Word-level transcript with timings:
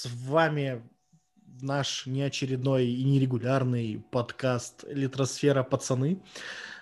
С 0.00 0.08
вами 0.26 0.80
наш 1.60 2.06
неочередной 2.06 2.86
и 2.86 3.04
нерегулярный 3.04 4.02
подкаст 4.10 4.84
«Литросфера 4.88 5.62
пацаны». 5.62 6.22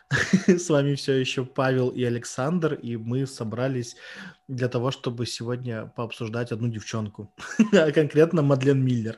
С 0.46 0.71
вами 0.71 0.94
все 0.94 1.15
еще 1.15 1.44
Павел 1.44 1.89
и 1.89 2.04
Александр, 2.04 2.75
и 2.75 2.96
мы 2.96 3.26
собрались 3.26 3.96
для 4.46 4.68
того, 4.68 4.92
чтобы 4.92 5.26
сегодня 5.26 5.86
пообсуждать 5.96 6.52
одну 6.52 6.68
девчонку, 6.68 7.34
а 7.73 7.91
конкретно 7.91 8.43
Мадлен 8.43 8.84
Миллер. 8.84 9.16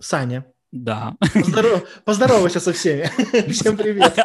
Саня. 0.00 0.46
Да. 0.72 1.16
Поздоров... 1.34 1.84
Поздоровайся 2.06 2.60
со 2.60 2.72
всеми. 2.72 3.10
Всем 3.52 3.76
привет. 3.76 4.18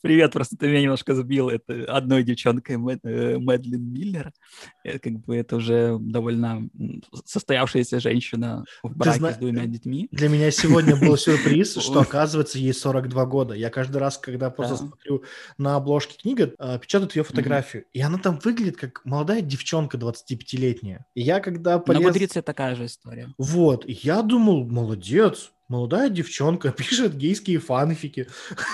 Привет, 0.00 0.32
просто 0.32 0.56
ты 0.56 0.68
меня 0.68 0.82
немножко 0.82 1.14
сбил. 1.14 1.48
Это 1.48 1.84
одной 1.84 2.22
девчонкой 2.22 2.76
э, 2.76 3.38
Мэдлин 3.38 3.92
Миллер. 3.92 4.32
Это 4.84 4.98
как 4.98 5.12
бы 5.24 5.36
это 5.36 5.56
уже 5.56 5.96
довольно 6.00 6.68
состоявшаяся 7.24 8.00
женщина 8.00 8.64
в 8.82 8.96
браке 8.96 9.32
с 9.32 9.36
двумя 9.36 9.66
детьми. 9.66 10.08
Для 10.10 10.28
меня 10.28 10.50
сегодня 10.50 10.96
был 10.96 11.16
сюрприз, 11.16 11.76
что 11.76 12.00
оказывается 12.00 12.58
ей 12.58 12.72
42 12.72 13.26
года. 13.26 13.54
Я 13.54 13.70
каждый 13.70 13.98
раз, 13.98 14.18
когда 14.18 14.50
просто 14.50 14.76
смотрю 14.76 15.24
на 15.58 15.76
обложке 15.76 16.16
книги, 16.18 16.52
печатают 16.80 17.16
ее 17.16 17.24
фотографию, 17.24 17.84
и 17.92 18.00
она 18.00 18.18
там 18.18 18.38
выглядит 18.42 18.76
как 18.76 19.04
молодая 19.04 19.40
девчонка 19.40 19.96
25-летняя. 19.96 21.06
И 21.14 21.22
я 21.22 21.40
когда 21.40 21.78
полез... 21.78 22.34
На 22.34 22.42
такая 22.42 22.74
же 22.74 22.86
история. 22.86 23.34
Вот, 23.38 23.84
я 23.86 24.22
думал, 24.22 24.66
молодец, 24.66 25.52
молодая 25.68 26.08
девчонка 26.08 26.70
пишет 26.76 27.16
гейские 27.16 27.58
фанфики. 27.58 28.28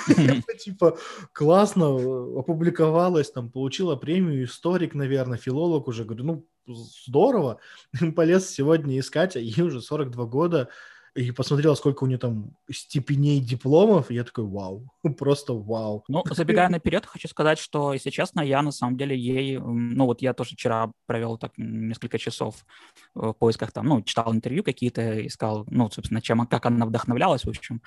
Типа 0.58 0.98
классно 1.32 1.84
э, 1.98 2.38
опубликовалась, 2.38 3.30
там 3.30 3.50
получила 3.50 3.96
премию 3.96 4.44
историк, 4.44 4.94
наверное, 4.94 5.38
филолог 5.38 5.88
уже. 5.88 6.04
Говорю, 6.04 6.24
ну 6.24 6.46
здорово. 6.66 7.58
Полез 8.16 8.50
сегодня 8.50 8.98
искать, 8.98 9.36
а 9.36 9.40
ей 9.40 9.62
уже 9.62 9.80
42 9.80 10.24
года 10.26 10.68
и 11.14 11.30
посмотрел, 11.30 11.76
сколько 11.76 12.04
у 12.04 12.06
нее 12.06 12.18
там 12.18 12.56
степеней 12.70 13.40
дипломов, 13.40 14.10
и 14.10 14.14
я 14.14 14.24
такой, 14.24 14.44
вау, 14.44 14.88
просто 15.18 15.52
вау. 15.52 16.04
Ну, 16.08 16.24
забегая 16.30 16.68
наперед, 16.68 17.04
хочу 17.06 17.28
сказать, 17.28 17.58
что, 17.58 17.92
если 17.92 18.10
честно, 18.10 18.40
я 18.40 18.62
на 18.62 18.72
самом 18.72 18.96
деле 18.96 19.16
ей, 19.18 19.58
ну 19.58 20.06
вот 20.06 20.22
я 20.22 20.32
тоже 20.32 20.54
вчера 20.54 20.90
провел 21.06 21.36
так 21.36 21.52
несколько 21.56 22.18
часов 22.18 22.64
в 23.14 23.32
поисках 23.34 23.72
там, 23.72 23.86
ну, 23.86 24.02
читал 24.02 24.32
интервью 24.32 24.62
какие-то, 24.62 25.26
искал, 25.26 25.66
ну, 25.70 25.90
собственно, 25.90 26.22
чем, 26.22 26.46
как 26.46 26.66
она 26.66 26.86
вдохновлялась, 26.86 27.44
в 27.44 27.48
общем. 27.48 27.82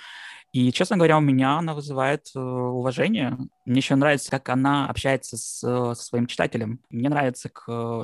И, 0.55 0.71
честно 0.71 0.95
говоря, 0.95 1.17
у 1.17 1.21
меня 1.21 1.57
она 1.57 1.73
вызывает 1.73 2.29
э, 2.33 2.39
уважение. 2.39 3.37
Мне 3.65 3.79
еще 3.79 3.95
нравится, 3.95 4.31
как 4.31 4.47
она 4.47 4.87
общается 4.87 5.35
с, 5.35 5.59
со 5.59 5.93
своим 5.95 6.27
читателем. 6.27 6.79
Мне 6.89 7.09
нравится, 7.09 7.49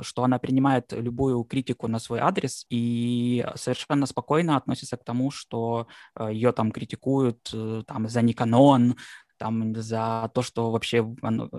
что 0.02 0.22
она 0.22 0.38
принимает 0.38 0.92
любую 0.92 1.44
критику 1.44 1.88
на 1.88 1.98
свой 1.98 2.20
адрес 2.20 2.66
и 2.68 3.46
совершенно 3.54 4.04
спокойно 4.04 4.58
относится 4.58 4.98
к 4.98 5.04
тому, 5.04 5.11
что 5.30 5.86
э, 6.18 6.30
ее 6.32 6.52
там 6.52 6.72
критикуют 6.72 7.50
э, 7.52 7.82
там, 7.86 8.08
за 8.08 8.22
неканон, 8.22 8.96
там 9.38 9.74
за 9.74 10.30
то, 10.34 10.42
что 10.42 10.70
вообще, 10.70 11.04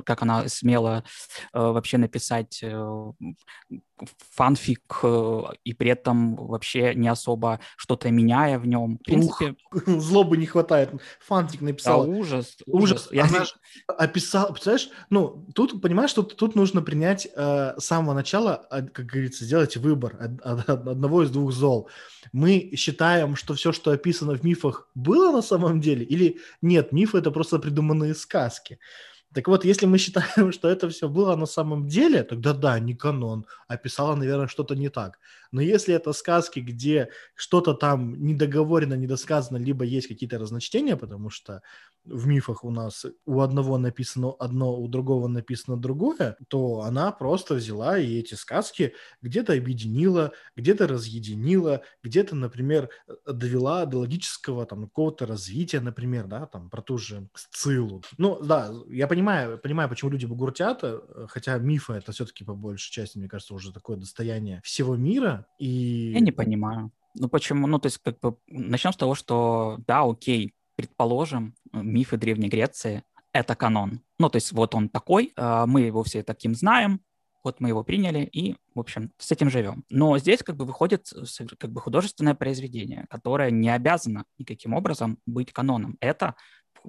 как 0.05 0.21
она 0.21 0.47
смела 0.47 1.03
вообще 1.51 1.97
написать 1.97 2.63
фанфик 4.31 4.99
э, 5.03 5.41
и 5.63 5.73
при 5.73 5.91
этом 5.91 6.35
вообще 6.35 6.93
не 6.95 7.07
особо 7.07 7.59
что-то 7.77 8.09
меняя 8.11 8.59
в 8.59 8.67
нем. 8.67 8.97
В 8.97 9.03
принципе... 9.03 9.55
Ух, 9.71 9.83
злобы 9.87 10.37
не 10.37 10.45
хватает. 10.45 10.91
Фанфик 11.19 11.61
написал. 11.61 12.05
Да, 12.05 12.11
ужас. 12.11 12.57
Ужас. 12.65 13.07
ужас. 13.07 13.09
Я... 13.11 13.25
Она 13.25 13.45
же 13.45 13.53
описала, 13.87 14.51
представляешь, 14.51 14.89
ну, 15.09 15.45
тут, 15.55 15.81
понимаешь, 15.81 16.09
что 16.09 16.23
тут 16.23 16.55
нужно 16.55 16.81
принять 16.81 17.27
э, 17.35 17.73
с 17.77 17.85
самого 17.85 18.13
начала, 18.13 18.67
как 18.69 19.05
говорится, 19.05 19.45
сделать 19.45 19.77
выбор 19.77 20.17
от, 20.19 20.41
от 20.41 20.69
одного 20.87 21.23
из 21.23 21.31
двух 21.31 21.51
зол. 21.51 21.89
Мы 22.31 22.71
считаем, 22.75 23.35
что 23.35 23.53
все, 23.53 23.71
что 23.71 23.91
описано 23.91 24.35
в 24.35 24.43
мифах, 24.43 24.89
было 24.95 25.31
на 25.31 25.41
самом 25.41 25.81
деле, 25.81 26.05
или 26.05 26.39
нет, 26.61 26.91
мифы— 26.91 27.17
это 27.19 27.31
просто 27.31 27.59
придуманные 27.59 28.15
сказки. 28.15 28.79
Так 29.33 29.47
вот, 29.47 29.65
если 29.65 29.87
мы 29.87 29.97
считаем, 29.97 30.51
что 30.53 30.69
это 30.69 30.89
все 30.89 31.07
было 31.09 31.35
на 31.35 31.45
самом 31.45 31.87
деле, 31.87 32.23
тогда 32.23 32.53
да, 32.53 32.79
не 32.79 32.93
канон, 32.93 33.45
а 33.67 33.77
писала, 33.77 34.15
наверное, 34.15 34.47
что-то 34.47 34.75
не 34.75 34.89
так. 34.89 35.19
Но 35.53 35.61
если 35.61 35.95
это 35.95 36.11
сказки, 36.13 36.59
где 36.59 37.09
что-то 37.35 37.73
там 37.73 38.15
недоговорено, 38.25 38.95
недосказано, 38.95 39.57
либо 39.57 39.85
есть 39.85 40.07
какие-то 40.07 40.37
разночтения, 40.39 40.97
потому 40.97 41.29
что 41.29 41.61
в 42.05 42.27
мифах 42.27 42.65
у 42.65 42.71
нас 42.71 43.05
у 43.25 43.39
одного 43.39 43.77
написано 43.77 44.33
одно, 44.37 44.77
у 44.77 44.87
другого 44.89 45.27
написано 45.29 45.77
другое, 45.77 46.35
то 46.49 46.81
она 46.81 47.11
просто 47.13 47.53
взяла 47.55 47.97
и 47.97 48.19
эти 48.19 48.33
сказки 48.35 48.93
где-то 49.21 49.53
объединила, 49.53 50.33
где-то 50.57 50.87
разъединила, 50.87 51.81
где-то, 52.03 52.35
например, 52.35 52.89
довела 53.25 53.85
до 53.85 53.99
логического 53.99 54.65
там 54.65 54.83
какого-то 54.87 55.25
развития, 55.25 55.79
например, 55.79 56.27
да, 56.27 56.45
там 56.45 56.69
про 56.69 56.81
ту 56.81 56.97
же 56.97 57.29
Сцилу. 57.35 58.03
Ну, 58.17 58.39
да, 58.43 58.71
я 58.89 59.07
понимаю, 59.07 59.57
понимаю, 59.57 59.89
почему 59.89 60.11
люди 60.11 60.25
бугуртят, 60.25 60.79
э, 60.83 60.99
хотя 61.29 61.57
мифы 61.57 61.93
это 61.93 62.11
все-таки 62.11 62.43
по 62.43 62.53
большей 62.53 62.91
части, 62.91 63.17
мне 63.17 63.27
кажется, 63.29 63.53
уже 63.53 63.71
такое 63.71 63.97
достояние 63.97 64.61
всего 64.63 64.95
мира, 64.95 65.42
и... 65.57 66.11
Я 66.13 66.19
не 66.19 66.31
понимаю. 66.31 66.91
Ну 67.15 67.29
почему? 67.29 67.67
Ну 67.67 67.79
то 67.79 67.87
есть 67.87 67.99
как 67.99 68.19
бы 68.19 68.37
начнем 68.47 68.91
с 68.91 68.97
того, 68.97 69.15
что 69.15 69.77
да, 69.87 70.01
окей, 70.03 70.53
предположим, 70.75 71.55
мифы 71.71 72.17
Древней 72.17 72.49
Греции— 72.49 73.03
это 73.33 73.55
канон. 73.55 74.01
Ну 74.19 74.29
то 74.29 74.37
есть 74.37 74.51
вот 74.51 74.75
он 74.75 74.89
такой, 74.89 75.33
а, 75.35 75.65
мы 75.65 75.81
его 75.81 76.03
все 76.03 76.23
таким 76.23 76.55
знаем, 76.55 77.01
вот 77.43 77.59
мы 77.59 77.69
его 77.69 77.83
приняли 77.83 78.23
и, 78.23 78.55
в 78.73 78.79
общем, 78.79 79.11
с 79.17 79.31
этим 79.31 79.49
живем. 79.49 79.83
Но 79.89 80.17
здесь 80.17 80.41
как 80.43 80.55
бы 80.55 80.65
выходит 80.65 81.07
как 81.59 81.71
бы 81.71 81.81
художественное 81.81 82.35
произведение, 82.35 83.05
которое 83.09 83.51
не 83.51 83.69
обязано 83.69 84.25
никаким 84.37 84.73
образом 84.73 85.19
быть 85.25 85.51
каноном. 85.51 85.97
Это 85.99 86.35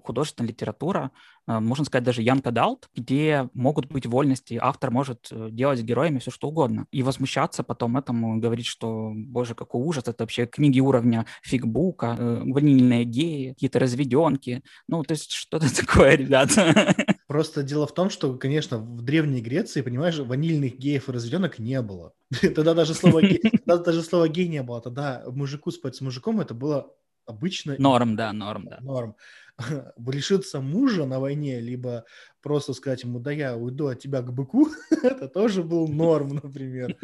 художественная 0.03 0.51
литература, 0.51 1.11
э, 1.47 1.59
можно 1.59 1.85
сказать, 1.85 2.05
даже 2.05 2.23
Янка 2.23 2.51
Далт, 2.51 2.89
где 2.95 3.49
могут 3.55 3.87
быть 3.87 4.07
вольности, 4.07 4.59
автор 4.61 4.91
может 4.91 5.29
э, 5.31 5.49
делать 5.51 5.81
с 5.81 5.83
героями 5.83 6.19
все 6.19 6.31
что 6.31 6.49
угодно. 6.49 6.87
И 6.91 7.03
возмущаться 7.03 7.63
потом 7.63 7.97
этому, 7.97 8.39
говорить, 8.41 8.67
что, 8.67 9.13
боже, 9.15 9.55
какой 9.55 9.83
ужас, 9.83 10.05
это 10.07 10.25
вообще 10.25 10.47
книги 10.47 10.81
уровня 10.81 11.27
фигбука, 11.43 12.17
э, 12.19 12.43
ванильные 12.45 13.05
геи, 13.05 13.51
какие-то 13.51 13.79
разведенки. 13.79 14.63
Ну, 14.89 15.03
то 15.03 15.13
есть 15.13 15.33
что-то 15.33 15.75
такое, 15.77 16.17
ребята. 16.17 16.95
Просто 17.27 17.63
дело 17.63 17.87
в 17.87 17.95
том, 17.95 18.11
что, 18.11 18.35
конечно, 18.35 18.79
в 18.79 19.03
Древней 19.03 19.41
Греции, 19.41 19.83
понимаешь, 19.83 20.19
ванильных 20.19 20.79
геев 20.79 21.09
и 21.09 21.13
разведенок 21.13 21.59
не 21.59 21.81
было. 21.81 22.13
Тогда 22.55 22.75
даже 22.75 22.95
слова 22.95 23.23
гей, 23.23 23.41
даже 23.65 24.03
слова 24.03 24.29
гей 24.29 24.49
не 24.49 24.63
было. 24.63 24.81
Тогда 24.81 25.25
мужику 25.27 25.71
спать 25.71 25.97
с 25.97 26.01
мужиком 26.01 26.41
это 26.41 26.55
было 26.55 26.93
обычно... 27.27 27.77
Норм, 27.79 28.17
да, 28.17 28.33
норм, 28.33 28.67
да. 28.69 28.79
Норм. 28.81 29.17
лишиться 30.07 30.61
мужа 30.61 31.07
на 31.07 31.21
войне, 31.21 31.61
либо 31.61 32.05
просто 32.43 32.75
сказать 32.75 33.05
ему, 33.05 33.21
да 33.21 33.31
я 33.31 33.57
уйду 33.57 33.87
от 33.87 34.01
тебя 34.01 34.21
к 34.21 34.33
быку, 34.33 34.69
это 34.91 35.29
тоже 35.29 35.63
был 35.63 35.89
норм, 35.89 36.41
например. 36.43 36.97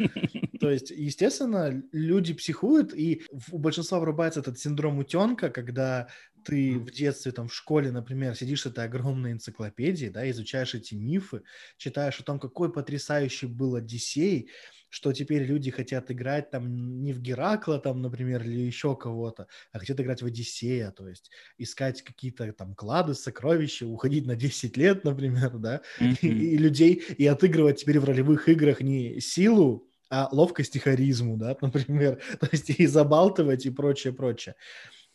То 0.59 0.69
есть, 0.69 0.91
естественно, 0.91 1.81
люди 1.91 2.33
психуют, 2.33 2.93
и 2.93 3.23
у 3.51 3.57
большинства 3.57 3.99
врубается 3.99 4.41
этот 4.41 4.59
синдром 4.59 4.99
утенка, 4.99 5.49
когда 5.49 6.07
ты 6.43 6.79
в 6.79 6.91
детстве, 6.91 7.31
там, 7.31 7.47
в 7.47 7.53
школе, 7.53 7.91
например, 7.91 8.35
сидишь 8.35 8.61
с 8.61 8.65
этой 8.65 8.85
огромной 8.85 9.31
энциклопедией, 9.31 10.11
да, 10.11 10.29
изучаешь 10.29 10.75
эти 10.75 10.95
мифы, 10.95 11.43
читаешь 11.77 12.19
о 12.19 12.23
том, 12.23 12.39
какой 12.39 12.71
потрясающий 12.71 13.47
был 13.47 13.75
Одиссей, 13.75 14.49
что 14.91 15.13
теперь 15.13 15.43
люди 15.43 15.71
хотят 15.71 16.11
играть 16.11 16.51
там 16.51 17.01
не 17.01 17.13
в 17.13 17.21
Геракла, 17.21 17.79
там, 17.79 18.01
например, 18.01 18.43
или 18.43 18.59
еще 18.59 18.95
кого-то, 18.95 19.47
а 19.71 19.79
хотят 19.79 19.99
играть 20.01 20.21
в 20.21 20.25
Одиссея, 20.25 20.91
то 20.91 21.07
есть 21.07 21.31
искать 21.57 22.01
какие-то 22.03 22.51
там 22.51 22.75
клады, 22.75 23.13
сокровища, 23.13 23.87
уходить 23.87 24.27
на 24.27 24.35
10 24.35 24.75
лет, 24.75 25.03
например, 25.05 25.57
да, 25.57 25.81
mm-hmm. 25.99 26.17
и, 26.21 26.27
и 26.27 26.57
людей, 26.57 26.95
и 27.17 27.25
отыгрывать 27.25 27.79
теперь 27.79 27.99
в 27.99 28.05
ролевых 28.05 28.49
играх 28.49 28.81
не 28.81 29.21
силу, 29.21 29.87
а 30.09 30.27
ловкость 30.29 30.75
и 30.75 30.79
харизму, 30.79 31.37
да, 31.37 31.55
например, 31.61 32.21
то 32.39 32.49
есть 32.51 32.69
и 32.69 32.85
забалтывать 32.85 33.65
и 33.65 33.69
прочее, 33.69 34.11
прочее. 34.11 34.55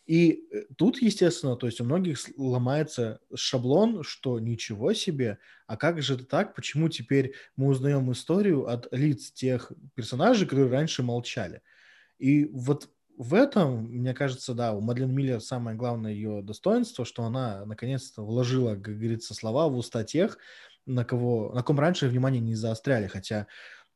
И 0.06 0.46
э, 0.52 0.62
тут, 0.76 1.02
естественно, 1.02 1.56
то 1.56 1.66
есть 1.66 1.80
у 1.80 1.84
многих 1.84 2.18
ломается 2.36 3.20
шаблон, 3.34 4.02
что 4.04 4.38
ничего 4.38 4.92
себе, 4.92 5.38
а 5.66 5.76
как 5.76 6.00
же 6.00 6.14
это 6.14 6.24
так, 6.24 6.54
почему 6.54 6.88
теперь 6.88 7.34
мы 7.56 7.68
узнаем 7.68 8.10
историю 8.12 8.68
от 8.68 8.86
лиц 8.92 9.32
тех 9.32 9.72
персонажей, 9.94 10.46
которые 10.46 10.70
раньше 10.70 11.02
молчали. 11.02 11.62
И 12.18 12.44
вот 12.46 12.88
в 13.18 13.34
этом, 13.34 13.84
мне 13.84 14.14
кажется, 14.14 14.54
да, 14.54 14.72
у 14.72 14.80
Мадлен 14.80 15.12
Миллер 15.12 15.40
самое 15.40 15.76
главное 15.76 16.12
ее 16.12 16.42
достоинство, 16.42 17.04
что 17.04 17.24
она 17.24 17.64
наконец-то 17.64 18.22
вложила, 18.22 18.74
как 18.74 18.98
говорится, 18.98 19.34
слова 19.34 19.68
в 19.68 19.76
уста 19.76 20.04
тех, 20.04 20.38
на 20.84 21.04
кого, 21.04 21.52
на 21.52 21.62
ком 21.62 21.80
раньше 21.80 22.06
внимание 22.06 22.40
не 22.40 22.54
заостряли, 22.54 23.08
хотя 23.08 23.48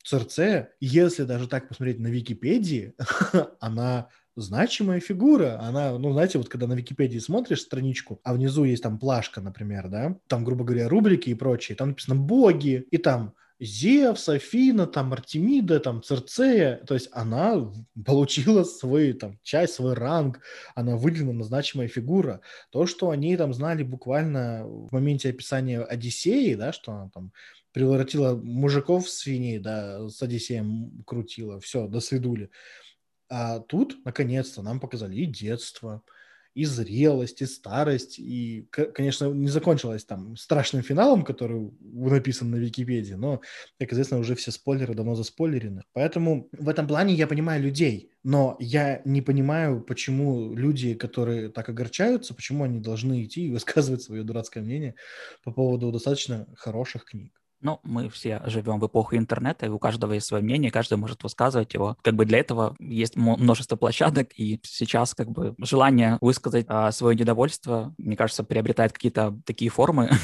Церце, 0.02 0.70
если 0.80 1.24
даже 1.24 1.46
так 1.46 1.68
посмотреть 1.68 2.00
на 2.00 2.08
Википедии, 2.08 2.94
она 3.60 4.08
значимая 4.36 5.00
фигура. 5.00 5.58
Она, 5.60 5.98
ну, 5.98 6.12
знаете, 6.12 6.38
вот 6.38 6.48
когда 6.48 6.66
на 6.66 6.74
Википедии 6.74 7.18
смотришь 7.18 7.62
страничку, 7.62 8.20
а 8.24 8.34
внизу 8.34 8.64
есть 8.64 8.82
там 8.82 8.98
плашка, 8.98 9.40
например, 9.40 9.88
да, 9.88 10.16
там, 10.28 10.44
грубо 10.44 10.64
говоря, 10.64 10.88
рубрики 10.88 11.30
и 11.30 11.34
прочее, 11.34 11.76
там 11.76 11.88
написано 11.88 12.16
«боги», 12.16 12.86
и 12.90 12.98
там 12.98 13.34
Зевс, 13.60 14.26
Афина, 14.30 14.86
там 14.86 15.12
Артемида, 15.12 15.80
там 15.80 16.02
Церцея, 16.02 16.76
то 16.86 16.94
есть 16.94 17.10
она 17.12 17.70
получила 18.06 18.64
свой 18.64 19.12
там 19.12 19.38
часть, 19.42 19.74
свой 19.74 19.92
ранг, 19.92 20.40
она 20.74 20.96
выделена 20.96 21.44
значимая 21.44 21.86
фигура. 21.86 22.40
То, 22.70 22.86
что 22.86 23.10
они 23.10 23.36
там 23.36 23.52
знали 23.52 23.82
буквально 23.82 24.66
в 24.66 24.90
моменте 24.92 25.28
описания 25.28 25.82
Одиссеи, 25.82 26.54
да, 26.54 26.72
что 26.72 26.92
она 26.92 27.10
там 27.10 27.32
превратила 27.72 28.34
мужиков 28.34 29.06
в 29.06 29.10
свиней, 29.10 29.58
да, 29.58 30.08
с 30.08 30.22
Одиссеем 30.22 31.02
крутила, 31.06 31.60
все, 31.60 31.86
до 31.86 32.00
свидули. 32.00 32.50
А 33.30 33.60
тут, 33.60 34.04
наконец-то, 34.04 34.62
нам 34.62 34.80
показали 34.80 35.16
и 35.16 35.26
детство, 35.26 36.02
и 36.54 36.64
зрелость, 36.64 37.42
и 37.42 37.46
старость, 37.46 38.18
и, 38.18 38.66
конечно, 38.70 39.26
не 39.26 39.48
закончилось 39.48 40.04
там 40.04 40.36
страшным 40.36 40.82
финалом, 40.82 41.24
который 41.24 41.70
написан 41.80 42.50
на 42.50 42.56
Википедии, 42.56 43.14
но, 43.14 43.40
как 43.78 43.92
известно, 43.92 44.18
уже 44.18 44.34
все 44.34 44.50
спойлеры 44.50 44.94
давно 44.94 45.14
заспойлерены. 45.14 45.84
Поэтому 45.92 46.48
в 46.52 46.68
этом 46.68 46.88
плане 46.88 47.14
я 47.14 47.28
понимаю 47.28 47.62
людей, 47.62 48.10
но 48.24 48.56
я 48.58 49.00
не 49.04 49.22
понимаю, 49.22 49.80
почему 49.80 50.52
люди, 50.54 50.94
которые 50.94 51.50
так 51.50 51.68
огорчаются, 51.68 52.34
почему 52.34 52.64
они 52.64 52.80
должны 52.80 53.24
идти 53.24 53.46
и 53.46 53.50
высказывать 53.52 54.02
свое 54.02 54.24
дурацкое 54.24 54.62
мнение 54.64 54.96
по 55.44 55.52
поводу 55.52 55.92
достаточно 55.92 56.48
хороших 56.56 57.04
книг. 57.04 57.39
Ну, 57.62 57.80
мы 57.82 58.08
все 58.08 58.42
живем 58.46 58.80
в 58.80 58.86
эпоху 58.86 59.16
интернета, 59.16 59.66
и 59.66 59.68
у 59.68 59.78
каждого 59.78 60.12
есть 60.14 60.26
свое 60.26 60.42
мнение, 60.42 60.70
каждый 60.70 60.96
может 60.98 61.22
высказывать 61.22 61.74
его. 61.74 61.96
Как 62.02 62.14
бы 62.14 62.24
для 62.24 62.38
этого 62.38 62.74
есть 62.78 63.16
множество 63.16 63.76
площадок, 63.76 64.30
и 64.36 64.60
сейчас 64.64 65.14
как 65.14 65.30
бы 65.30 65.54
желание 65.58 66.18
высказать 66.20 66.66
а, 66.68 66.90
свое 66.92 67.16
недовольство, 67.16 67.94
мне 67.98 68.16
кажется, 68.16 68.44
приобретает 68.44 68.92
какие-то 68.92 69.38
такие 69.44 69.70
формы. 69.70 70.10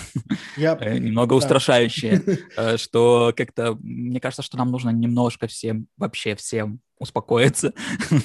Э, 0.56 0.98
немного 0.98 1.34
устрашающие, 1.34 2.22
э, 2.56 2.76
что 2.76 3.32
как-то, 3.36 3.76
мне 3.80 4.20
кажется, 4.20 4.42
что 4.42 4.56
нам 4.56 4.70
нужно 4.70 4.90
немножко 4.90 5.46
всем, 5.46 5.86
вообще 5.96 6.34
всем 6.34 6.80
успокоиться 6.98 7.72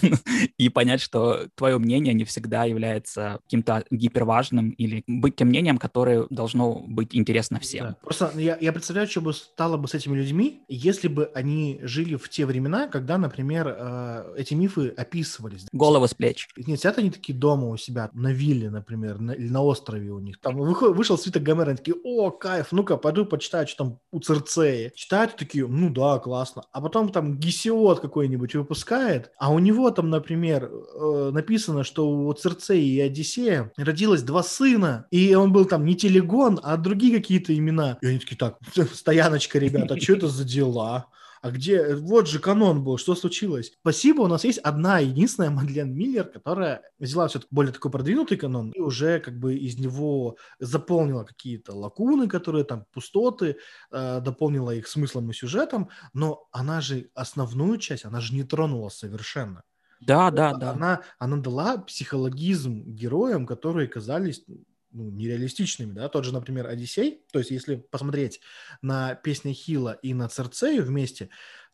и 0.57 0.69
понять, 0.69 1.01
что 1.01 1.47
твое 1.55 1.77
мнение 1.77 2.13
не 2.13 2.23
всегда 2.23 2.65
является 2.65 3.39
каким-то 3.43 3.83
гиперважным 3.91 4.71
или 4.71 5.03
быть 5.07 5.35
тем 5.35 5.49
мнением, 5.49 5.77
которое 5.77 6.25
должно 6.29 6.81
быть 6.87 7.15
интересно 7.15 7.59
всем. 7.59 7.87
Да. 7.87 7.97
Просто 8.01 8.31
я, 8.35 8.57
я 8.59 8.71
представляю, 8.71 9.07
что 9.07 9.21
бы 9.21 9.33
стало 9.33 9.77
бы 9.77 9.87
с 9.87 9.93
этими 9.93 10.17
людьми, 10.17 10.61
если 10.67 11.07
бы 11.07 11.31
они 11.33 11.79
жили 11.83 12.15
в 12.15 12.29
те 12.29 12.45
времена, 12.45 12.87
когда, 12.87 13.17
например, 13.17 13.75
э, 13.77 14.33
эти 14.37 14.53
мифы 14.53 14.89
описывались. 14.89 15.65
Головы 15.71 16.07
с 16.07 16.13
плеч. 16.13 16.47
Не 16.55 16.77
сидят 16.77 16.97
они 16.97 17.11
такие 17.11 17.37
дома 17.37 17.67
у 17.67 17.77
себя 17.77 18.09
на 18.13 18.31
вилле, 18.31 18.69
например, 18.69 19.19
на, 19.19 19.31
или 19.31 19.49
на 19.49 19.61
острове 19.61 20.11
у 20.11 20.19
них. 20.19 20.39
Там 20.39 20.55
вышел 20.55 21.17
свиток 21.17 21.43
Гомера, 21.43 21.69
они 21.69 21.77
такие, 21.77 21.95
о, 22.03 22.31
кайф, 22.31 22.71
ну-ка, 22.71 22.97
пойду 22.97 23.25
почитаю, 23.25 23.67
что 23.67 23.83
там 23.83 23.99
у 24.11 24.19
Церцеи. 24.19 24.91
Читают 24.95 25.35
такие, 25.35 25.67
ну 25.67 25.89
да, 25.89 26.19
классно. 26.19 26.63
А 26.71 26.81
потом 26.81 27.09
там 27.09 27.37
Гесиот 27.37 27.99
какой-нибудь 27.99 28.55
выпускает, 28.61 29.31
а 29.37 29.51
у 29.51 29.59
него 29.59 29.91
там, 29.91 30.09
например, 30.09 30.69
э, 30.71 31.31
написано, 31.33 31.83
что 31.83 32.09
у 32.09 32.33
Церцеи 32.33 32.85
и 32.85 33.01
Одиссея 33.01 33.71
родилось 33.77 34.23
два 34.23 34.43
сына, 34.43 35.05
и 35.11 35.35
он 35.35 35.51
был 35.51 35.65
там 35.65 35.85
не 35.85 35.95
Телегон, 35.95 36.59
а 36.63 36.77
другие 36.77 37.17
какие-то 37.17 37.55
имена. 37.55 37.97
И 38.01 38.07
они 38.07 38.19
такие, 38.19 38.37
так, 38.37 38.57
стояночка, 38.93 39.59
ребята, 39.59 39.99
что 39.99 40.13
это 40.13 40.27
за 40.27 40.43
дела? 40.43 41.07
А 41.41 41.49
где, 41.49 41.95
вот 41.95 42.27
же 42.27 42.39
канон 42.39 42.83
был, 42.83 42.97
что 42.97 43.15
случилось? 43.15 43.73
Спасибо, 43.81 44.21
у 44.21 44.27
нас 44.27 44.43
есть 44.43 44.59
одна 44.59 44.99
единственная 44.99 45.49
Мадлен 45.49 45.91
Миллер, 45.93 46.25
которая 46.25 46.83
взяла 46.99 47.27
все-таки 47.27 47.53
более 47.53 47.73
такой 47.73 47.89
продвинутый 47.89 48.37
канон 48.37 48.71
и 48.71 48.79
уже 48.79 49.19
как 49.19 49.39
бы 49.39 49.55
из 49.55 49.79
него 49.79 50.37
заполнила 50.59 51.23
какие-то 51.23 51.73
лакуны, 51.73 52.27
которые 52.27 52.63
там 52.63 52.85
пустоты, 52.93 53.57
э, 53.91 54.21
дополнила 54.21 54.69
их 54.71 54.87
смыслом 54.87 55.31
и 55.31 55.33
сюжетом, 55.33 55.89
но 56.13 56.47
она 56.51 56.79
же 56.79 57.09
основную 57.15 57.79
часть, 57.79 58.05
она 58.05 58.21
же 58.21 58.35
не 58.35 58.43
тронула 58.43 58.89
совершенно. 58.89 59.63
Да, 59.99 60.31
да, 60.31 60.53
да. 60.53 60.71
Она, 60.71 61.01
она 61.19 61.37
дала 61.37 61.77
психологизм 61.77 62.83
героям, 62.85 63.45
которые 63.45 63.87
казались 63.87 64.43
ну, 64.91 65.09
нереалистичными, 65.09 65.93
да, 65.93 66.09
тот 66.09 66.25
же, 66.25 66.33
например, 66.33 66.67
Одиссей, 66.67 67.23
то 67.31 67.39
есть 67.39 67.51
если 67.51 67.75
посмотреть 67.75 68.41
на 68.81 69.15
песни 69.15 69.53
Хила 69.53 69.97
и 70.01 70.13
на 70.13 70.27
Церцею 70.27 70.83
вместе, 70.83 71.29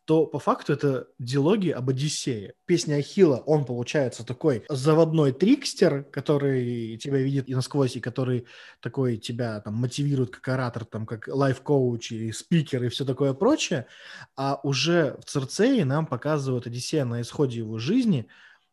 то 0.08 0.24
по 0.24 0.38
факту 0.38 0.72
это 0.72 1.08
диалоги 1.18 1.68
об 1.68 1.90
Одиссее. 1.90 2.54
Песня 2.64 2.94
Ахилла, 2.94 3.42
он 3.44 3.66
получается 3.66 4.24
такой 4.24 4.64
заводной 4.70 5.32
трикстер, 5.32 6.02
который 6.04 6.96
тебя 6.96 7.18
видит 7.18 7.46
и 7.46 7.54
насквозь, 7.54 7.96
и 7.96 8.00
который 8.00 8.46
такой 8.80 9.18
тебя 9.18 9.60
там 9.60 9.74
мотивирует 9.74 10.30
как 10.30 10.48
оратор, 10.48 10.86
там 10.86 11.04
как 11.04 11.28
лайф-коуч 11.28 12.12
и 12.12 12.32
спикер 12.32 12.84
и 12.84 12.88
все 12.88 13.04
такое 13.04 13.34
прочее. 13.34 13.86
А 14.34 14.58
уже 14.62 15.18
в 15.20 15.26
Церцее 15.26 15.84
нам 15.84 16.06
показывают 16.06 16.66
Одиссея 16.66 17.04
на 17.04 17.20
исходе 17.20 17.58
его 17.58 17.76
жизни, 17.78 18.28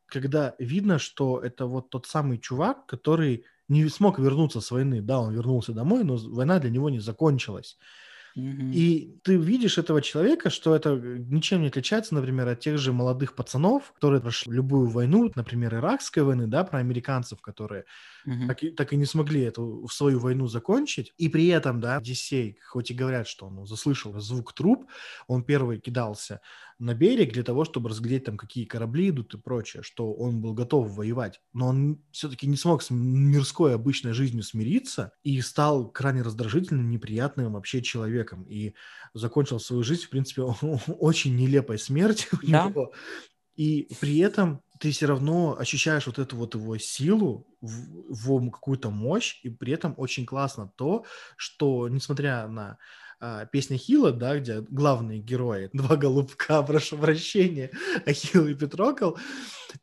когда 0.05 0.55
видно, 0.57 0.99
что 0.99 1.41
это 1.41 1.65
вот 1.65 1.89
тот 1.89 2.05
самый 2.05 2.37
чувак, 2.37 2.85
который 2.85 3.43
не 3.67 3.87
смог 3.89 4.19
вернуться 4.19 4.61
с 4.61 4.71
войны. 4.71 5.01
Да, 5.01 5.19
он 5.19 5.33
вернулся 5.33 5.73
домой, 5.73 6.03
но 6.03 6.17
война 6.17 6.59
для 6.59 6.69
него 6.69 6.89
не 6.89 6.99
закончилась. 6.99 7.77
И 8.35 9.17
ты 9.23 9.37
видишь 9.37 9.77
этого 9.77 10.01
человека, 10.01 10.49
что 10.49 10.75
это 10.75 10.95
ничем 10.95 11.61
не 11.61 11.67
отличается, 11.67 12.13
например, 12.13 12.47
от 12.49 12.59
тех 12.59 12.77
же 12.77 12.91
молодых 12.91 13.33
пацанов, 13.33 13.93
которые 13.93 14.19
прошли 14.19 14.53
любую 14.53 14.89
войну, 14.89 15.31
например, 15.35 15.75
иракской 15.75 16.23
войны, 16.23 16.45
да, 16.47 16.65
про 16.65 16.79
американцев, 16.79 17.39
которые 17.39 17.85
mm-hmm. 18.27 18.47
так, 18.47 18.63
и, 18.63 18.71
так 18.71 18.91
и 18.91 18.97
не 18.97 19.05
смогли 19.05 19.41
эту 19.41 19.87
свою 19.89 20.19
войну 20.19 20.47
закончить. 20.47 21.13
И 21.17 21.29
при 21.29 21.47
этом, 21.47 21.79
да, 21.79 21.95
Одиссей, 21.95 22.57
хоть 22.67 22.91
и 22.91 22.93
говорят, 22.93 23.27
что 23.27 23.45
он 23.47 23.65
заслышал 23.65 24.19
звук 24.19 24.53
труп, 24.53 24.89
он 25.27 25.43
первый 25.43 25.79
кидался 25.79 26.41
на 26.77 26.93
берег 26.93 27.33
для 27.33 27.43
того, 27.43 27.63
чтобы 27.63 27.89
разглядеть 27.89 28.25
там, 28.25 28.37
какие 28.37 28.65
корабли 28.65 29.09
идут 29.09 29.33
и 29.33 29.37
прочее, 29.37 29.81
что 29.81 30.13
он 30.13 30.41
был 30.41 30.53
готов 30.53 30.91
воевать. 30.91 31.41
Но 31.53 31.67
он 31.67 32.01
все-таки 32.11 32.47
не 32.47 32.57
смог 32.57 32.83
с 32.83 32.89
мирской 32.89 33.75
обычной 33.75 34.13
жизнью 34.13 34.43
смириться 34.43 35.13
и 35.23 35.39
стал 35.41 35.89
крайне 35.89 36.21
раздражительным, 36.21 36.89
неприятным 36.89 37.53
вообще 37.53 37.81
человеком. 37.81 38.24
И 38.47 38.73
закончил 39.13 39.59
свою 39.59 39.83
жизнь, 39.83 40.03
в 40.03 40.09
принципе, 40.09 40.41
очень 40.99 41.35
нелепой 41.35 41.77
смертью 41.77 42.39
у 42.41 42.51
да. 42.51 42.69
него. 42.69 42.93
И 43.55 43.87
при 44.01 44.19
этом 44.19 44.61
ты 44.79 44.91
все 44.91 45.05
равно 45.05 45.55
ощущаешь 45.57 46.07
вот 46.07 46.19
эту 46.19 46.35
вот 46.35 46.55
его 46.55 46.77
силу, 46.77 47.47
его 47.61 48.51
какую-то 48.51 48.89
мощь, 48.89 49.39
и 49.43 49.49
при 49.49 49.73
этом 49.73 49.93
очень 49.97 50.25
классно 50.25 50.71
то, 50.75 51.05
что, 51.37 51.87
несмотря 51.87 52.47
на 52.47 52.77
а, 53.19 53.45
песня 53.45 53.77
Хила, 53.77 54.11
да, 54.11 54.39
где 54.39 54.61
главные 54.61 55.19
герои, 55.19 55.69
два 55.73 55.95
голубка, 55.95 56.61
прошу 56.67 56.97
прощения, 56.97 57.71
Ахилл 58.05 58.47
и 58.47 58.53
Петрокл, 58.53 59.15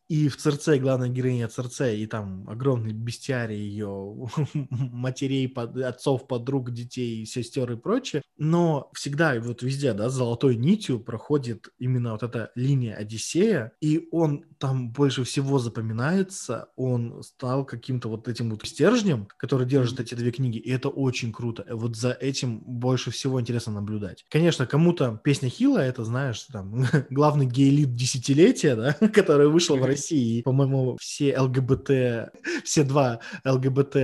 и 0.09 0.29
в 0.29 0.37
Церце 0.37 0.79
главная 0.79 1.09
героиня 1.09 1.49
Церце, 1.49 1.97
и 1.97 2.07
там 2.07 2.49
огромный 2.49 2.93
бестиарий 2.93 3.59
ее 3.59 4.29
матерей, 4.69 5.49
под, 5.49 5.77
отцов, 5.77 6.27
подруг, 6.27 6.71
детей, 6.71 7.25
сестер 7.25 7.73
и 7.73 7.77
прочее. 7.77 8.23
Но 8.37 8.91
всегда, 8.95 9.39
вот 9.41 9.63
везде, 9.63 9.93
да, 9.93 10.09
золотой 10.09 10.57
нитью 10.57 11.01
проходит 11.01 11.69
именно 11.79 12.13
вот 12.13 12.23
эта 12.23 12.51
линия 12.55 12.95
Одиссея, 12.95 13.73
и 13.81 14.09
он 14.11 14.45
там 14.59 14.93
больше 14.93 15.25
всего 15.25 15.59
запоминается, 15.59 16.69
он 16.77 17.23
стал 17.23 17.65
каким-то 17.65 18.09
вот 18.09 18.29
этим 18.29 18.51
вот 18.51 18.67
стержнем, 18.67 19.29
который 19.37 19.67
держит 19.67 20.01
эти 20.01 20.15
две 20.15 20.31
книги, 20.31 20.59
и 20.59 20.71
это 20.71 20.89
очень 20.89 21.33
круто. 21.33 21.65
Вот 21.71 21.97
за 21.97 22.13
этим 22.13 22.61
больше 22.61 23.11
всего 23.11 23.22
интересно 23.41 23.73
наблюдать. 23.73 24.25
Конечно, 24.29 24.67
кому-то 24.67 25.21
песня 25.23 25.49
Хила, 25.49 25.79
это, 25.79 26.05
знаешь, 26.05 26.43
там, 26.53 26.87
главный 27.11 27.47
гей-лид 27.47 27.95
десятилетия, 27.95 28.77
да, 28.77 28.93
который 29.09 29.49
вышел 29.49 29.77
в 29.77 29.85
России. 29.85 30.43
По-моему, 30.43 30.97
все 31.01 31.39
ЛГБТ, 31.39 32.33
все 32.65 32.85
два 32.85 33.21
ЛГБТ 33.45 33.97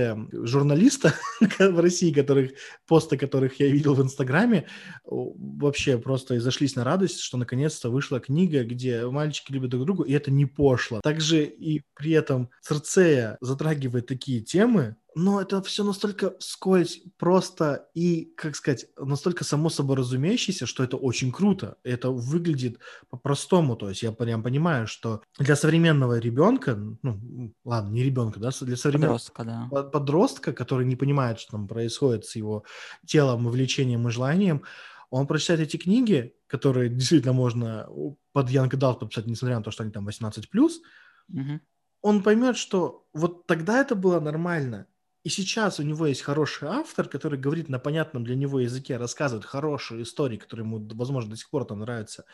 журналиста 0.45 1.13
в 1.59 1.79
России, 1.79 2.11
которых, 2.11 2.51
посты 2.87 3.17
которых 3.17 3.59
я 3.59 3.67
видел 3.67 3.93
в 3.93 4.01
Инстаграме, 4.01 4.67
вообще 5.05 5.97
просто 5.97 6.37
изошлись 6.37 6.75
на 6.75 6.83
радость, 6.83 7.19
что 7.19 7.37
наконец-то 7.37 7.89
вышла 7.89 8.19
книга, 8.19 8.63
где 8.63 9.05
мальчики 9.07 9.51
любят 9.51 9.71
друг 9.71 9.85
друга, 9.85 10.03
и 10.03 10.13
это 10.13 10.31
не 10.31 10.45
пошло. 10.45 11.01
Также 11.01 11.43
и 11.43 11.81
при 11.95 12.11
этом 12.11 12.49
Церцея 12.61 13.37
затрагивает 13.41 14.07
такие 14.07 14.41
темы, 14.41 14.95
но 15.19 15.41
это 15.41 15.61
все 15.61 15.83
настолько 15.83 16.35
скользь, 16.39 17.01
просто 17.17 17.89
и, 17.93 18.31
как 18.37 18.55
сказать, 18.55 18.85
настолько 18.97 19.43
само 19.43 19.69
собой 19.69 19.97
разумеющееся, 19.97 20.65
что 20.65 20.81
это 20.81 20.95
очень 20.95 21.33
круто. 21.33 21.75
Это 21.83 22.09
выглядит 22.09 22.79
по-простому. 23.09 23.75
То 23.75 23.89
есть 23.89 24.01
я 24.01 24.13
прям 24.13 24.41
понимаю, 24.41 24.87
что 24.87 25.21
для 25.37 25.57
современного 25.57 26.19
ребенка, 26.19 26.79
ну, 27.01 27.53
ладно, 27.65 27.89
не 27.89 28.03
ребенка, 28.03 28.39
да, 28.39 28.51
для 28.61 28.77
современного 28.77 29.17
подростка, 29.17 29.43
да. 29.43 29.83
подростка, 29.83 30.53
который 30.53 30.85
не 30.85 30.95
понимает, 30.95 31.39
что 31.41 31.51
там 31.51 31.67
происходит 31.67 32.25
с 32.25 32.37
его 32.37 32.63
телом, 33.05 33.49
влечением 33.49 34.07
и 34.07 34.11
желанием, 34.11 34.63
он 35.09 35.27
прочитает 35.27 35.59
эти 35.59 35.75
книги, 35.75 36.33
которые 36.47 36.89
действительно 36.89 37.33
можно 37.33 37.89
под 38.31 38.49
Young 38.49 38.69
Adult 38.69 38.99
подписать, 38.99 39.25
несмотря 39.25 39.57
на 39.57 39.63
то, 39.63 39.71
что 39.71 39.83
они 39.83 39.91
там 39.91 40.07
18+, 40.07 40.43
Мгм. 41.27 41.61
он 42.01 42.23
поймет, 42.23 42.55
что 42.55 43.05
вот 43.13 43.47
тогда 43.47 43.81
это 43.81 43.95
было 43.95 44.21
нормально. 44.21 44.87
И 45.23 45.29
сейчас 45.29 45.79
у 45.79 45.83
него 45.83 46.07
есть 46.07 46.21
хороший 46.21 46.69
автор, 46.69 47.07
который 47.09 47.37
говорит 47.37 47.67
на 47.67 47.77
понятном 47.77 48.23
для 48.23 48.35
него 48.35 48.59
языке, 48.59 48.97
рассказывает 48.97 49.45
хорошие 49.45 50.03
истории, 50.03 50.37
которые 50.37 50.65
ему, 50.65 50.79
возможно, 50.95 51.31
до 51.31 51.37
сих 51.37 51.49
пор 51.49 51.65
там 51.65 51.79
нравятся, 51.79 52.25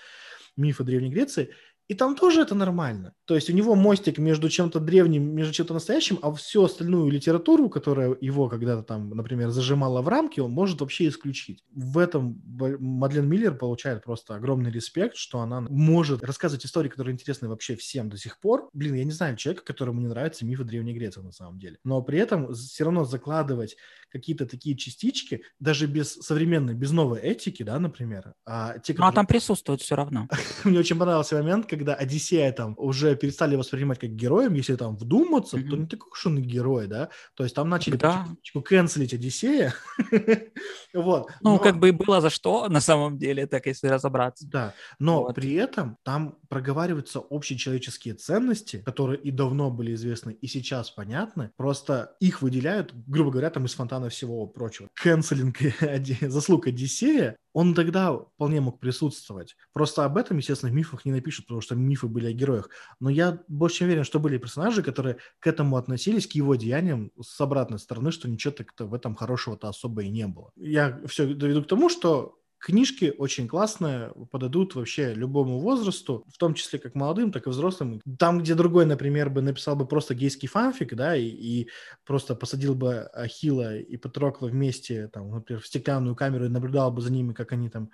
мифы 0.55 0.83
Древней 0.83 1.09
Греции. 1.09 1.53
И 1.87 1.93
там 1.93 2.15
тоже 2.15 2.41
это 2.41 2.55
нормально. 2.55 3.13
То 3.25 3.35
есть 3.35 3.49
у 3.49 3.53
него 3.53 3.75
мостик 3.75 4.17
между 4.17 4.49
чем-то 4.49 4.79
древним, 4.79 5.35
между 5.35 5.53
чем-то 5.53 5.75
настоящим, 5.75 6.17
а 6.21 6.33
всю 6.33 6.63
остальную 6.63 7.11
литературу, 7.11 7.69
которая 7.69 8.15
его 8.21 8.49
когда-то 8.49 8.81
там, 8.81 9.09
например, 9.11 9.49
зажимала 9.51 10.01
в 10.01 10.07
рамки, 10.07 10.39
он 10.39 10.51
может 10.51 10.81
вообще 10.81 11.07
исключить. 11.07 11.63
В 11.71 11.99
этом 11.99 12.41
Мадлен 12.43 13.27
Миллер 13.27 13.55
получает 13.55 14.03
просто 14.03 14.35
огромный 14.35 14.71
респект, 14.71 15.15
что 15.15 15.39
она 15.39 15.61
может 15.61 16.23
рассказывать 16.23 16.65
истории, 16.65 16.89
которые 16.89 17.13
интересны 17.13 17.49
вообще 17.49 17.75
всем 17.75 18.09
до 18.09 18.17
сих 18.17 18.39
пор. 18.39 18.69
Блин, 18.73 18.95
я 18.95 19.03
не 19.03 19.11
знаю 19.11 19.35
человека, 19.37 19.63
которому 19.65 20.01
не 20.01 20.07
нравятся 20.07 20.45
мифы 20.45 20.63
Древней 20.63 20.93
Греции 20.93 21.21
на 21.21 21.31
самом 21.31 21.59
деле. 21.59 21.77
Но 21.83 22.01
при 22.01 22.17
этом 22.17 22.53
все 22.53 22.83
равно 22.83 23.05
закладывать 23.05 23.77
какие-то 24.15 24.45
такие 24.45 24.77
частички, 24.77 25.41
даже 25.59 25.87
без 25.87 26.13
современной, 26.13 26.73
без 26.73 26.91
новой 26.91 27.19
этики, 27.19 27.63
да, 27.63 27.77
например, 27.79 28.33
а 28.45 28.79
те, 28.79 28.93
Ну, 28.93 28.99
а 28.99 29.07
которые- 29.07 29.15
там 29.15 29.25
присутствует 29.27 29.81
все 29.81 29.95
равно. 29.95 30.27
мне 30.63 30.79
очень 30.79 30.97
понравился 30.97 31.35
момент, 31.35 31.65
когда 31.65 31.93
Одиссея 31.95 32.51
там 32.53 32.75
уже 32.77 33.15
перестали 33.17 33.55
воспринимать 33.57 33.99
как 33.99 34.11
героем, 34.11 34.53
если 34.53 34.75
там 34.77 34.95
вдуматься, 34.95 35.57
то 35.57 35.63
Мгм. 35.75 35.81
не 35.81 35.87
такой 35.87 36.09
уж 36.11 36.25
он 36.27 36.37
и 36.39 36.41
герой, 36.41 36.87
да, 36.87 37.09
то 37.35 37.43
есть 37.43 37.55
там 37.55 37.67
начали 37.69 37.97
Да. 37.97 38.25
канцелить 38.63 39.13
Одиссея, 39.13 39.73
вот. 40.93 41.29
Ну, 41.41 41.53
Но- 41.53 41.59
как 41.59 41.77
бы 41.79 41.89
и 41.89 41.91
было 41.91 42.21
за 42.21 42.29
что, 42.29 42.67
на 42.69 42.79
самом 42.81 43.17
деле, 43.17 43.47
так 43.47 43.65
если 43.65 43.87
разобраться. 43.87 44.47
Да, 44.47 44.73
но 44.99 45.23
Вот. 45.23 45.35
при 45.35 45.53
этом 45.53 45.97
там 46.03 46.37
проговариваются 46.49 47.19
общечеловеческие 47.29 48.13
ценности, 48.13 48.81
которые 48.85 49.19
и 49.19 49.31
давно 49.31 49.71
были 49.71 49.93
известны, 49.93 50.31
и 50.31 50.47
сейчас 50.47 50.89
понятны, 50.91 51.51
просто 51.57 52.15
их 52.19 52.41
выделяют, 52.41 52.93
грубо 53.07 53.31
говоря, 53.31 53.49
там 53.49 53.65
из 53.65 53.73
фонтана 53.73 54.04
всего 54.09 54.45
прочего. 54.47 54.89
Канцелинг 54.93 55.57
заслуг 56.21 56.67
Одиссея, 56.67 57.37
он 57.53 57.73
тогда 57.73 58.13
вполне 58.13 58.61
мог 58.61 58.79
присутствовать. 58.79 59.55
Просто 59.73 60.03
об 60.05 60.17
этом, 60.17 60.37
естественно, 60.37 60.71
в 60.71 60.75
мифах 60.75 61.05
не 61.05 61.11
напишут, 61.11 61.45
потому 61.45 61.61
что 61.61 61.75
мифы 61.75 62.07
были 62.07 62.27
о 62.27 62.33
героях. 62.33 62.69
Но 62.99 63.09
я 63.09 63.39
больше 63.47 63.77
чем 63.77 63.87
уверен, 63.87 64.03
что 64.03 64.19
были 64.19 64.37
персонажи, 64.37 64.83
которые 64.83 65.17
к 65.39 65.47
этому 65.47 65.77
относились, 65.77 66.27
к 66.27 66.33
его 66.33 66.55
деяниям 66.55 67.11
с 67.21 67.39
обратной 67.39 67.79
стороны, 67.79 68.11
что 68.11 68.29
ничего 68.29 68.53
так-то 68.53 68.85
в 68.85 68.93
этом 68.93 69.15
хорошего-то 69.15 69.69
особо 69.69 70.03
и 70.03 70.09
не 70.09 70.27
было. 70.27 70.51
Я 70.55 71.01
все 71.07 71.33
доведу 71.33 71.63
к 71.63 71.67
тому, 71.67 71.89
что 71.89 72.37
Книжки 72.65 73.13
очень 73.15 73.47
классные, 73.47 74.11
подойдут 74.31 74.73
вообще 74.73 75.13
любому 75.13 75.59
возрасту, 75.59 76.25
в 76.33 76.39
том 76.39 76.55
числе 76.55 76.79
как 76.79 76.95
молодым, 76.95 77.31
так 77.31 77.45
и 77.45 77.51
взрослым. 77.51 78.01
Там, 78.17 78.39
где 78.39 78.55
другой, 78.55 78.87
например, 78.87 79.29
бы 79.29 79.43
написал 79.43 79.75
бы 79.75 79.85
просто 79.85 80.15
гейский 80.15 80.47
фанфик, 80.47 80.95
да, 80.95 81.15
и, 81.15 81.27
и 81.27 81.69
просто 82.07 82.33
посадил 82.33 82.73
бы 82.73 83.01
Ахила 83.13 83.77
и 83.77 83.97
Патрокла 83.97 84.47
вместе, 84.47 85.09
там, 85.13 85.29
например, 85.29 85.61
в 85.61 85.67
стеклянную 85.67 86.15
камеру 86.15 86.45
и 86.45 86.49
наблюдал 86.49 86.91
бы 86.91 87.03
за 87.03 87.11
ними, 87.11 87.33
как 87.33 87.51
они 87.51 87.69
там 87.69 87.91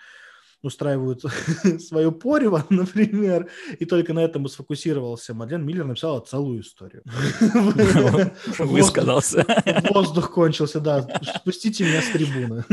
устраивают 0.62 1.22
свое 1.82 2.12
порево, 2.12 2.66
например, 2.70 3.50
и 3.78 3.84
только 3.84 4.14
на 4.14 4.20
этом 4.20 4.44
бы 4.44 4.50
сфокусировался. 4.50 5.34
Мадлен 5.34 5.66
Миллер 5.66 5.84
написала 5.86 6.22
целую 6.22 6.62
историю. 6.62 7.04
Высказался. 8.60 9.46
Воздух 9.90 10.32
кончился, 10.32 10.80
да. 10.80 11.06
Спустите 11.42 11.84
меня 11.84 12.02
с 12.02 12.10
трибуны. 12.10 12.64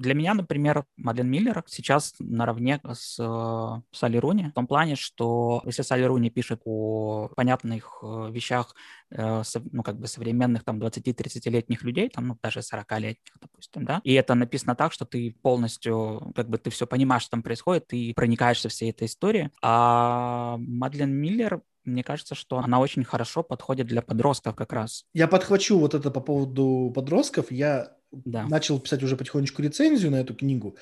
Для 0.00 0.14
меня, 0.14 0.32
например, 0.32 0.86
Мадлен 0.96 1.28
Миллер 1.28 1.62
сейчас 1.66 2.14
наравне 2.18 2.80
с 2.90 3.18
э, 3.18 3.82
Салли 3.94 4.16
Руни 4.16 4.48
в 4.48 4.54
том 4.54 4.66
плане, 4.66 4.96
что 4.96 5.60
если 5.66 5.82
Салли 5.82 6.04
Руни 6.04 6.30
пишет 6.30 6.62
о 6.64 7.28
понятных 7.36 7.98
э, 8.02 8.30
вещах, 8.30 8.74
э, 9.10 9.42
ну, 9.70 9.82
как 9.82 10.00
бы 10.00 10.06
современных 10.06 10.64
там 10.64 10.78
20-30-летних 10.80 11.82
людей, 11.82 12.08
там, 12.08 12.28
ну, 12.28 12.38
даже 12.42 12.60
40-летних, 12.60 13.34
допустим, 13.42 13.84
да, 13.84 14.00
и 14.02 14.14
это 14.14 14.34
написано 14.34 14.74
так, 14.74 14.94
что 14.94 15.04
ты 15.04 15.36
полностью, 15.42 16.32
как 16.34 16.48
бы 16.48 16.56
ты 16.56 16.70
все 16.70 16.86
понимаешь, 16.86 17.24
что 17.24 17.32
там 17.32 17.42
происходит, 17.42 17.88
ты 17.88 18.14
проникаешься 18.16 18.70
всей 18.70 18.92
этой 18.92 19.06
историей, 19.06 19.50
а 19.60 20.56
Мадлен 20.56 21.12
Миллер 21.12 21.60
мне 21.84 22.02
кажется, 22.02 22.34
что 22.34 22.58
она 22.58 22.78
очень 22.78 23.04
хорошо 23.04 23.42
подходит 23.42 23.86
для 23.86 24.00
подростков 24.00 24.54
как 24.54 24.72
раз. 24.72 25.04
Я 25.12 25.28
подхвачу 25.28 25.78
вот 25.78 25.94
это 25.94 26.10
по 26.10 26.20
поводу 26.20 26.92
подростков. 26.94 27.50
Я 27.50 27.99
Да. 28.12 28.46
начал 28.46 28.80
писать 28.80 29.02
уже 29.02 29.16
потихонечку 29.16 29.62
рецензию 29.62 30.10
на 30.10 30.16
эту 30.16 30.34
книгу. 30.34 30.76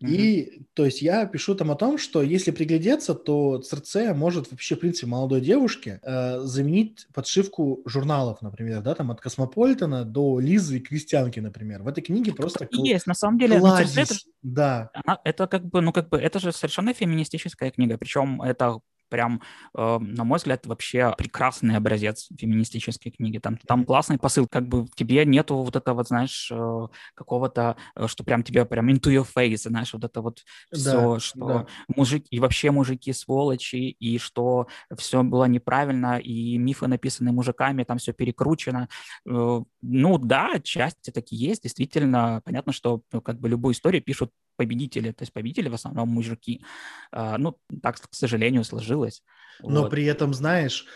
Мгм. 0.00 0.12
И, 0.12 0.62
то 0.74 0.84
есть, 0.84 1.00
я 1.02 1.26
пишу 1.26 1.54
там 1.54 1.70
о 1.70 1.76
том, 1.76 1.96
что 1.98 2.22
если 2.22 2.50
приглядеться, 2.50 3.14
то 3.14 3.58
Церцея 3.58 4.14
может 4.14 4.50
вообще, 4.50 4.74
в 4.74 4.80
принципе, 4.80 5.06
молодой 5.06 5.40
девушке 5.40 6.00
э, 6.02 6.40
заменить 6.40 7.06
подшивку 7.14 7.82
журналов, 7.86 8.42
например, 8.42 8.82
да, 8.82 8.94
там 8.94 9.10
от 9.10 9.20
Космополитена 9.20 10.04
до 10.04 10.40
Лизы 10.40 10.78
и 10.78 10.80
Крестьянки, 10.80 11.40
например. 11.40 11.82
В 11.82 11.88
этой 11.88 12.02
книге 12.02 12.32
просто 12.32 12.66
кл- 12.66 12.84
есть, 12.84 13.06
на 13.06 13.14
самом 13.14 13.38
деле, 13.38 13.58
ну, 13.58 13.66
кладезь, 13.66 13.92
Церцея 13.92 14.04
это 14.04 14.32
да, 14.42 14.90
она, 14.92 15.20
это 15.24 15.46
как 15.46 15.64
бы, 15.64 15.80
ну 15.80 15.92
как 15.92 16.08
бы, 16.08 16.18
это 16.18 16.40
же 16.40 16.52
совершенно 16.52 16.92
феминистическая 16.92 17.70
книга, 17.70 17.96
причем 17.96 18.42
это 18.42 18.80
прям, 19.12 19.42
э, 19.76 19.98
на 20.00 20.24
мой 20.24 20.38
взгляд, 20.38 20.66
вообще 20.66 21.14
прекрасный 21.18 21.76
образец 21.76 22.28
феминистической 22.38 23.12
книги. 23.12 23.36
Там, 23.38 23.58
там 23.58 23.84
классный 23.84 24.18
посыл, 24.18 24.46
как 24.48 24.66
бы 24.66 24.86
тебе 24.94 25.26
нету 25.26 25.56
вот 25.56 25.76
этого, 25.76 26.02
знаешь, 26.02 26.50
э, 26.50 26.86
какого-то, 27.14 27.76
э, 27.94 28.06
что 28.08 28.24
прям 28.24 28.42
тебе 28.42 28.64
прям 28.64 28.88
into 28.88 29.10
your 29.12 29.26
face, 29.36 29.68
знаешь, 29.68 29.92
вот 29.92 30.04
это 30.04 30.22
вот 30.22 30.40
все, 30.72 31.14
Да, 31.14 31.20
что 31.20 31.46
да. 31.46 31.66
мужик 31.94 32.24
и 32.30 32.40
вообще 32.40 32.70
мужики 32.70 33.12
сволочи, 33.12 33.76
и 34.00 34.18
что 34.18 34.66
все 34.96 35.22
было 35.22 35.44
неправильно, 35.44 36.18
и 36.18 36.56
мифы 36.56 36.86
написаны 36.86 37.32
мужиками, 37.32 37.84
там 37.84 37.98
все 37.98 38.12
перекручено. 38.14 38.88
Э, 39.28 39.60
Ну 39.82 40.18
да, 40.18 40.58
части 40.62 41.10
такие 41.10 41.48
есть, 41.50 41.62
действительно, 41.64 42.40
понятно, 42.44 42.72
что 42.72 43.02
ну, 43.12 43.20
как 43.20 43.38
бы 43.40 43.48
любую 43.50 43.74
историю 43.74 44.02
пишут 44.02 44.30
победители, 44.62 45.12
то 45.12 45.22
есть 45.22 45.32
победители 45.32 45.68
в 45.68 45.74
основном 45.74 46.08
мужики. 46.08 46.64
А, 47.10 47.38
Ну, 47.38 47.58
так, 47.82 47.96
к 47.96 48.14
сожалению, 48.14 48.64
сложилось. 48.64 49.22
Но 49.60 49.82
Вот. 49.82 49.90
при 49.90 50.04
этом, 50.04 50.34
знаешь, 50.34 50.86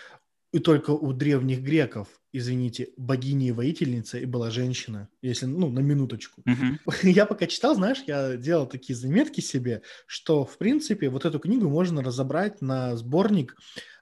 и 0.53 0.59
только 0.59 0.91
у 0.91 1.13
древних 1.13 1.61
греков, 1.61 2.09
извините, 2.33 2.89
богиней 2.97 3.49
и 3.49 3.53
воительница 3.53 4.19
и 4.19 4.27
была 4.27 4.51
женщина, 4.51 5.09
если, 5.23 5.47
ну, 5.47 5.71
на 5.71 5.81
минуточку. 5.81 6.43
Мгм. 6.45 6.79
Я 7.03 7.27
пока 7.27 7.47
читал, 7.47 7.75
знаешь, 7.75 8.03
я 8.07 8.37
делал 8.37 8.67
такие 8.67 8.97
заметки 8.97 9.41
себе, 9.41 9.83
что, 10.07 10.45
в 10.45 10.57
принципе, 10.59 11.09
вот 11.11 11.25
эту 11.25 11.39
книгу 11.41 11.69
можно 11.69 12.03
разобрать 12.03 12.63
на 12.63 12.97
сборник 12.97 13.57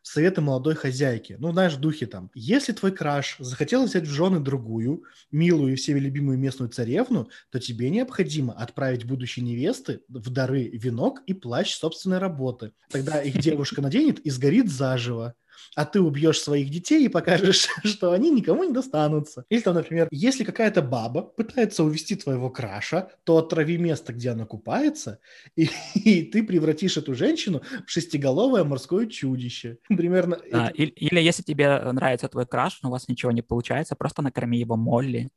«Советы 0.05 0.43
молодой 0.43 0.75
хозяйки». 0.75 1.37
Ну, 1.39 1.51
знаешь, 1.53 1.73
в 1.73 1.81
духе 1.81 2.07
там. 2.07 2.31
Если 2.35 2.73
твой 2.73 2.93
краш 2.93 3.37
захотел 3.39 3.85
взять 3.87 4.05
в 4.05 4.13
жены 4.13 4.39
другую, 4.39 5.05
милую 5.33 5.73
и 5.73 5.77
всеми 5.77 5.99
любимую 5.99 6.39
местную 6.39 6.69
царевну, 6.69 7.31
то 7.51 7.59
тебе 7.59 7.89
необходимо 7.89 8.53
отправить 8.53 9.07
будущей 9.07 9.41
невесты 9.41 10.03
в 10.09 10.29
дары 10.29 10.69
венок 10.69 11.23
и 11.27 11.33
плащ 11.33 11.75
собственной 11.75 12.19
работы. 12.19 12.73
Тогда 12.91 13.23
их 13.23 13.39
девушка 13.39 13.81
наденет 13.81 14.21
и 14.21 14.29
сгорит 14.29 14.71
заживо 14.71 15.35
а 15.75 15.85
ты 15.85 16.01
убьешь 16.01 16.41
своих 16.41 16.71
детей 16.71 17.05
и 17.05 17.09
покажешь, 17.09 17.69
что 17.85 18.13
они 18.13 18.31
никому 18.31 18.65
не 18.65 18.73
достанутся. 18.73 19.45
Или 19.49 19.61
там, 19.61 19.75
например, 19.75 20.09
если 20.11 20.45
какая-то 20.45 20.83
баба 20.83 21.23
пытается 21.23 21.85
увести 21.85 22.17
твоего 22.17 22.51
краша, 22.51 23.11
то 23.25 23.39
отрави 23.39 23.79
место, 23.79 24.13
где 24.13 24.31
она 24.31 24.47
купается, 24.47 25.19
и, 25.57 25.69
и 25.95 26.23
ты 26.23 26.43
превратишь 26.43 26.97
эту 26.97 27.15
женщину 27.15 27.63
в 27.87 27.91
шестиголовое 27.91 28.65
морское 28.65 29.07
чудище. 29.07 29.79
Примерно. 29.99 30.39
Да, 30.51 30.69
или, 30.69 30.91
или 30.91 31.21
если 31.21 31.43
тебе 31.43 31.79
нравится 31.93 32.29
твой 32.29 32.47
краш, 32.47 32.81
но 32.83 32.89
у 32.89 32.93
вас 32.93 33.09
ничего 33.09 33.33
не 33.33 33.43
получается, 33.43 33.97
просто 33.97 34.23
накорми 34.23 34.59
его 34.59 34.77
Молли, 34.77 35.31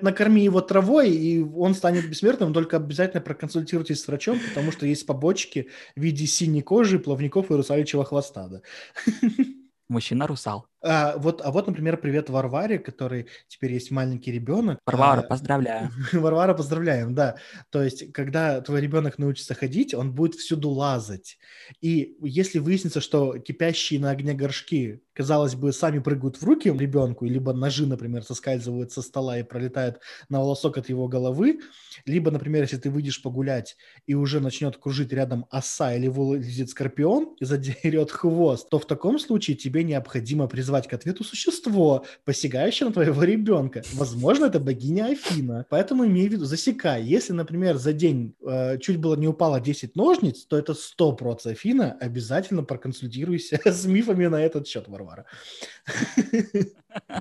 накорми 0.00 0.44
его 0.44 0.60
травой, 0.60 1.10
и 1.10 1.42
он 1.42 1.74
станет 1.74 2.08
бессмертным, 2.08 2.52
только 2.52 2.76
обязательно 2.76 3.20
проконсультируйтесь 3.20 4.02
с 4.02 4.08
врачом, 4.08 4.38
потому 4.48 4.72
что 4.72 4.86
есть 4.86 5.06
побочки 5.06 5.68
в 5.96 6.00
виде 6.00 6.26
синей 6.26 6.62
кожи, 6.62 6.98
плавников 6.98 7.50
и 7.50 7.54
русаличьего 7.54 8.04
хвоста. 8.04 8.48
Мужчина-русал. 9.88 10.69
А 10.82 11.16
вот, 11.18 11.42
а 11.44 11.50
вот, 11.50 11.66
например, 11.66 11.98
привет 11.98 12.30
Варваре, 12.30 12.78
который 12.78 13.28
теперь 13.48 13.72
есть 13.72 13.90
маленький 13.90 14.32
ребенок. 14.32 14.78
Варвара, 14.86 15.22
А, 15.22 15.22
поздравляю. 15.22 15.90
Варвара, 16.12 16.54
поздравляем, 16.54 17.14
да. 17.14 17.36
То 17.70 17.82
есть, 17.82 18.12
когда 18.12 18.60
твой 18.62 18.80
ребенок 18.80 19.18
научится 19.18 19.54
ходить, 19.54 19.94
он 19.94 20.14
будет 20.14 20.34
всюду 20.36 20.70
лазать. 20.70 21.38
И 21.80 22.16
если 22.22 22.58
выяснится, 22.58 23.00
что 23.00 23.38
кипящие 23.38 24.00
на 24.00 24.10
огне 24.10 24.34
горшки, 24.34 25.02
казалось 25.12 25.54
бы, 25.54 25.72
сами 25.72 25.98
прыгают 25.98 26.40
в 26.40 26.44
руки 26.44 26.68
ребенку, 26.70 27.26
либо 27.26 27.52
ножи, 27.52 27.86
например, 27.86 28.22
соскальзывают 28.22 28.92
со 28.92 29.02
стола 29.02 29.38
и 29.38 29.42
пролетают 29.42 30.00
на 30.28 30.40
волосок 30.40 30.78
от 30.78 30.88
его 30.88 31.08
головы, 31.08 31.60
либо, 32.06 32.30
например, 32.30 32.62
если 32.62 32.76
ты 32.78 32.90
выйдешь 32.90 33.22
погулять 33.22 33.76
и 34.06 34.14
уже 34.14 34.40
начнет 34.40 34.76
кружить 34.76 35.12
рядом 35.12 35.46
оса 35.50 35.94
или 35.94 36.08
вылезет 36.08 36.70
скорпион 36.70 37.36
и 37.40 37.44
задерет 37.44 38.10
хвост, 38.10 38.68
то 38.70 38.78
в 38.78 38.86
таком 38.86 39.18
случае 39.18 39.56
тебе 39.56 39.84
необходимо 39.84 40.46
призывать 40.46 40.69
призвать 40.70 40.86
к 40.86 40.92
ответу 40.92 41.24
существо, 41.24 42.04
посягающее 42.24 42.86
на 42.86 42.92
твоего 42.92 43.24
ребенка. 43.24 43.82
Возможно, 43.94 44.44
это 44.44 44.60
богиня 44.60 45.06
Афина. 45.06 45.66
Поэтому 45.68 46.06
имей 46.06 46.28
в 46.28 46.32
виду, 46.32 46.44
засекай. 46.44 47.02
Если, 47.02 47.32
например, 47.32 47.76
за 47.76 47.92
день 47.92 48.34
э, 48.46 48.78
чуть 48.78 48.98
было 48.98 49.16
не 49.16 49.26
упало 49.26 49.60
10 49.60 49.96
ножниц, 49.96 50.44
то 50.44 50.56
это 50.56 50.74
100% 50.74 51.50
Афина. 51.50 51.96
Обязательно 52.00 52.62
проконсультируйся 52.62 53.58
с 53.64 53.84
мифами 53.84 54.28
на 54.28 54.40
этот 54.40 54.68
счет, 54.68 54.86
Варвара. 54.86 55.26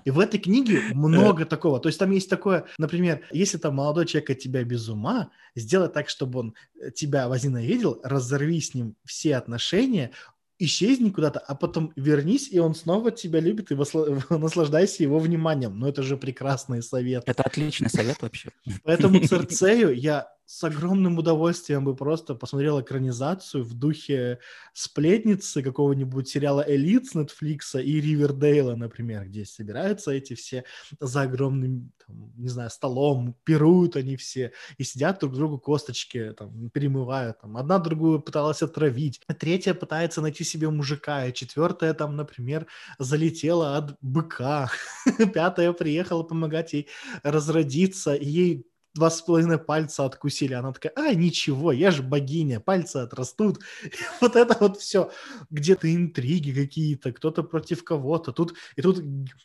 И 0.06 0.12
в 0.12 0.20
этой 0.20 0.40
книге 0.40 0.82
много 0.94 1.46
такого. 1.46 1.80
То 1.80 1.90
есть 1.90 1.98
там 1.98 2.12
есть 2.12 2.30
такое, 2.30 2.66
например, 2.78 3.22
если 3.32 3.58
там 3.58 3.76
молодой 3.76 4.06
человек 4.06 4.30
от 4.30 4.40
тебя 4.40 4.64
без 4.64 4.88
ума, 4.90 5.32
сделай 5.56 5.90
так, 5.90 6.10
чтобы 6.10 6.40
он 6.40 6.56
э, 6.80 6.92
тебя 6.92 7.28
возненавидел, 7.28 8.00
разорви 8.04 8.62
с 8.62 8.76
ним 8.76 8.96
все 9.06 9.36
отношения, 9.36 10.12
исчезни 10.60 11.10
куда-то, 11.10 11.40
а 11.40 11.56
потом 11.56 11.92
вернись, 11.96 12.50
и 12.52 12.60
он 12.60 12.76
снова 12.76 13.12
тебя 13.12 13.40
любит, 13.40 13.72
и 13.72 13.76
наслаждайся 14.30 15.04
его 15.04 15.18
вниманием. 15.18 15.80
Ну, 15.80 15.88
это 15.88 16.04
же 16.04 16.18
прекрасный 16.18 16.84
совет. 16.84 17.24
Это 17.26 17.44
отличный 17.44 17.90
совет 17.90 18.22
вообще. 18.22 18.50
Поэтому 18.84 19.20
Церцею 19.28 19.96
я 19.96 20.28
с 20.50 20.64
огромным 20.64 21.20
удовольствием 21.20 21.86
бы 21.86 21.96
просто 21.96 22.34
посмотрел 22.34 22.82
экранизацию 22.82 23.64
в 23.64 23.76
духе 23.76 24.40
сплетницы 24.74 25.62
какого-нибудь 25.62 26.28
сериала 26.28 26.66
«Элит» 26.68 27.06
с 27.06 27.16
Netflix 27.16 27.80
и 27.80 28.02
«Ривердейла», 28.02 28.76
например, 28.76 29.28
где 29.28 29.46
собираются 29.46 30.10
эти 30.10 30.34
все 30.34 30.64
за 31.00 31.22
огромным, 31.22 31.92
там, 32.04 32.34
не 32.36 32.48
знаю, 32.48 32.72
столом, 32.72 33.36
пируют 33.44 33.96
они 33.96 34.16
все 34.16 34.52
и 34.80 34.84
сидят 34.84 35.20
друг 35.20 35.36
другу 35.36 35.60
косточки, 35.60 36.34
там, 36.36 36.72
перемывают. 36.72 37.40
Там. 37.42 37.56
Одна 37.56 37.78
другую 37.78 38.20
пыталась 38.20 38.64
отравить, 38.64 39.22
третья 39.38 39.76
пытается 39.76 40.20
найти 40.20 40.44
себе 40.44 40.72
мужика, 40.72 41.28
и 41.28 41.34
четвертая 41.34 41.94
там, 41.94 42.16
например, 42.16 42.66
залетела 42.98 43.78
от 43.78 43.96
быка, 44.02 44.72
пятая 45.32 45.74
приехала 45.74 46.24
помогать 46.24 46.74
ей 46.74 46.88
разродиться, 47.22 48.16
и 48.16 48.26
ей 48.26 48.69
два 48.94 49.10
с 49.10 49.22
половиной 49.22 49.58
пальца 49.58 50.06
откусили. 50.06 50.54
Она 50.54 50.72
такая, 50.74 50.94
а, 50.96 51.14
ничего, 51.14 51.72
я 51.72 51.92
же 51.92 52.04
богиня, 52.04 52.60
пальцы 52.60 52.98
отрастут. 52.98 53.60
И 53.84 53.90
вот 54.22 54.36
это 54.36 54.58
вот 54.60 54.78
все. 54.78 55.12
Где-то 55.50 55.94
интриги 55.94 56.52
какие-то, 56.52 57.12
кто-то 57.12 57.44
против 57.44 57.84
кого-то. 57.84 58.32
Тут, 58.32 58.56
и 58.76 58.82
тут 58.82 59.00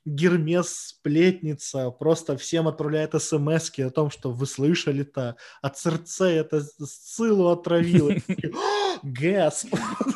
Гермес 0.05 0.89
сплетница, 0.89 1.91
просто 1.91 2.37
всем 2.37 2.69
отправляет 2.69 3.21
смс 3.21 3.71
о 3.79 3.91
том, 3.91 4.11
что 4.11 4.31
вы 4.33 4.47
слышали-то, 4.47 5.37
от 5.63 5.79
сердца 5.79 6.27
это 6.27 6.61
Сцилу 6.61 7.49
отравил. 7.49 8.11
Гэс. 9.03 9.67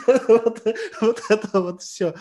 вот, 0.29 1.23
это 1.29 1.61
вот 1.61 1.83
все. 1.83 2.15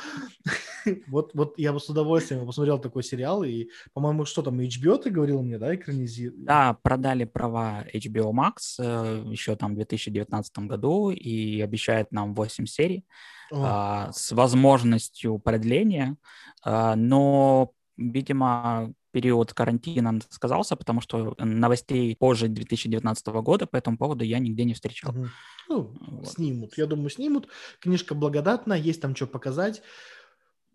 вот, 1.08 1.32
вот 1.34 1.58
я 1.58 1.74
бы 1.74 1.80
с 1.80 1.90
удовольствием 1.90 2.46
посмотрел 2.46 2.80
такой 2.80 3.04
сериал, 3.04 3.44
и, 3.44 3.70
по-моему, 3.94 4.26
что 4.26 4.42
там, 4.42 4.60
HBO 4.60 4.98
ты 4.98 5.10
говорил 5.10 5.42
мне, 5.42 5.58
да, 5.58 5.74
экранизирует? 5.74 6.44
Да, 6.44 6.74
продали 6.98 7.26
права 7.26 7.86
HBO 7.94 8.32
Max 8.32 8.80
э, 8.80 9.24
еще 9.32 9.56
там 9.56 9.74
в 9.74 9.76
2019 9.76 10.60
году 10.60 11.12
и 11.12 11.62
обещает 11.62 12.12
нам 12.12 12.34
8 12.34 12.66
серий 12.66 13.06
э, 13.52 14.10
с 14.12 14.32
возможностью 14.32 15.38
продления, 15.40 16.18
э, 16.66 16.96
но, 16.96 17.72
видимо, 17.98 18.94
период 19.12 19.54
карантина 19.54 20.20
сказался, 20.30 20.76
потому 20.76 21.02
что 21.02 21.36
новостей 21.38 22.16
позже 22.16 22.48
2019 22.48 23.28
года 23.28 23.68
по 23.68 23.78
этому 23.78 23.98
поводу 23.98 24.24
я 24.24 24.40
нигде 24.40 24.64
не 24.64 24.74
встречал. 24.74 25.12
Угу. 25.12 25.28
Ну, 25.70 25.96
вот. 26.00 26.28
снимут. 26.28 26.78
Я 26.78 26.88
думаю, 26.88 27.10
снимут. 27.10 27.48
Книжка 27.80 28.16
благодатная, 28.16 28.78
есть 28.78 29.02
там 29.02 29.16
что 29.16 29.28
показать. 29.28 29.84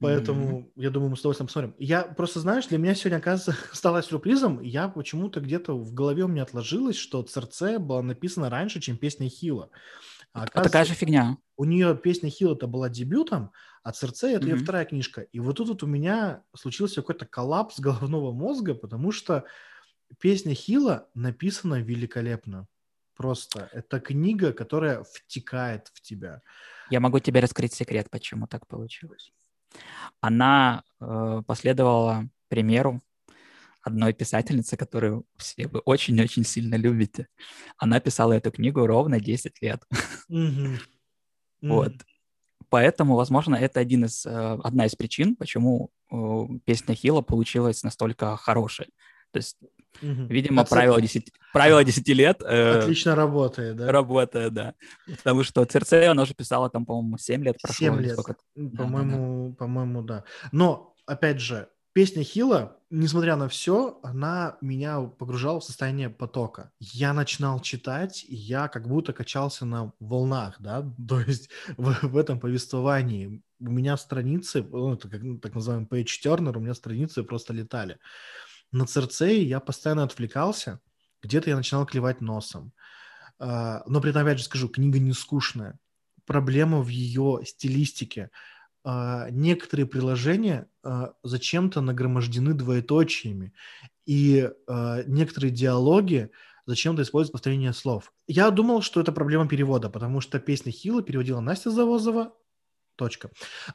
Поэтому, 0.03 0.61
mm-hmm. 0.61 0.73
я 0.83 0.91
думаю, 0.91 1.11
мы 1.11 1.17
с 1.17 1.21
удовольствием 1.21 1.47
посмотрим. 1.47 1.75
Я 1.79 2.03
просто, 2.03 2.41
знаешь, 2.41 2.67
для 2.67 2.79
меня 2.79 2.95
сегодня, 2.95 3.19
оказывается, 3.19 3.57
стало 3.73 4.03
сюрпризом. 4.03 4.61
Я 4.61 4.89
почему-то 4.89 5.41
где-то 5.41 5.79
в 5.79 5.95
голове 5.95 6.25
у 6.25 6.29
меня 6.29 6.43
отложилось, 6.43 6.97
что 6.97 7.23
«Церце» 7.23 7.79
была 7.79 8.03
написана 8.03 8.51
раньше, 8.51 8.81
чем 8.81 8.97
песня 8.97 9.29
Хила. 9.29 9.71
А, 10.35 10.45
а 10.53 10.63
такая 10.63 10.85
же 10.85 10.95
фигня. 10.95 11.39
У 11.57 11.65
нее 11.65 11.97
песня 11.97 12.31
Хила-то 12.31 12.67
была 12.67 12.89
дебютом, 12.89 13.53
а 13.83 13.93
«Церце»— 13.93 14.33
это 14.33 14.47
mm-hmm. 14.47 14.51
ее 14.51 14.57
вторая 14.57 14.85
книжка. 14.85 15.21
И 15.21 15.39
вот 15.39 15.57
тут 15.57 15.69
вот 15.69 15.83
у 15.83 15.87
меня 15.87 16.43
случился 16.57 16.97
какой-то 16.97 17.25
коллапс 17.25 17.79
головного 17.79 18.33
мозга, 18.33 18.75
потому 18.75 19.13
что 19.13 19.45
песня 20.19 20.55
Хила 20.55 21.09
написана 21.15 21.81
великолепно. 21.81 22.67
Просто 23.15 23.69
это 23.73 24.01
книга, 24.01 24.53
которая 24.53 25.05
втекает 25.05 25.91
в 25.95 26.01
тебя. 26.01 26.41
Я 26.91 26.99
могу 27.01 27.21
тебе 27.21 27.41
раскрыть 27.41 27.73
секрет, 27.73 28.09
почему 28.11 28.47
так 28.47 28.67
получилось. 28.67 29.33
Она 30.21 30.85
э, 31.01 31.43
последовала 31.47 32.29
примеру 32.49 33.01
одной 33.83 34.13
писательницы, 34.13 34.77
которую 34.77 35.25
все 35.37 35.67
вы 35.67 35.81
очень-очень 35.81 36.45
сильно 36.45 36.77
любите. 36.77 37.29
Она 37.77 37.99
писала 38.01 38.33
эту 38.33 38.51
книгу 38.53 38.87
ровно 38.87 39.21
10 39.21 39.63
лет. 39.63 39.83
Mm-hmm. 40.31 40.79
Вот. 41.63 41.93
Поэтому, 42.71 43.15
возможно, 43.15 43.55
это 43.55 43.79
один 43.79 44.07
из, 44.07 44.27
э, 44.27 44.59
одна 44.65 44.87
из 44.87 44.97
причин, 44.97 45.37
почему 45.37 45.91
э, 46.11 46.17
песня 46.65 46.97
Хила 46.97 47.21
получилась 47.21 47.85
настолько 47.85 48.37
хорошей. 48.37 48.89
То 49.33 49.39
есть 49.39 49.57
Угу. 50.01 50.27
Видимо, 50.29 50.63
Отца... 50.63 50.77
правило, 50.77 51.01
10... 51.01 51.33
правило 51.53 51.85
10 51.85 52.09
лет... 52.09 52.43
Э... 52.45 52.79
Отлично 52.79 53.15
работает, 53.15 53.77
да? 53.77 53.93
Работает, 53.93 54.53
да. 54.53 54.75
Потому 55.19 55.45
что 55.45 55.65
Церцея, 55.65 56.13
она 56.13 56.23
уже 56.23 56.35
писала 56.35 56.71
там, 56.71 56.87
по-моему, 56.87 57.19
7 57.19 57.45
лет 57.45 57.57
прошло. 57.61 57.87
7 57.87 58.01
лет, 58.01 58.19
по-моему, 58.77 59.49
да, 59.49 59.51
да. 59.51 59.57
по-моему, 59.57 60.03
да. 60.03 60.25
Но, 60.51 60.95
опять 61.07 61.41
же, 61.41 61.69
песня 61.93 62.25
Хила, 62.25 62.79
несмотря 62.91 63.37
на 63.37 63.49
все, 63.49 64.01
она 64.03 64.57
меня 64.61 65.01
погружала 65.03 65.61
в 65.61 65.65
состояние 65.65 66.11
потока. 66.11 66.73
Я 66.81 67.13
начинал 67.13 67.61
читать, 67.61 68.25
и 68.27 68.35
я 68.35 68.69
как 68.69 68.89
будто 68.89 69.13
качался 69.13 69.65
на 69.67 69.93
волнах, 70.01 70.57
да, 70.59 70.85
то 71.09 71.21
есть 71.21 71.51
в, 71.77 71.95
в 72.03 72.17
этом 72.17 72.41
повествовании. 72.41 73.43
У 73.61 73.71
меня 73.71 73.97
страницы, 73.97 74.65
ну, 74.69 74.95
это 74.95 75.09
как, 75.09 75.21
так 75.41 75.55
называемый 75.55 75.87
page 75.87 76.21
turner, 76.25 76.57
у 76.57 76.61
меня 76.61 76.75
страницы 76.75 77.23
просто 77.23 77.53
летали 77.53 77.99
на 78.73 78.87
Церцеи 78.87 79.45
я 79.45 79.61
постоянно 79.61 80.03
отвлекался, 80.03 80.81
где-то 81.23 81.51
я 81.51 81.57
начинал 81.57 81.87
клевать 81.87 82.21
носом. 82.21 82.73
А, 83.39 83.83
но 83.87 84.01
при 84.01 84.11
этом, 84.11 84.23
опять 84.23 84.39
же 84.39 84.45
скажу, 84.45 84.69
книга 84.69 84.99
не 84.99 85.13
скучная. 85.13 85.79
Проблема 86.27 86.81
в 86.81 86.89
ее 86.89 87.41
стилистике. 87.45 88.31
А, 88.85 89.29
некоторые 89.31 89.87
приложения 89.87 90.69
а, 90.83 91.15
зачем-то 91.23 91.81
нагромождены 91.81 92.55
двоеточиями, 92.55 93.53
и 94.05 94.51
некоторые 95.07 95.53
диалоги 95.53 96.33
зачем-то 96.67 97.03
используют 97.03 97.33
повторение 97.33 97.73
слов. 97.73 98.13
Я 98.27 98.51
думал, 98.51 98.83
что 98.83 99.01
это 99.01 99.13
проблема 99.13 99.47
перевода, 99.47 99.91
потому 99.91 100.21
что 100.21 100.41
песня 100.41 100.73
Хила 100.73 101.03
переводила 101.03 101.39
Настя 101.39 101.71
Завозова, 101.71 102.35
Точка. 102.97 103.31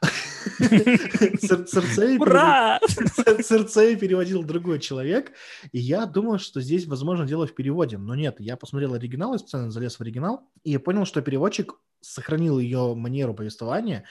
Церцея 3.42 3.96
переводил 3.96 4.44
другой 4.44 4.78
человек, 4.78 5.32
и 5.72 5.78
я 5.78 6.06
думал, 6.06 6.38
что 6.38 6.60
здесь, 6.60 6.86
возможно, 6.86 7.26
дело 7.26 7.46
в 7.46 7.54
переводе. 7.54 7.98
Но 7.98 8.14
нет, 8.14 8.36
я 8.38 8.56
посмотрел 8.56 8.94
оригинал, 8.94 9.32
я 9.32 9.38
специально 9.38 9.70
залез 9.70 9.96
в 9.96 10.00
оригинал, 10.00 10.48
и 10.62 10.70
я 10.70 10.80
понял, 10.80 11.04
что 11.04 11.20
переводчик 11.20 11.74
сохранил 12.00 12.58
ее 12.58 12.94
манеру 12.94 13.34
повествования, 13.34 14.04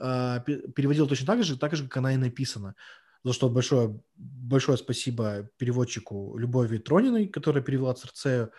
а, 0.00 0.40
переводил 0.40 1.08
точно 1.08 1.26
так 1.26 1.42
же, 1.42 1.58
так 1.58 1.74
же, 1.74 1.84
как 1.84 1.96
она 1.96 2.14
и 2.14 2.16
написана. 2.16 2.76
За 3.24 3.32
что 3.32 3.48
большое, 3.48 4.00
большое 4.16 4.78
спасибо 4.78 5.50
переводчику 5.58 6.36
Любови 6.38 6.78
Трониной, 6.78 7.26
которая 7.26 7.62
перевела 7.64 7.94
Церцею. 7.94 8.52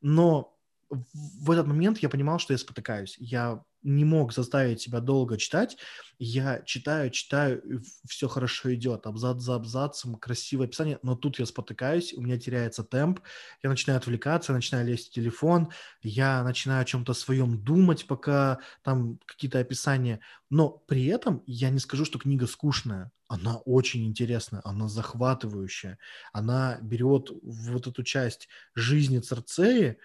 Но 0.00 0.56
в 0.92 1.50
этот 1.50 1.66
момент 1.66 1.98
я 1.98 2.08
понимал, 2.08 2.38
что 2.38 2.52
я 2.52 2.58
спотыкаюсь. 2.58 3.16
Я 3.18 3.64
не 3.82 4.04
мог 4.04 4.32
заставить 4.32 4.80
себя 4.80 5.00
долго 5.00 5.36
читать. 5.36 5.76
Я 6.18 6.62
читаю, 6.62 7.10
читаю, 7.10 7.82
все 8.06 8.28
хорошо 8.28 8.72
идет, 8.74 9.06
абзац 9.06 9.40
за 9.40 9.56
абзацем, 9.56 10.14
красивое 10.16 10.66
описание, 10.66 11.00
но 11.02 11.16
тут 11.16 11.40
я 11.40 11.46
спотыкаюсь, 11.46 12.12
у 12.14 12.20
меня 12.20 12.38
теряется 12.38 12.84
темп, 12.84 13.20
я 13.62 13.70
начинаю 13.70 13.98
отвлекаться, 13.98 14.52
начинаю 14.52 14.86
лезть 14.86 15.08
в 15.08 15.12
телефон, 15.12 15.70
я 16.02 16.44
начинаю 16.44 16.82
о 16.82 16.84
чем-то 16.84 17.12
своем 17.12 17.60
думать, 17.64 18.06
пока 18.06 18.60
там 18.82 19.18
какие-то 19.26 19.58
описания, 19.58 20.20
но 20.48 20.68
при 20.70 21.06
этом 21.06 21.42
я 21.46 21.70
не 21.70 21.80
скажу, 21.80 22.04
что 22.04 22.20
книга 22.20 22.46
скучная, 22.46 23.10
она 23.26 23.56
очень 23.56 24.06
интересная, 24.06 24.60
она 24.64 24.88
захватывающая, 24.88 25.98
она 26.32 26.78
берет 26.82 27.30
вот 27.42 27.86
эту 27.88 28.04
часть 28.04 28.48
жизни 28.76 29.18
Церцеи, 29.18 29.98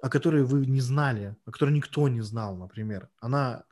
о 0.00 0.08
которой 0.08 0.44
вы 0.44 0.66
не 0.66 0.80
знали, 0.80 1.36
о 1.44 1.50
которой 1.50 1.70
никто 1.70 2.08
не 2.08 2.20
знал, 2.20 2.56
например. 2.56 3.08
Она, 3.20 3.64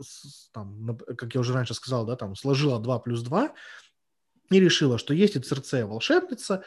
там, 0.52 0.96
как 0.96 1.34
я 1.34 1.40
уже 1.40 1.52
раньше 1.52 1.74
сказал, 1.74 2.04
да, 2.06 2.16
там, 2.16 2.34
сложила 2.34 2.80
2 2.80 2.98
плюс 3.00 3.22
2 3.22 3.52
и 4.50 4.60
решила, 4.60 4.98
что 4.98 5.14
есть 5.14 5.36
и 5.36 5.40
Церцея 5.40 5.86
волшебница, 5.86 6.64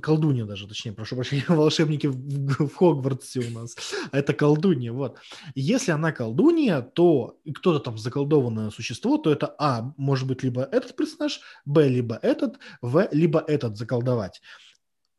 колдунья 0.00 0.44
даже, 0.44 0.66
точнее, 0.66 0.92
прошу 0.92 1.16
прощения, 1.16 1.44
волшебники 1.48 2.06
в, 2.06 2.68
в 2.68 2.74
Хогвартсе 2.74 3.40
у 3.40 3.50
нас, 3.50 3.76
а 4.10 4.18
это 4.18 4.32
колдунья, 4.32 4.92
вот. 4.92 5.18
Если 5.54 5.92
она 5.92 6.12
колдунья, 6.12 6.80
то 6.80 7.38
кто-то 7.54 7.80
там 7.80 7.98
заколдованное 7.98 8.70
существо, 8.70 9.18
то 9.18 9.30
это 9.30 9.54
А, 9.58 9.92
может 9.96 10.26
быть, 10.26 10.42
либо 10.42 10.62
этот 10.62 10.96
персонаж, 10.96 11.40
Б, 11.66 11.88
либо 11.88 12.18
этот, 12.22 12.58
В, 12.80 13.08
либо 13.12 13.40
этот 13.46 13.76
заколдовать. 13.76 14.40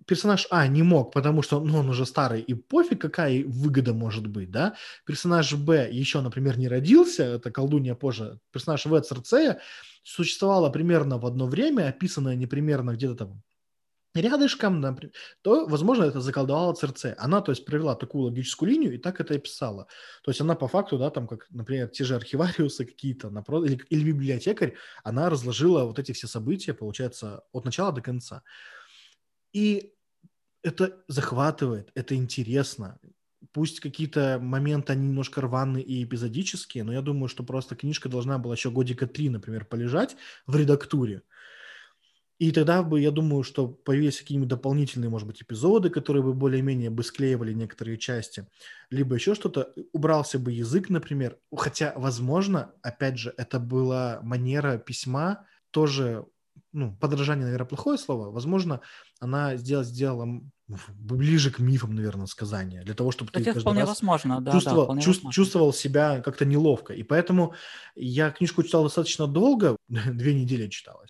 Персонаж 0.10 0.48
А 0.50 0.66
не 0.66 0.82
мог, 0.82 1.14
потому 1.14 1.44
что 1.44 1.60
ну, 1.60 1.78
он 1.78 1.90
уже 1.90 2.04
старый, 2.04 2.42
и 2.42 2.56
пофиг, 2.56 3.00
какая 3.00 3.44
выгода 3.46 3.94
может 3.94 4.26
быть, 4.26 4.50
да. 4.50 4.74
Персонаж 5.06 5.54
Б 5.54 5.88
еще, 5.92 6.22
например, 6.22 6.58
не 6.58 6.68
родился, 6.68 7.24
это 7.24 7.52
колдунья 7.52 7.94
позже. 7.94 8.40
Персонаж 8.52 8.88
В, 8.88 9.00
Церцея, 9.02 9.60
существовала 10.02 10.72
примерно 10.72 11.20
в 11.20 11.28
одно 11.28 11.46
время, 11.46 11.90
описанная 11.90 12.34
не 12.34 12.48
примерно 12.48 12.96
где-то 12.96 13.16
там 13.16 13.44
рядышком, 14.16 14.82
например, 14.82 15.14
то, 15.44 15.68
возможно, 15.68 16.06
это 16.06 16.22
заколдовала 16.22 16.74
ЦРЦ. 16.74 17.14
Она, 17.20 17.42
то 17.42 17.52
есть, 17.52 17.64
провела 17.64 17.94
такую 17.94 18.24
логическую 18.24 18.72
линию 18.72 18.96
и 18.96 18.98
так 18.98 19.22
это 19.22 19.36
и 19.36 19.38
писала. 19.38 19.86
То 20.24 20.32
есть 20.32 20.42
она 20.42 20.56
по 20.56 20.68
факту, 20.68 20.98
да, 20.98 21.12
там, 21.12 21.28
как, 21.28 21.46
например, 21.52 21.88
те 21.90 22.04
же 22.04 22.16
архивариусы 22.16 22.84
какие-то, 22.84 23.28
или, 23.64 23.80
или 23.90 24.12
библиотекарь, 24.12 24.74
она 25.04 25.30
разложила 25.30 25.84
вот 25.84 26.00
эти 26.00 26.14
все 26.14 26.26
события, 26.26 26.74
получается, 26.74 27.44
от 27.52 27.66
начала 27.66 27.92
до 27.92 28.02
конца. 28.02 28.42
И 29.54 29.94
это 30.64 31.04
захватывает, 31.08 31.92
это 31.96 32.16
интересно. 32.16 33.00
Пусть 33.54 33.80
какие-то 33.80 34.38
моменты, 34.42 34.94
они 34.94 35.08
немножко 35.08 35.42
рваные 35.42 35.84
и 35.84 36.04
эпизодические, 36.04 36.84
но 36.84 36.94
я 36.94 37.02
думаю, 37.02 37.30
что 37.30 37.44
просто 37.44 37.76
книжка 37.76 38.10
должна 38.10 38.38
была 38.38 38.56
еще 38.56 38.70
годика 38.70 39.08
три, 39.08 39.30
например, 39.30 39.66
полежать 39.66 40.18
в 40.46 40.56
редактуре, 40.56 41.24
и 42.40 42.54
тогда 42.54 42.84
бы, 42.84 43.02
я 43.02 43.12
думаю, 43.12 43.44
что 43.44 43.68
появились 43.68 44.20
какие-нибудь 44.20 44.48
дополнительные, 44.48 45.10
может 45.10 45.28
быть, 45.28 45.42
эпизоды, 45.42 45.90
которые 45.90 46.24
бы 46.24 46.34
более-менее 46.34 46.90
бы 46.90 47.04
склеивали 47.04 47.52
некоторые 47.52 47.98
части, 47.98 48.48
либо 48.90 49.16
еще 49.16 49.36
что-то. 49.36 49.74
Убрался 49.92 50.40
бы 50.40 50.54
язык, 50.54 50.90
например. 50.90 51.38
Хотя, 51.54 51.94
возможно, 51.98 52.74
опять 52.82 53.18
же, 53.18 53.34
это 53.36 53.60
была 53.60 54.22
манера 54.24 54.78
письма, 54.78 55.48
тоже, 55.72 56.26
ну, 56.72 56.96
подражание, 56.98 57.46
наверное, 57.46 57.68
плохое 57.68 57.98
слово. 57.98 58.32
Возможно, 58.32 58.82
она 59.20 59.56
сделала, 59.58 59.86
сделала 59.86 60.42
ближе 60.88 61.52
к 61.52 61.60
мифам, 61.60 61.96
наверное, 61.96 62.26
сказания, 62.28 62.84
для 62.84 62.94
того, 62.94 63.12
чтобы 63.12 63.32
Кстати, 63.32 63.54
ты 63.54 63.60
вполне 63.60 63.86
возможно, 63.86 64.42
да, 64.42 64.52
чувствовал, 64.52 64.88
да, 64.88 65.02
чувств, 65.02 65.24
возможно. 65.24 65.34
чувствовал 65.34 65.74
себя 65.74 66.22
как-то 66.22 66.46
неловко. 66.46 66.94
И 66.94 67.04
поэтому 67.04 67.54
я 67.96 68.32
книжку 68.32 68.64
читал 68.64 68.84
достаточно 68.84 69.28
долго, 69.28 69.76
две 69.88 70.34
недели 70.34 70.68
читалось. 70.70 71.10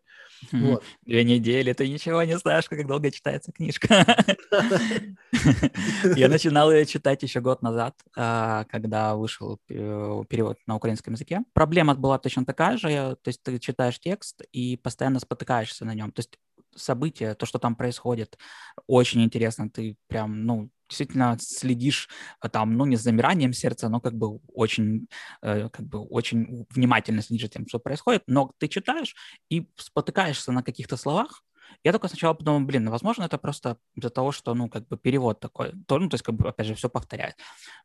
Вот. 0.52 0.84
Две 1.06 1.24
недели, 1.24 1.74
ты 1.74 1.88
ничего 1.88 2.24
не 2.24 2.38
знаешь, 2.38 2.68
как 2.70 2.86
долго 2.88 3.12
читается 3.12 3.52
книжка. 3.52 4.06
Я 6.16 6.30
начинал 6.30 6.72
ее 6.72 6.86
читать 6.86 7.24
еще 7.24 7.42
год 7.42 7.62
назад, 7.62 7.96
а, 8.16 8.66
когда 8.66 9.16
вышел 9.16 9.60
э, 9.70 10.24
перевод 10.30 10.58
на 10.68 10.76
украинском 10.76 11.14
языке. 11.14 11.42
Проблема 11.54 11.96
была 11.96 12.20
точно 12.20 12.46
такая 12.46 12.78
же, 12.78 12.90
то 12.90 13.28
есть 13.28 13.44
ты 13.44 13.60
читаешь 13.60 14.00
текст 14.00 14.42
и 14.52 14.78
постоянно 14.78 15.20
спотыкаешься 15.20 15.86
на 15.86 15.94
нем. 15.94 16.12
То 16.12 16.22
есть 16.22 16.40
события, 16.76 17.36
то, 17.36 17.46
что 17.46 17.60
там 17.60 17.76
происходит, 17.76 18.38
очень 18.88 19.24
интересно. 19.24 19.70
Ты 19.70 19.98
прям, 20.08 20.46
ну, 20.46 20.70
действительно 20.90 21.38
следишь 21.40 22.10
э, 22.44 22.50
там, 22.50 22.76
ну, 22.76 22.86
не 22.86 22.98
с 22.98 23.02
замиранием 23.02 23.54
сердца, 23.54 23.90
но 23.90 24.02
как 24.02 24.14
бы 24.16 24.40
очень, 24.54 25.08
э, 25.42 25.70
как 25.70 25.86
бы 25.88 26.00
очень 26.00 26.66
внимательно 26.72 27.22
следишь 27.22 27.44
за 27.44 27.50
тем, 27.50 27.68
что 27.68 27.80
происходит, 27.80 28.24
но 28.28 28.52
ты 28.58 28.68
читаешь 28.68 29.16
и 29.50 29.70
спотыкаешься 29.78 30.52
на 30.52 30.64
каких-то 30.64 30.98
словах, 30.98 31.44
я 31.84 31.92
только 31.92 32.08
сначала 32.08 32.34
подумал, 32.34 32.62
блин, 32.62 32.86
ну, 32.86 32.92
возможно, 32.92 33.24
это 33.24 33.38
просто 33.38 33.78
из-за 33.96 34.10
того, 34.10 34.32
что, 34.32 34.54
ну, 34.54 34.70
как 34.70 34.88
бы 34.88 34.98
перевод 34.98 35.40
такой, 35.40 35.74
то, 35.88 35.98
ну, 36.00 36.10
то 36.10 36.16
есть, 36.16 36.24
как 36.24 36.36
бы, 36.36 36.50
опять 36.50 36.68
же, 36.68 36.76
все 36.76 36.90
повторяет. 36.90 37.36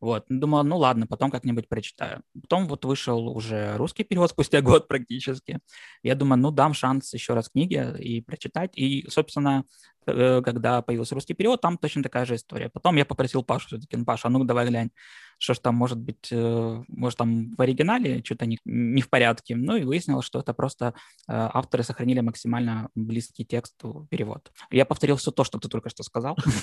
Вот, 0.01 0.25
думал, 0.29 0.65
ну, 0.65 0.79
ладно, 0.79 1.07
потом 1.07 1.31
как-нибудь 1.31 1.69
прочитаю. 1.69 2.23
Потом 2.41 2.67
вот 2.67 2.85
вышел 2.85 3.29
уже 3.29 3.77
русский 3.77 4.05
перевод 4.05 4.31
спустя 4.31 4.61
год 4.61 4.89
практически. 4.89 5.61
Я 6.03 6.15
думаю, 6.15 6.41
ну, 6.41 6.51
дам 6.51 6.75
шанс 6.75 7.13
еще 7.15 7.35
раз 7.35 7.49
книге 7.49 7.95
и 7.99 8.21
прочитать. 8.21 8.77
И, 8.77 9.07
собственно, 9.09 9.65
когда 10.05 10.83
появился 10.83 11.15
русский 11.15 11.35
перевод, 11.35 11.61
там 11.61 11.79
точно 11.79 12.03
такая 12.03 12.25
же 12.25 12.37
история. 12.37 12.69
Потом 12.69 12.97
я 12.97 13.05
попросил 13.05 13.43
Пашу 13.43 13.69
все-таки, 13.69 13.97
ну, 13.97 14.05
Паша, 14.05 14.29
а 14.29 14.31
ну 14.31 14.45
давай 14.45 14.67
глянь, 14.67 14.91
что 15.39 15.55
ж 15.55 15.59
там 15.59 15.75
может 15.75 15.99
быть, 15.99 16.29
э, 16.31 16.83
может 16.89 17.19
там 17.19 17.55
в 17.55 17.61
оригинале 17.61 18.23
что-то 18.25 18.47
не, 18.47 18.59
не 18.65 19.03
в 19.03 19.11
порядке. 19.11 19.57
Ну 19.57 19.77
и 19.77 19.85
выяснилось, 19.85 20.25
что 20.27 20.41
это 20.41 20.55
просто 20.55 20.87
э, 20.87 20.93
авторы 21.29 21.83
сохранили 21.83 22.21
максимально 22.21 22.89
близкий 22.95 23.45
текст 23.45 23.75
перевод. 24.11 24.53
Я 24.71 24.85
повторил 24.85 25.17
все 25.17 25.31
то, 25.31 25.45
что 25.45 25.59
ты 25.59 25.69
только 25.69 25.91
что 25.91 26.03
сказал. 26.03 26.37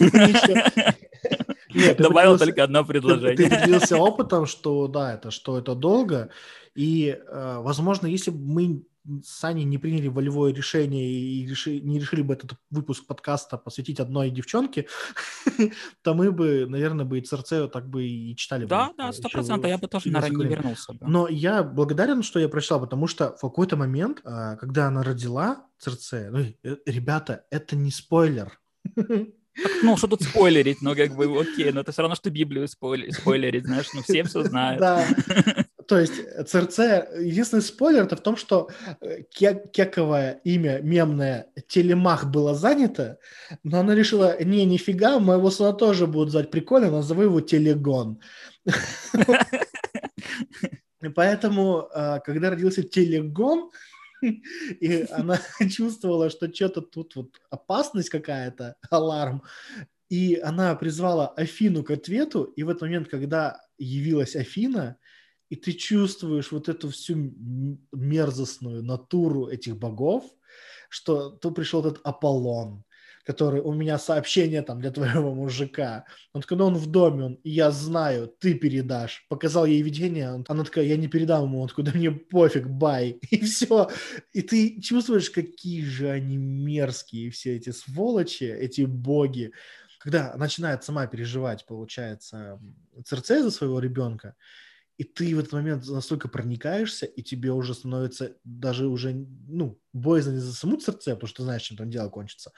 Нет, 1.74 1.98
Добавил 1.98 2.38
только 2.38 2.64
одно 2.64 2.84
предложение. 2.84 3.38
Ты, 3.38 3.50
ты 3.50 3.56
поделился 3.56 3.98
опытом, 3.98 4.46
что 4.46 4.88
да, 4.88 5.14
это 5.14 5.32
что 5.32 5.58
это 5.58 5.74
долго, 5.74 6.30
и, 6.76 7.18
возможно, 7.30 8.08
если 8.08 8.32
бы 8.32 8.40
мы 8.40 8.84
с 9.24 9.44
Аней 9.44 9.64
не 9.64 9.78
приняли 9.78 10.08
волевое 10.08 10.54
решение 10.54 11.10
и 11.10 11.48
реши, 11.48 11.80
не 11.80 12.00
решили 12.00 12.22
бы 12.22 12.34
этот 12.34 12.54
выпуск 12.70 13.06
подкаста 13.08 13.58
посвятить 13.58 14.00
одной 14.00 14.30
девчонке, 14.30 14.88
то 16.04 16.14
мы 16.14 16.32
бы, 16.32 16.66
наверное, 16.68 17.06
бы 17.06 17.20
и 17.20 17.22
Церцею 17.22 17.68
так 17.68 17.90
бы 17.90 18.06
и 18.06 18.36
читали. 18.36 18.66
Да, 18.66 18.92
да, 18.98 19.12
сто 19.12 19.30
процентов, 19.30 19.70
я 19.70 19.78
бы 19.78 19.88
тоже, 19.88 20.12
наверное, 20.12 20.46
не 20.48 20.56
вернулся. 20.56 20.94
Но 21.02 21.28
я 21.28 21.64
благодарен, 21.64 22.24
что 22.24 22.40
я 22.40 22.50
прочитал, 22.50 22.80
потому 22.82 23.08
что 23.08 23.36
в 23.38 23.42
какой-то 23.42 23.76
момент, 23.76 24.22
а, 24.24 24.56
когда 24.58 24.88
она 24.88 25.04
родила 25.04 25.66
Церцея, 25.80 26.30
ну, 26.30 26.40
э, 26.40 26.76
ребята, 26.86 27.46
это 27.50 27.76
не 27.76 27.92
спойлер. 27.92 28.60
ну, 29.84 29.98
что 29.98 30.08
тут 30.08 30.22
спойлерить, 30.22 30.82
ну, 30.82 30.96
как 30.96 31.16
бы, 31.16 31.26
окей, 31.42 31.72
но 31.72 31.82
это 31.82 31.92
все 31.92 32.02
равно, 32.02 32.16
что 32.16 32.30
Библию 32.30 32.68
спойлерить, 32.68 33.66
знаешь, 33.66 33.88
ну, 33.94 34.02
все 34.04 34.24
все 34.24 34.44
знают. 34.48 34.80
Да, 34.80 35.06
то 35.92 36.00
есть 36.00 36.14
ЦРЦ, 36.48 36.80
единственный 37.20 37.62
спойлер 37.62 38.04
это 38.04 38.16
в 38.16 38.22
том, 38.22 38.38
что 38.38 38.70
э, 39.02 39.24
кековое 39.24 40.40
имя 40.46 40.80
мемное 40.82 41.48
Телемах 41.68 42.32
было 42.32 42.56
занято, 42.56 43.20
но 43.64 43.82
она 43.82 43.94
решила, 43.94 44.42
не, 44.42 44.64
нифига, 44.64 45.20
моего 45.20 45.52
сына 45.52 45.74
тоже 45.74 46.08
будут 46.08 46.32
звать 46.32 46.50
прикольно, 46.50 46.92
назову 46.92 47.24
его 47.24 47.42
Телегон. 47.42 48.22
Поэтому, 51.14 51.90
э, 51.94 52.20
когда 52.24 52.52
родился 52.52 52.84
Телегон, 52.84 53.70
и 54.22 55.06
она 55.12 55.42
чувствовала, 55.70 56.30
что 56.30 56.48
что-то 56.56 56.80
тут 56.80 57.18
вот 57.18 57.42
опасность 57.50 58.10
какая-то, 58.10 58.78
аларм, 58.90 59.44
и 60.08 60.40
она 60.42 60.74
призвала 60.76 61.28
Афину 61.36 61.84
к 61.84 61.92
ответу, 61.92 62.44
и 62.44 62.64
в 62.64 62.70
этот 62.70 62.84
момент, 62.84 63.10
когда 63.10 63.60
явилась 63.78 64.38
Афина, 64.38 64.98
и 65.52 65.58
ты 65.58 65.74
чувствуешь 65.74 66.54
вот 66.54 66.70
эту 66.70 66.90
всю 66.90 67.34
мерзостную 67.92 68.82
натуру 68.82 69.48
этих 69.48 69.78
богов, 69.78 70.24
что 70.88 71.30
тут 71.30 71.56
пришел 71.56 71.82
этот 71.82 72.00
Аполлон, 72.06 72.86
который 73.26 73.60
у 73.60 73.74
меня 73.74 74.00
сообщение 74.00 74.62
там 74.62 74.80
для 74.80 74.92
твоего 74.92 75.36
мужика. 75.36 76.06
Вот 76.34 76.46
когда 76.46 76.64
он 76.64 76.76
в 76.76 76.86
доме, 76.86 77.26
он, 77.26 77.40
я 77.44 77.70
знаю, 77.72 78.34
ты 78.40 78.54
передашь. 78.54 79.26
Показал 79.28 79.66
ей 79.66 79.82
видение, 79.82 80.42
она 80.48 80.64
такая, 80.64 80.86
я 80.86 80.96
не 80.96 81.10
передам 81.10 81.44
ему, 81.44 81.60
он 81.60 81.68
такой, 81.68 81.84
да 81.84 81.92
мне 81.94 82.12
пофиг, 82.12 82.68
бай. 82.68 83.20
И 83.30 83.44
все. 83.44 83.90
И 84.32 84.42
ты 84.44 84.80
чувствуешь, 84.80 85.30
какие 85.30 85.84
же 85.84 86.10
они 86.10 86.38
мерзкие, 86.38 87.30
все 87.30 87.58
эти 87.58 87.72
сволочи, 87.72 88.46
эти 88.46 88.84
боги. 88.84 89.52
Когда 90.00 90.34
начинает 90.38 90.86
сама 90.86 91.08
переживать, 91.08 91.66
получается, 91.66 92.58
Церцея 93.04 93.44
за 93.44 93.52
своего 93.52 93.82
ребенка, 93.82 94.36
и 95.02 95.04
ты 95.04 95.36
в 95.36 95.40
этот 95.40 95.54
момент 95.54 95.88
настолько 95.88 96.28
проникаешься, 96.28 97.08
и 97.08 97.24
тебе 97.24 97.52
уже 97.52 97.74
становится 97.74 98.36
даже 98.44 98.86
уже, 98.86 99.26
ну, 99.48 99.80
боязно 99.94 100.34
не 100.34 100.38
за 100.38 100.54
саму 100.54 100.80
сердце, 100.80 101.16
потому 101.16 101.28
что 101.28 101.38
ты 101.38 101.44
знаешь, 101.44 101.64
чем 101.64 101.76
там 101.76 101.90
дело 101.90 102.08
кончится, 102.10 102.52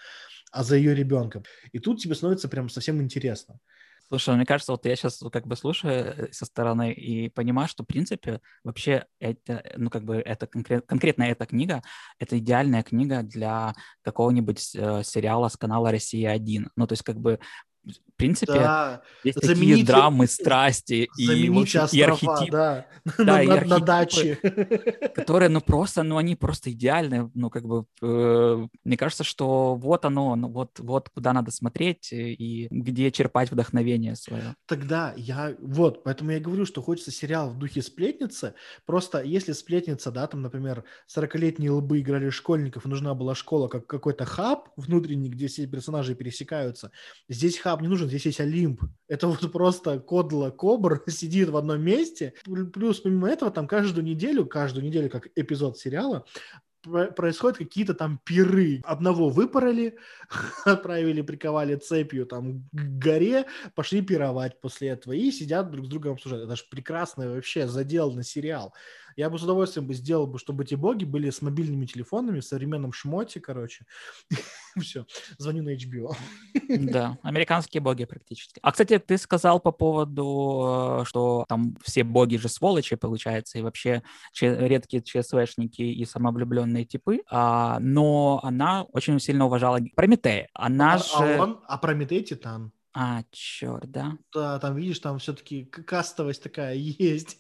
а 0.51 0.65
за 0.65 0.75
ее 0.75 0.93
ребенком. 0.93 1.45
И 1.71 1.79
тут 1.79 2.01
тебе 2.01 2.15
становится 2.15 2.49
прям 2.49 2.67
совсем 2.67 3.01
интересно. 3.01 3.59
Слушай, 4.09 4.35
мне 4.35 4.45
кажется, 4.45 4.73
вот 4.73 4.85
я 4.85 4.93
сейчас 4.97 5.23
как 5.31 5.47
бы 5.47 5.55
слушаю 5.55 5.93
э, 5.93 6.33
со 6.33 6.43
стороны 6.43 6.91
и 6.91 7.29
понимаю, 7.29 7.69
что, 7.69 7.83
в 7.83 7.87
принципе, 7.87 8.41
вообще 8.65 9.05
это, 9.21 9.63
ну, 9.77 9.89
как 9.89 10.03
бы 10.03 10.17
это 10.17 10.45
конкрет, 10.45 10.85
конкретно 10.85 11.23
эта 11.23 11.45
книга, 11.45 11.81
это 12.19 12.37
идеальная 12.39 12.83
книга 12.83 13.23
для 13.23 13.73
какого-нибудь 14.01 14.75
э, 14.75 15.03
сериала 15.05 15.47
с 15.47 15.55
канала 15.55 15.91
«Россия-1». 15.91 16.71
Ну, 16.75 16.87
то 16.87 16.91
есть 16.91 17.03
как 17.03 17.21
бы 17.21 17.39
в 17.85 18.15
принципе, 18.15 18.53
да. 18.53 19.01
есть 19.23 19.43
замените, 19.43 19.71
такие 19.71 19.85
драмы, 19.85 20.27
страсти 20.27 21.09
и, 21.17 21.49
в 21.49 21.57
общем, 21.57 21.81
острова, 21.81 21.99
и 21.99 22.01
архетипы. 22.01 22.51
Да, 22.51 22.85
да 23.17 23.23
на, 23.23 23.41
и 23.41 23.47
архетипы, 23.47 23.69
на 23.69 23.85
даче. 23.85 24.35
Которые, 25.15 25.49
ну, 25.49 25.61
просто, 25.61 26.03
ну, 26.03 26.17
они 26.17 26.35
просто 26.35 26.71
идеальны. 26.71 27.31
Ну, 27.33 27.49
как 27.49 27.65
бы, 27.65 27.85
э, 28.01 28.67
мне 28.83 28.97
кажется, 28.97 29.23
что 29.23 29.75
вот 29.75 30.05
оно, 30.05 30.35
ну, 30.35 30.47
вот, 30.47 30.79
вот 30.79 31.09
куда 31.09 31.33
надо 31.33 31.51
смотреть 31.51 32.09
и 32.13 32.67
где 32.69 33.11
черпать 33.11 33.51
вдохновение 33.51 34.15
свое. 34.15 34.55
Тогда 34.67 35.13
я, 35.17 35.55
вот, 35.59 36.03
поэтому 36.03 36.31
я 36.31 36.39
говорю, 36.39 36.65
что 36.65 36.81
хочется 36.81 37.11
сериал 37.11 37.49
в 37.49 37.57
духе 37.57 37.81
сплетницы. 37.81 38.53
Просто 38.85 39.21
если 39.21 39.51
сплетница, 39.53 40.11
да, 40.11 40.27
там, 40.27 40.41
например, 40.41 40.83
40-летние 41.13 41.71
лбы 41.71 41.99
играли 41.99 42.29
школьников, 42.29 42.85
нужна 42.85 43.15
была 43.15 43.35
школа 43.35 43.67
как 43.67 43.87
какой-то 43.87 44.25
хаб 44.25 44.69
внутренний, 44.77 45.29
где 45.29 45.47
все 45.47 45.67
персонажи 45.67 46.15
пересекаются. 46.15 46.91
Здесь 47.27 47.57
хаб 47.57 47.72
не 47.81 47.87
нужен, 47.87 48.07
здесь 48.07 48.25
есть 48.25 48.39
Олимп. 48.39 48.81
Это 49.07 49.27
вот 49.27 49.51
просто 49.51 49.99
кодла 49.99 50.51
кобр 50.51 51.03
сидит 51.07 51.49
в 51.49 51.57
одном 51.57 51.81
месте. 51.81 52.33
Плюс 52.73 52.99
помимо 52.99 53.29
этого 53.29 53.51
там 53.51 53.67
каждую 53.67 54.05
неделю, 54.05 54.45
каждую 54.45 54.85
неделю 54.85 55.09
как 55.09 55.27
эпизод 55.35 55.77
сериала 55.77 56.25
происходят 56.83 57.57
какие-то 57.57 57.93
там 57.93 58.19
пиры. 58.23 58.81
Одного 58.83 59.29
выпороли, 59.29 59.97
отправили, 60.65 61.21
приковали 61.21 61.75
цепью 61.75 62.25
там 62.25 62.63
к 62.71 62.81
горе, 62.99 63.45
пошли 63.75 64.01
пировать 64.01 64.59
после 64.59 64.89
этого 64.89 65.13
и 65.13 65.31
сидят 65.31 65.71
друг 65.71 65.85
с 65.85 65.89
другом 65.89 66.13
обсуждать. 66.13 66.43
Это 66.43 66.55
же 66.55 66.63
прекрасный 66.69 67.29
вообще 67.29 67.67
заделанный 67.67 68.23
сериал. 68.23 68.73
Я 69.15 69.29
бы 69.29 69.37
с 69.37 69.43
удовольствием 69.43 69.87
бы 69.87 69.93
сделал, 69.93 70.27
бы, 70.27 70.39
чтобы 70.39 70.63
эти 70.63 70.75
боги 70.75 71.05
были 71.05 71.29
с 71.29 71.41
мобильными 71.41 71.85
телефонами, 71.85 72.39
в 72.39 72.45
современном 72.45 72.93
шмоте, 72.93 73.39
короче. 73.39 73.85
Все, 74.79 75.05
звоню 75.37 75.63
на 75.63 75.75
HBO. 75.75 76.15
Да, 76.69 77.17
американские 77.23 77.81
боги 77.81 78.05
практически. 78.05 78.59
А, 78.61 78.71
кстати, 78.71 78.97
ты 78.97 79.17
сказал 79.17 79.59
по 79.59 79.71
поводу, 79.71 81.01
э, 81.01 81.05
что 81.05 81.45
там 81.47 81.75
все 81.83 82.03
боги 82.03 82.37
же 82.37 82.49
сволочи, 82.49 82.95
получается, 82.95 83.59
и 83.59 83.61
вообще 83.61 84.01
редкие 84.39 85.03
ЧСВшники 85.03 85.81
и 85.81 86.05
самовлюбленные 86.05 86.85
типы, 86.85 87.21
а, 87.29 87.79
но 87.79 88.39
она 88.43 88.83
очень 88.83 89.19
сильно 89.19 89.45
уважала 89.45 89.79
Прометея. 89.95 90.49
Она 90.53 90.95
а, 90.95 90.97
же... 90.97 91.35
А, 91.37 91.43
он, 91.43 91.59
а 91.67 91.77
Прометей 91.77 92.23
Титан. 92.23 92.71
А, 92.93 93.23
черт, 93.31 93.89
да? 93.89 94.17
Да, 94.33 94.59
там, 94.59 94.75
видишь, 94.75 94.99
там 94.99 95.17
все-таки 95.17 95.65
кастовость 95.65 96.43
такая 96.43 96.75
есть. 96.77 97.39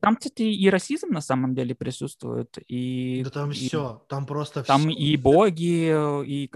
Там, 0.00 0.16
кстати, 0.16 0.42
и 0.42 0.70
расизм 0.70 1.08
на 1.10 1.20
самом 1.20 1.54
деле 1.54 1.74
присутствует. 1.74 2.58
И, 2.68 3.22
да 3.24 3.30
там 3.30 3.50
и, 3.50 3.54
все, 3.54 4.02
там 4.08 4.26
просто 4.26 4.64
Там 4.64 4.82
все. 4.82 4.90
и 4.90 5.16
боги, 5.16 6.24
и 6.26 6.50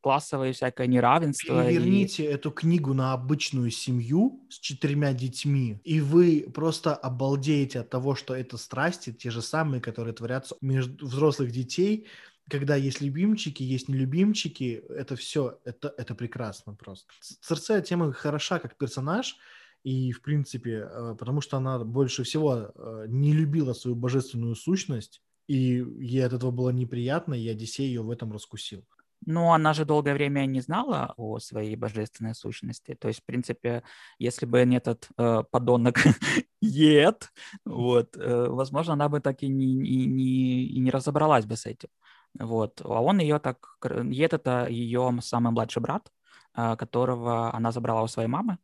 классовое 0.00 0.52
всякое 0.52 0.86
неравенство. 0.86 1.64
Переверните 1.64 2.24
и... 2.24 2.26
эту 2.26 2.50
книгу 2.50 2.92
на 2.94 3.12
обычную 3.12 3.70
семью 3.70 4.44
с 4.50 4.58
четырьмя 4.58 5.12
детьми, 5.12 5.80
и 5.84 6.00
вы 6.00 6.46
просто 6.54 6.94
обалдеете 6.94 7.80
от 7.80 7.90
того, 7.90 8.14
что 8.14 8.34
это 8.34 8.56
страсти, 8.58 9.12
те 9.12 9.30
же 9.30 9.42
самые, 9.42 9.80
которые 9.80 10.14
творятся 10.14 10.56
между 10.60 11.06
взрослых 11.06 11.50
детей, 11.50 12.06
когда 12.48 12.76
есть 12.76 13.00
любимчики, 13.00 13.62
есть 13.62 13.88
нелюбимчики, 13.88 14.84
это 14.88 15.16
все, 15.16 15.58
это, 15.64 15.92
это 15.96 16.14
прекрасно 16.14 16.74
просто. 16.74 17.06
Церцея 17.20 17.80
тема 17.80 18.12
хороша 18.12 18.58
как 18.58 18.76
персонаж, 18.76 19.36
и, 19.86 20.10
в 20.10 20.20
принципе, 20.20 20.88
э, 20.90 21.14
потому 21.16 21.40
что 21.40 21.58
она 21.58 21.78
больше 21.78 22.24
всего 22.24 22.72
э, 22.74 23.06
не 23.08 23.32
любила 23.32 23.72
свою 23.72 23.94
божественную 23.94 24.56
сущность, 24.56 25.22
и 25.46 25.84
ей 26.00 26.26
от 26.26 26.32
этого 26.32 26.50
было 26.50 26.70
неприятно, 26.70 27.34
и 27.34 27.48
Одиссей 27.48 27.86
ее 27.86 28.02
в 28.02 28.10
этом 28.10 28.32
раскусил. 28.32 28.84
Ну, 29.24 29.52
она 29.52 29.74
же 29.74 29.84
долгое 29.84 30.14
время 30.14 30.44
не 30.46 30.60
знала 30.60 31.14
о 31.16 31.38
своей 31.38 31.76
божественной 31.76 32.34
сущности. 32.34 32.96
То 32.96 33.06
есть, 33.06 33.20
в 33.20 33.24
принципе, 33.24 33.84
если 34.18 34.44
бы 34.44 34.64
не 34.64 34.78
этот 34.78 35.08
э, 35.18 35.44
подонок 35.52 35.98
Ед, 36.60 37.30
вот, 37.64 38.16
э, 38.16 38.46
возможно, 38.48 38.94
она 38.94 39.08
бы 39.08 39.20
так 39.20 39.44
и 39.44 39.48
не, 39.48 39.66
и, 39.66 40.06
не, 40.06 40.64
и 40.64 40.80
не 40.80 40.90
разобралась 40.90 41.46
бы 41.46 41.56
с 41.56 41.64
этим. 41.64 41.90
Вот. 42.36 42.80
А 42.84 43.00
он 43.00 43.20
ее 43.20 43.38
так... 43.38 43.78
Ед— 43.84 44.32
это 44.34 44.66
ее 44.68 45.16
самый 45.22 45.52
младший 45.52 45.80
брат, 45.80 46.10
э, 46.56 46.74
которого 46.74 47.54
она 47.54 47.70
забрала 47.70 48.02
у 48.02 48.08
своей 48.08 48.28
мамы. 48.28 48.58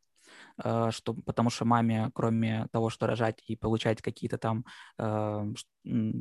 Э, 0.62 0.90
что, 0.90 1.14
потому 1.14 1.50
что 1.50 1.64
маме, 1.64 2.10
кроме 2.14 2.66
того, 2.72 2.90
что 2.90 3.06
рожать 3.06 3.42
и 3.46 3.56
получать 3.56 4.02
какие-то 4.02 4.38
там, 4.38 4.64
э, 4.98 5.52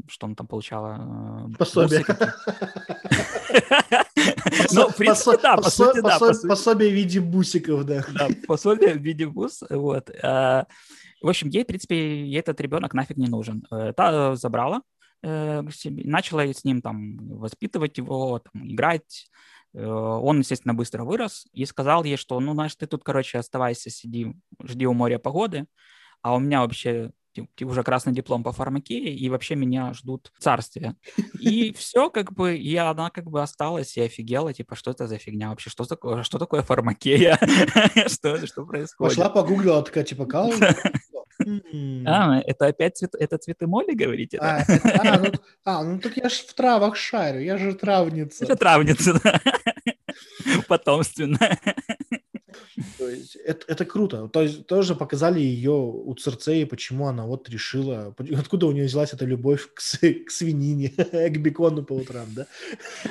что 0.08 0.26
он 0.26 0.36
там 0.36 0.48
получала? 0.48 1.48
Э, 1.50 1.58
пособие. 1.58 2.06
Ну, 4.72 4.89
в 4.89 4.96
принципе, 4.96 5.38
да, 5.41 5.58
по 5.58 5.70
сути, 5.70 6.02
да. 6.02 6.20
Пособие 6.48 6.91
в 6.91 6.94
виде 6.94 7.20
бусиков, 7.20 7.86
да. 7.86 8.06
Да, 8.13 8.30
пособие 8.48 8.94
в 8.94 9.02
виде 9.02 9.26
бус, 9.26 9.63
вот. 9.70 10.10
В 10.10 10.65
общем, 11.22 11.50
ей, 11.50 11.63
в 11.63 11.67
принципе, 11.67 12.26
ей 12.26 12.39
этот 12.39 12.60
ребенок 12.62 12.94
нафиг 12.94 13.17
не 13.17 13.28
нужен. 13.28 13.63
Та 13.96 14.36
забрала, 14.36 14.82
начала 15.22 16.46
с 16.46 16.63
ним 16.63 16.82
там 16.82 17.17
воспитывать 17.38 17.98
его, 17.98 18.39
там, 18.39 18.67
играть, 18.67 19.30
он, 19.73 20.39
естественно, 20.39 20.73
быстро 20.73 21.03
вырос 21.03 21.45
и 21.53 21.65
сказал 21.65 22.03
ей, 22.03 22.17
что, 22.17 22.39
ну, 22.39 22.53
знаешь, 22.53 22.75
ты 22.75 22.88
тут, 22.88 23.03
короче, 23.03 23.38
оставайся, 23.38 23.89
сиди, 23.89 24.36
жди 24.63 24.86
у 24.86 24.93
моря 24.93 25.19
погоды, 25.19 25.65
а 26.21 26.36
у 26.36 26.39
меня 26.39 26.62
вообще 26.62 27.12
уже 27.62 27.84
красный 27.84 28.13
диплом 28.13 28.43
по 28.43 28.51
фармакее, 28.51 29.15
и 29.15 29.29
вообще 29.29 29.55
меня 29.55 29.93
ждут 29.93 30.31
царствия. 30.39 30.95
И 31.39 31.73
все, 31.77 32.10
как 32.10 32.34
бы, 32.34 32.57
и 32.57 32.75
она 32.75 33.10
как 33.10 33.29
бы 33.29 33.41
осталась 33.41 33.95
и 33.97 34.01
офигела, 34.01 34.53
типа, 34.53 34.75
что 34.75 34.91
это 34.91 35.07
за 35.07 35.17
фигня 35.17 35.49
вообще, 35.49 35.69
что 35.69 35.86
такое, 35.86 36.23
что 36.23 36.39
такое 36.39 36.62
фармакея, 36.62 37.38
что, 38.07 38.45
что 38.45 38.65
происходит. 38.65 39.15
Пошла 39.15 39.29
погуглила, 39.29 39.81
такая, 39.84 40.03
типа, 40.03 40.25
кал, 40.25 40.51
а, 42.06 42.41
это 42.45 42.67
опять 42.67 42.97
цвет, 42.97 43.15
это 43.19 43.38
цветы 43.38 43.67
моли, 43.67 43.93
говорите? 43.93 44.38
А, 44.38 44.63
да? 44.65 44.73
это, 44.73 45.01
а, 45.01 45.19
ну, 45.19 45.32
а, 45.65 45.84
ну 45.84 45.99
так 45.99 46.17
я 46.17 46.30
же 46.30 46.36
в 46.36 46.54
травах 46.54 46.95
шарю, 46.95 47.41
я 47.41 47.58
же 47.58 47.73
травница. 47.73 48.45
Это 48.45 48.56
травница, 48.56 49.19
да. 49.23 49.39
Потомственная. 50.67 51.60
То 52.97 53.10
есть 53.10 53.36
это, 53.36 53.65
это 53.67 53.86
круто. 53.86 54.27
То 54.27 54.41
есть 54.41 54.65
тоже 54.67 54.95
показали 54.95 55.39
ее 55.39 55.71
у 55.71 56.13
Церцеи, 56.15 56.63
почему 56.63 57.07
она 57.07 57.25
вот 57.25 57.49
решила, 57.49 58.15
откуда 58.17 58.67
у 58.67 58.71
нее 58.71 58.86
взялась 58.86 59.13
эта 59.13 59.25
любовь 59.25 59.67
к, 59.73 59.79
к 59.79 60.31
свинине, 60.31 60.89
к 61.29 61.38
бекону 61.38 61.84
по 61.84 61.93
утрам, 61.93 62.27
да? 62.34 62.47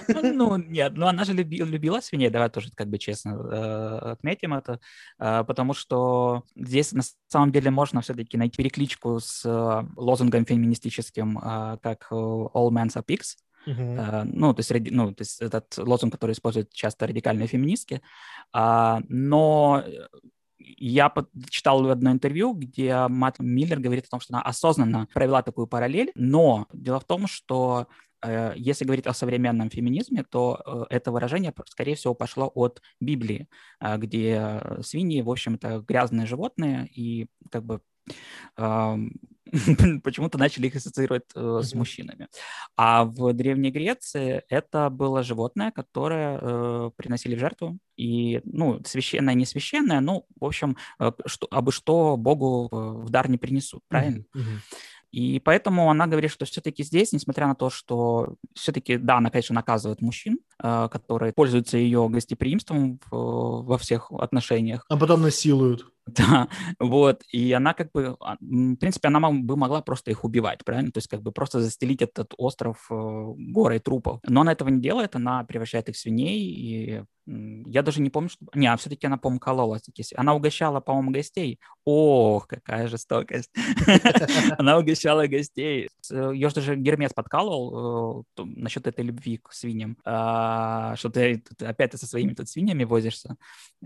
Ну, 0.09 0.33
ну, 0.33 0.57
нет, 0.57 0.93
ну 0.95 1.07
она 1.07 1.25
же 1.25 1.33
люби, 1.33 1.59
любила 1.59 2.01
свиней, 2.01 2.31
давай 2.31 2.51
тоже 2.51 2.71
как 2.75 2.89
бы 2.89 2.99
честно 2.99 3.31
э, 3.31 4.11
отметим 4.13 4.55
это, 4.55 4.81
э, 5.19 5.45
потому 5.47 5.75
что 5.75 6.45
здесь 6.57 6.93
на 6.93 7.03
самом 7.29 7.53
деле 7.53 7.71
можно 7.71 8.01
все-таки 8.01 8.37
найти 8.37 8.57
перекличку 8.57 9.21
с 9.21 9.45
э, 9.45 9.89
лозунгом 9.97 10.45
феминистическим, 10.45 11.37
как 11.83 12.09
«All 12.11 12.71
men 12.71 12.89
are 12.89 13.05
pigs», 13.05 13.37
Uh-huh. 13.67 14.25
ну, 14.25 14.55
то 14.55 14.61
есть, 14.61 14.91
ну, 14.91 15.13
то 15.13 15.21
есть 15.21 15.43
этот 15.43 15.77
лозунг, 15.77 16.15
который 16.15 16.33
используют 16.33 16.73
часто 16.73 17.07
радикальные 17.07 17.47
феминистки. 17.47 18.01
Uh, 18.57 19.05
но 19.09 19.85
я 20.61 21.13
читал 21.49 21.89
одно 21.91 22.13
интервью, 22.13 22.53
где 22.53 23.07
Мат 23.09 23.39
Миллер 23.39 23.81
говорит 23.81 24.07
о 24.07 24.11
том, 24.11 24.21
что 24.21 24.35
она 24.35 24.43
осознанно 24.43 25.09
провела 25.13 25.43
такую 25.43 25.67
параллель, 25.67 26.13
но 26.15 26.67
дело 26.73 27.01
в 27.01 27.05
том, 27.05 27.27
что 27.27 27.87
э, 28.23 28.53
если 28.57 28.85
говорить 28.85 29.07
о 29.07 29.15
современном 29.15 29.71
феминизме, 29.71 30.25
то 30.25 30.61
э, 30.91 30.95
это 30.95 31.13
выражение, 31.13 31.55
скорее 31.67 31.95
всего, 31.95 32.15
пошло 32.15 32.51
от 32.55 32.83
Библии, 33.01 33.49
э, 33.81 33.97
где 33.99 34.61
свиньи, 34.83 35.23
в 35.23 35.31
общем, 35.31 35.55
это 35.55 35.81
грязные 35.87 36.27
животные, 36.27 36.89
и 36.95 37.29
как 37.51 37.65
бы 37.65 37.81
почему-то 40.05 40.39
начали 40.39 40.67
их 40.67 40.77
ассоциировать 40.77 41.25
э, 41.35 41.61
с 41.63 41.75
мужчинами. 41.75 42.29
А 42.77 43.05
в 43.05 43.33
Древней 43.33 43.71
Греции 43.71 44.43
это 44.49 44.91
было 44.91 45.23
животное, 45.23 45.71
которое 45.71 46.39
э, 46.41 46.91
приносили 46.97 47.35
в 47.35 47.39
жертву. 47.39 47.79
И, 47.97 48.41
ну, 48.45 48.81
священное, 48.85 49.35
не 49.35 49.47
священное, 49.47 50.01
ну, 50.01 50.27
в 50.41 50.45
общем, 50.45 50.77
э, 50.99 51.13
что, 51.27 51.47
абы 51.51 51.73
что 51.73 52.17
Богу 52.17 52.69
в 52.71 53.11
дар 53.11 53.29
не 53.29 53.39
принесут, 53.39 53.83
правильно? 53.89 54.25
И 55.13 55.41
поэтому 55.41 55.91
она 55.91 56.07
говорит, 56.07 56.31
что 56.31 56.45
все-таки 56.45 56.85
здесь, 56.85 57.13
несмотря 57.13 57.49
на 57.49 57.57
то, 57.57 57.69
что 57.69 58.37
все-таки, 58.55 58.97
да, 58.97 59.17
она, 59.17 59.31
конечно, 59.31 59.55
наказывает 59.55 60.01
мужчин, 60.01 60.39
которые 60.61 61.33
пользуются 61.33 61.79
ее 61.79 62.09
гостеприимством 62.09 63.01
во 63.11 63.79
всех 63.79 64.13
отношениях. 64.13 64.85
А 64.89 64.97
потом 64.97 65.23
насилуют. 65.23 65.87
Да, 66.17 66.49
вот, 66.79 67.23
и 67.33 67.53
она 67.53 67.75
как 67.75 67.93
бы, 67.93 68.17
а, 68.21 68.37
в 68.41 68.77
принципе, 68.77 69.09
она 69.09 69.21
бы 69.31 69.57
могла 69.57 69.81
просто 69.81 70.11
их 70.11 70.25
убивать, 70.25 70.65
правильно? 70.65 70.91
То 70.91 70.99
есть 70.99 71.09
как 71.09 71.23
бы 71.23 71.33
просто 71.33 71.61
застелить 71.61 72.03
этот 72.03 72.35
остров 72.37 72.87
э, 72.91 72.95
горой 73.37 73.79
трупов. 73.79 74.21
Но 74.27 74.41
она 74.41 74.53
этого 74.53 74.69
не 74.69 74.81
делает, 74.81 75.17
она 75.17 75.45
превращает 75.45 75.89
их 75.89 75.95
в 75.95 75.99
свиней 75.99 76.41
и 76.41 77.05
Я 77.27 77.83
даже 77.83 78.01
не 78.01 78.11
помню, 78.11 78.29
что... 78.29 78.45
Не, 78.55 78.67
а 78.67 78.77
все-таки 78.77 79.07
она, 79.07 79.19
по-моему, 79.19 79.41
колола. 79.41 79.79
Она 80.17 80.35
угощала, 80.35 80.81
по-моему, 80.81 81.13
гостей. 81.13 81.61
Ох, 81.85 82.49
какая 82.49 82.89
жестокость. 82.89 83.51
Она 84.59 84.79
угощала 84.79 85.27
гостей. 85.27 85.89
Ее 86.11 86.49
же 86.49 86.55
даже 86.55 86.77
Гермес 86.77 87.13
подкалывал 87.13 88.27
э, 88.37 88.43
насчет 88.45 88.87
этой 88.87 89.05
любви 89.05 89.39
к 89.39 89.53
свиньям. 89.53 89.97
А, 90.53 90.97
что 90.97 91.11
ты 91.11 91.45
опять 91.61 91.97
со 91.97 92.07
своими 92.07 92.35
тут 92.35 92.49
свиньями 92.49 92.83
возишься 92.83 93.37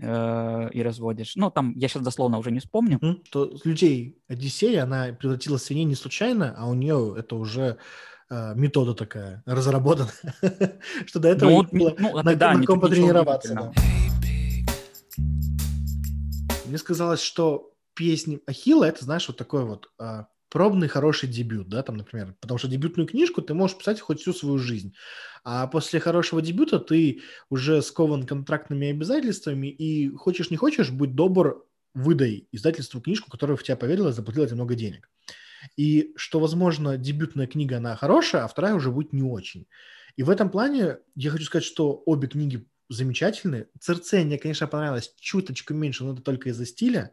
э, 0.01 0.69
и 0.71 0.81
разводишь. 0.81 1.35
Ну, 1.35 1.51
там, 1.51 1.73
я 1.77 1.87
сейчас 1.87 2.01
дословно 2.01 2.39
уже 2.39 2.49
не 2.49 2.59
вспомню. 2.59 2.99
То 3.29 3.55
людей 3.63 4.17
Одиссея, 4.27 4.83
она 4.83 5.13
превратила 5.13 5.57
свиней 5.57 5.83
не 5.83 5.93
случайно, 5.93 6.55
а 6.57 6.67
у 6.67 6.73
нее 6.73 7.15
это 7.19 7.35
уже 7.35 7.77
э, 8.31 8.53
метода 8.55 8.95
такая 8.95 9.43
разработана, 9.45 10.11
что 11.05 11.19
до 11.19 11.27
этого 11.27 11.51
ну, 11.51 11.63
было 11.71 11.95
ну, 11.99 12.23
на, 12.23 12.35
да, 12.35 12.53
на 12.53 12.65
ком 12.65 12.79
потренироваться. 12.79 13.53
Да. 13.53 13.73
Мне 16.65 16.79
сказалось, 16.79 17.21
что 17.21 17.73
песни 17.93 18.41
Ахилла 18.47 18.85
это, 18.85 19.05
знаешь, 19.05 19.27
вот 19.27 19.37
такой 19.37 19.65
вот 19.65 19.91
э, 19.99 20.23
пробный 20.55 20.87
хороший 20.87 21.27
дебют, 21.27 21.67
да, 21.67 21.83
там, 21.83 21.97
например, 21.97 22.33
потому 22.39 22.57
что 22.57 22.69
дебютную 22.69 23.09
книжку 23.09 23.41
ты 23.41 23.53
можешь 23.53 23.77
писать 23.77 23.99
хоть 23.99 24.21
всю 24.21 24.31
свою 24.31 24.57
жизнь, 24.57 24.95
а 25.43 25.67
после 25.67 25.99
хорошего 25.99 26.41
дебюта 26.41 26.79
ты 26.79 27.23
уже 27.49 27.81
скован 27.81 28.25
контрактными 28.25 28.89
обязательствами 28.89 29.67
и 29.67 30.09
хочешь 30.15 30.51
не 30.51 30.55
хочешь, 30.55 30.91
будь 30.91 31.13
добр, 31.13 31.67
выдай 31.93 32.47
издательству 32.53 33.01
книжку, 33.01 33.29
которая 33.29 33.57
в 33.57 33.63
тебя 33.63 33.75
поверила 33.75 34.11
и 34.11 34.13
заплатила 34.13 34.45
тебе 34.45 34.55
много 34.55 34.75
денег. 34.75 35.09
И 35.75 36.13
что, 36.15 36.39
возможно, 36.39 36.95
дебютная 36.95 37.47
книга, 37.47 37.75
она 37.75 37.97
хорошая, 37.97 38.45
а 38.45 38.47
вторая 38.47 38.75
уже 38.75 38.91
будет 38.91 39.11
не 39.11 39.23
очень. 39.23 39.67
И 40.15 40.23
в 40.23 40.29
этом 40.29 40.49
плане 40.49 40.99
я 41.15 41.31
хочу 41.31 41.43
сказать, 41.43 41.65
что 41.65 42.01
обе 42.05 42.29
книги 42.29 42.65
замечательные. 42.87 43.67
Церцея 43.81 44.23
мне, 44.23 44.37
конечно, 44.37 44.67
понравилась 44.67 45.13
чуточку 45.19 45.73
меньше, 45.73 46.05
но 46.05 46.13
это 46.13 46.21
только 46.21 46.47
из-за 46.47 46.65
стиля 46.65 47.11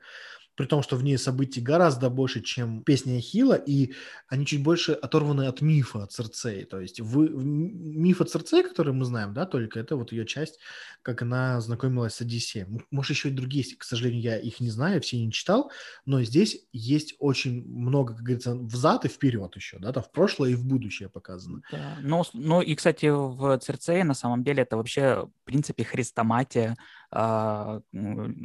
при 0.54 0.66
том, 0.66 0.82
что 0.82 0.96
в 0.96 1.04
ней 1.04 1.16
событий 1.18 1.60
гораздо 1.60 2.10
больше, 2.10 2.42
чем 2.42 2.82
песня 2.82 3.20
Хила, 3.20 3.54
и 3.54 3.94
они 4.28 4.44
чуть 4.44 4.62
больше 4.62 4.92
оторваны 4.92 5.46
от 5.46 5.60
мифа 5.62 6.06
Церцеи. 6.06 6.64
То 6.64 6.80
есть 6.80 7.00
в, 7.00 7.18
в, 7.18 7.44
миф 7.44 8.20
о 8.20 8.24
Церцеи, 8.24 8.62
который 8.62 8.92
мы 8.92 9.04
знаем, 9.04 9.32
да, 9.32 9.46
только 9.46 9.80
это 9.80 9.96
вот 9.96 10.12
ее 10.12 10.26
часть, 10.26 10.58
как 11.02 11.22
она 11.22 11.60
знакомилась 11.60 12.14
с 12.14 12.20
Одиссеем. 12.20 12.84
Может, 12.90 13.10
еще 13.10 13.28
и 13.28 13.32
другие, 13.32 13.64
к 13.76 13.84
сожалению, 13.84 14.22
я 14.22 14.38
их 14.38 14.60
не 14.60 14.70
знаю, 14.70 15.00
все 15.00 15.18
не 15.18 15.32
читал, 15.32 15.70
но 16.04 16.22
здесь 16.22 16.64
есть 16.72 17.14
очень 17.18 17.66
много, 17.66 18.14
как 18.14 18.22
говорится, 18.22 18.54
взад 18.54 19.04
и 19.04 19.08
вперед 19.08 19.56
еще, 19.56 19.78
да, 19.78 19.92
там 19.92 20.02
в 20.02 20.10
прошлое 20.12 20.50
и 20.50 20.54
в 20.54 20.66
будущее 20.66 21.08
показано. 21.08 21.62
Да. 21.70 21.96
Но, 22.02 22.24
но 22.34 22.62
и, 22.62 22.74
кстати, 22.74 23.06
в 23.06 23.58
Церцее 23.58 24.04
на 24.04 24.14
самом 24.14 24.44
деле 24.44 24.62
это 24.62 24.76
вообще, 24.76 25.24
в 25.24 25.44
принципе, 25.44 25.84
хрестоматия 25.84 26.76
а, 27.12 27.80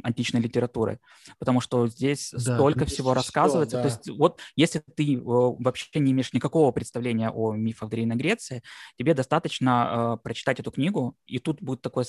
античной 0.02 0.40
литературы, 0.40 1.00
потому 1.38 1.60
что 1.60 1.88
здесь 1.88 2.30
да, 2.32 2.56
столько 2.56 2.84
всего 2.84 3.14
рассказывается. 3.14 3.78
Да. 3.78 3.82
То 3.82 3.88
есть 3.88 4.10
вот 4.10 4.40
если 4.56 4.82
ты 4.94 5.18
вообще 5.22 6.00
не 6.00 6.12
имеешь 6.12 6.32
никакого 6.32 6.70
представления 6.70 7.30
о 7.30 7.54
мифах 7.54 7.88
Древней 7.88 8.16
Греции, 8.16 8.62
тебе 8.98 9.14
достаточно 9.14 10.16
э, 10.18 10.22
прочитать 10.22 10.60
эту 10.60 10.70
книгу, 10.70 11.16
и 11.26 11.38
тут 11.38 11.62
будет 11.62 11.80
такой 11.80 12.04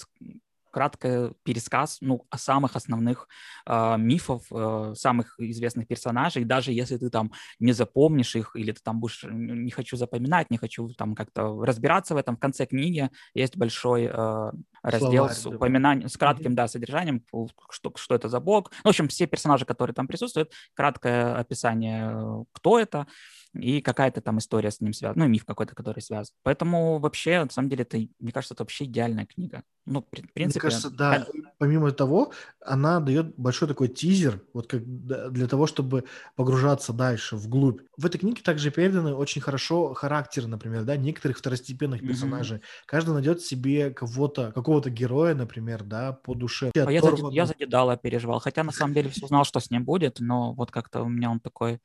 краткий 0.72 1.34
пересказ 1.43 1.98
ну, 2.02 2.26
о 2.30 2.38
самых 2.38 2.76
основных 2.76 3.28
э, 3.65 3.98
мифов, 3.98 4.45
э, 4.52 4.93
самых 4.95 5.39
известных 5.39 5.88
персонажей, 5.88 6.43
даже 6.43 6.72
если 6.72 6.98
ты 6.98 7.10
там 7.10 7.32
не 7.60 7.74
запомнишь 7.74 8.36
их, 8.36 8.56
или 8.56 8.72
ты 8.72 8.82
там 8.84 9.00
будешь 9.00 9.26
не 9.30 9.72
хочу 9.72 9.98
запоминать, 9.98 10.50
не 10.52 10.58
хочу 10.58 10.89
там 10.89 11.15
как-то 11.15 11.63
разбираться 11.65 12.15
в 12.15 12.17
этом, 12.17 12.36
в 12.36 12.39
конце 12.39 12.65
книги 12.65 13.10
есть 13.34 13.58
большой 13.58 14.10
э, 14.12 14.52
раздел 14.84 15.30
Словарь, 15.30 15.34
с 15.34 15.46
упоминанием, 15.46 16.10
с 16.10 16.18
кратким, 16.18 16.56
да, 16.56 16.68
содержанием, 16.68 17.24
что, 17.70 17.94
что 17.96 18.15
это 18.15 18.30
за 18.30 18.39
бог. 18.39 18.72
В 18.84 18.88
общем, 18.88 19.08
все 19.08 19.28
персонажи, 19.28 19.65
которые 19.65 19.94
там 19.94 20.08
присутствуют, 20.08 20.52
краткое 20.74 21.36
описание, 21.36 22.46
кто 22.52 22.80
это, 22.80 23.08
и 23.54 23.82
какая-то 23.82 24.22
там 24.22 24.38
история 24.38 24.70
с 24.70 24.80
ним 24.80 24.94
связана, 24.94 25.26
ну, 25.26 25.32
миф 25.32 25.44
какой-то, 25.44 25.74
который 25.74 26.02
связан. 26.02 26.34
Поэтому 26.44 27.00
вообще, 27.00 27.44
на 27.44 27.50
самом 27.50 27.70
деле, 27.70 27.82
это, 27.82 27.98
мне 28.20 28.32
кажется, 28.32 28.54
это 28.54 28.63
вообще 28.63 28.86
идеальная 28.86 29.26
книга. 29.26 29.63
Ну, 29.88 30.02
в 30.02 30.06
принципе... 30.06 30.46
Мне 30.46 30.54
кажется, 30.54 30.92
да. 30.92 31.26
Помимо 31.58 31.92
того, 31.92 32.32
она 32.63 33.00
дает 33.00 33.36
большой 33.38 33.68
такой 33.68 33.88
тизер, 33.88 34.44
вот 34.54 34.68
как 34.68 34.84
для 34.86 35.48
того, 35.48 35.65
чтобы 35.65 36.04
погружаться 36.36 36.94
дальше, 36.94 37.38
вглубь. 37.38 37.82
В 37.98 38.06
этой 38.06 38.20
книге 38.20 38.44
также 38.44 38.70
переданы 38.70 39.15
очень 39.15 39.42
хорошо 39.42 39.96
характеры, 39.96 40.46
например, 40.46 40.84
да, 40.84 40.96
некоторых 40.96 41.39
второстепенных 41.39 42.02
персонажей. 42.02 42.60
Mm-hmm. 42.60 42.86
Каждый 42.86 43.13
найдет 43.15 43.42
себе 43.42 43.89
кого-то, 43.89 44.52
какого-то 44.80 44.89
героя, 44.89 45.36
например, 45.36 45.84
да, 45.84 46.13
по 46.13 46.34
душе. 46.34 46.72
А 46.76 46.92
я, 46.92 47.02
за, 47.02 47.15
я 47.32 47.46
за 47.46 47.54
Дедала 47.56 47.98
переживал, 47.98 48.39
хотя 48.39 48.63
на 48.63 48.72
самом 48.72 48.94
деле 48.94 49.10
все 49.10 49.28
знал, 49.28 49.44
что 49.44 49.60
с 49.60 49.70
ним 49.70 49.84
будет, 49.84 50.20
но 50.20 50.54
вот 50.54 50.72
как-то 50.72 51.02
у 51.04 51.10
меня 51.10 51.30
он 51.30 51.39
такой... 51.39 51.80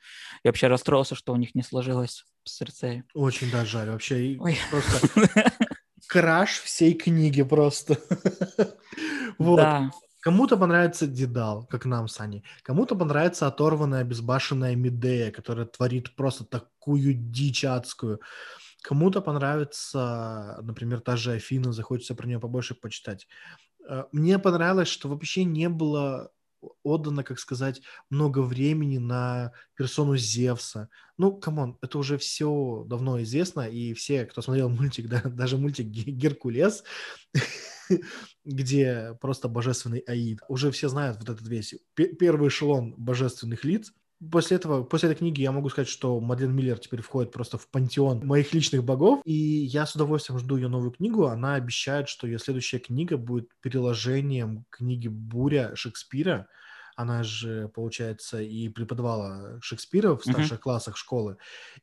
Я 0.44 0.50
вообще 0.50 0.68
расстроился, 0.68 1.14
что 1.14 1.32
у 1.32 1.36
них 1.36 1.54
не 1.54 1.62
сложилось 1.62 2.24
с 2.44 2.56
Церцеей. 2.56 3.02
Очень 3.14 3.50
да, 3.50 3.64
жаль. 3.64 3.90
Вообще 3.90 4.36
Ой. 4.38 4.58
просто 4.70 5.08
краш 6.08 6.60
всей 6.60 6.94
книги 6.94 7.42
просто. 7.42 7.98
вот. 9.38 9.56
Да. 9.56 9.90
Кому-то 10.20 10.56
понравится 10.56 11.06
Дедал, 11.06 11.66
как 11.66 11.84
нам 11.84 12.08
с 12.08 12.18
Аней. 12.20 12.44
Кому-то 12.62 12.94
понравится 12.94 13.46
оторванная, 13.46 14.04
безбашенная 14.04 14.74
Медея, 14.74 15.30
которая 15.30 15.66
творит 15.66 16.16
просто 16.16 16.44
такую 16.44 17.12
дичь 17.14 17.64
адскую. 17.64 18.20
Кому-то 18.84 19.22
понравится, 19.22 20.58
например, 20.60 21.00
та 21.00 21.16
же 21.16 21.32
Афина, 21.32 21.72
захочется 21.72 22.14
про 22.14 22.26
нее 22.26 22.38
побольше 22.38 22.74
почитать. 22.74 23.26
Э, 23.88 24.04
мне 24.12 24.38
понравилось, 24.38 24.88
что 24.88 25.08
вообще 25.08 25.44
не 25.44 25.70
было 25.70 26.30
отдано, 26.82 27.24
как 27.24 27.38
сказать, 27.38 27.80
много 28.10 28.40
времени 28.40 28.98
на 28.98 29.52
персону 29.74 30.18
Зевса. 30.18 30.90
Ну, 31.16 31.32
come 31.32 31.59
on, 31.59 31.78
это 31.80 31.96
уже 31.96 32.18
все 32.18 32.84
давно 32.86 33.22
известно, 33.22 33.62
и 33.62 33.94
все, 33.94 34.26
кто 34.26 34.42
смотрел 34.42 34.68
мультик, 34.68 35.08
да, 35.08 35.22
даже 35.22 35.56
мультик 35.56 35.86
Геркулес, 35.86 36.84
где 38.44 39.16
просто 39.18 39.48
божественный 39.48 40.00
Аид, 40.00 40.40
уже 40.46 40.70
все 40.70 40.90
знают 40.90 41.16
вот 41.20 41.30
этот 41.30 41.48
весь 41.48 41.74
первый 41.94 42.48
эшелон 42.48 42.92
божественных 42.98 43.64
лиц, 43.64 43.94
после 44.30 44.56
этого, 44.56 44.84
после 44.84 45.10
этой 45.10 45.18
книги 45.18 45.42
я 45.42 45.52
могу 45.52 45.68
сказать, 45.70 45.88
что 45.88 46.20
Мадлен 46.20 46.54
Миллер 46.54 46.78
теперь 46.78 47.00
входит 47.00 47.32
просто 47.32 47.58
в 47.58 47.68
пантеон 47.68 48.26
моих 48.26 48.52
личных 48.52 48.84
богов, 48.84 49.20
и 49.24 49.32
я 49.32 49.86
с 49.86 49.94
удовольствием 49.94 50.38
жду 50.38 50.56
ее 50.56 50.68
новую 50.68 50.92
книгу. 50.92 51.26
Она 51.26 51.54
обещает, 51.54 52.08
что 52.08 52.26
ее 52.26 52.38
следующая 52.38 52.78
книга 52.78 53.16
будет 53.16 53.48
переложением 53.60 54.64
книги 54.70 55.08
«Буря» 55.08 55.72
Шекспира, 55.74 56.48
она 56.96 57.24
же, 57.24 57.68
получается, 57.74 58.40
и 58.40 58.68
преподавала 58.68 59.58
Шекспира 59.60 60.14
в 60.14 60.22
старших 60.22 60.58
mm-hmm. 60.58 60.62
классах 60.62 60.96
школы. 60.96 61.38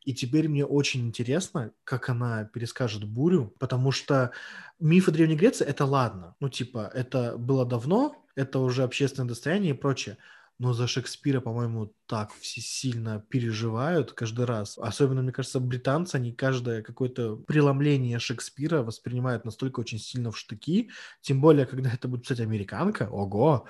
И 0.06 0.14
теперь 0.14 0.48
мне 0.48 0.66
очень 0.66 1.06
интересно, 1.06 1.74
как 1.84 2.10
она 2.10 2.46
перескажет 2.46 3.04
бурю, 3.04 3.54
потому 3.60 3.92
что 3.92 4.32
мифы 4.80 5.12
Древней 5.12 5.36
Греции 5.36 5.66
это 5.66 5.86
ладно. 5.86 6.36
Ну, 6.40 6.50
типа, 6.50 6.90
это 6.94 7.38
было 7.38 7.66
давно, 7.66 8.16
это 8.36 8.60
уже 8.60 8.84
общественное 8.84 9.28
достояние 9.28 9.72
и 9.72 9.78
прочее 9.78 10.18
но 10.62 10.74
за 10.74 10.86
Шекспира, 10.86 11.42
по-моему, 11.42 11.92
так 12.06 12.32
все 12.40 12.62
сильно 12.62 13.26
переживают 13.30 14.12
каждый 14.12 14.46
раз. 14.46 14.78
Особенно, 14.78 15.24
мне 15.24 15.32
кажется, 15.32 15.60
британцы, 15.60 16.18
они 16.18 16.34
каждое 16.34 16.84
какое-то 16.84 17.36
преломление 17.36 18.20
Шекспира 18.20 18.84
воспринимают 18.84 19.44
настолько 19.44 19.80
очень 19.80 19.98
сильно 19.98 20.30
в 20.30 20.38
штыки, 20.38 20.92
тем 21.22 21.42
более, 21.42 21.66
когда 21.66 21.90
это 21.92 22.08
будет 22.08 22.22
писать 22.22 22.42
американка, 22.42 23.10
ого! 23.12 23.66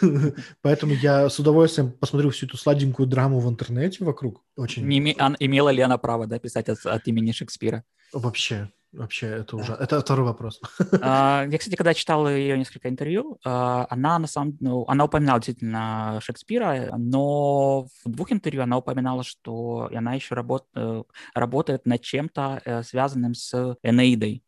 Поэтому 0.60 0.94
я 0.94 1.30
с 1.30 1.38
удовольствием 1.38 1.92
посмотрю 1.92 2.30
всю 2.30 2.46
эту 2.46 2.56
сладенькую 2.56 3.06
драму 3.06 3.38
в 3.38 3.48
интернете 3.48 4.04
вокруг. 4.04 4.42
Очень. 4.56 4.82
Имела 4.92 5.68
ли 5.68 5.82
она 5.82 5.98
право, 5.98 6.26
да, 6.26 6.40
писать 6.40 6.68
от, 6.68 6.84
от 6.84 7.06
имени 7.06 7.30
Шекспира? 7.30 7.84
Вообще. 8.12 8.72
Вообще, 8.96 9.26
это 9.26 9.56
уже... 9.56 9.72
Это 9.72 10.00
второй 10.00 10.24
вопрос. 10.26 10.60
А, 11.02 11.44
я, 11.50 11.58
кстати, 11.58 11.74
когда 11.74 11.94
читал 11.94 12.28
ее 12.28 12.56
несколько 12.56 12.88
интервью, 12.88 13.38
а, 13.44 13.86
она 13.90 14.18
на 14.18 14.26
самом 14.26 14.56
ну, 14.60 14.84
она 14.86 15.04
упоминала 15.04 15.40
действительно 15.40 16.18
Шекспира, 16.22 16.94
но 16.96 17.86
в 18.04 18.10
двух 18.10 18.32
интервью 18.32 18.62
она 18.62 18.78
упоминала, 18.78 19.24
что 19.24 19.90
она 19.94 20.14
еще 20.14 20.34
работ, 20.34 20.66
э, 20.74 21.02
работает 21.34 21.86
над 21.86 22.00
чем-то, 22.02 22.62
э, 22.64 22.82
связанным 22.82 23.34
с 23.34 23.76
Энеидой. 23.82 24.42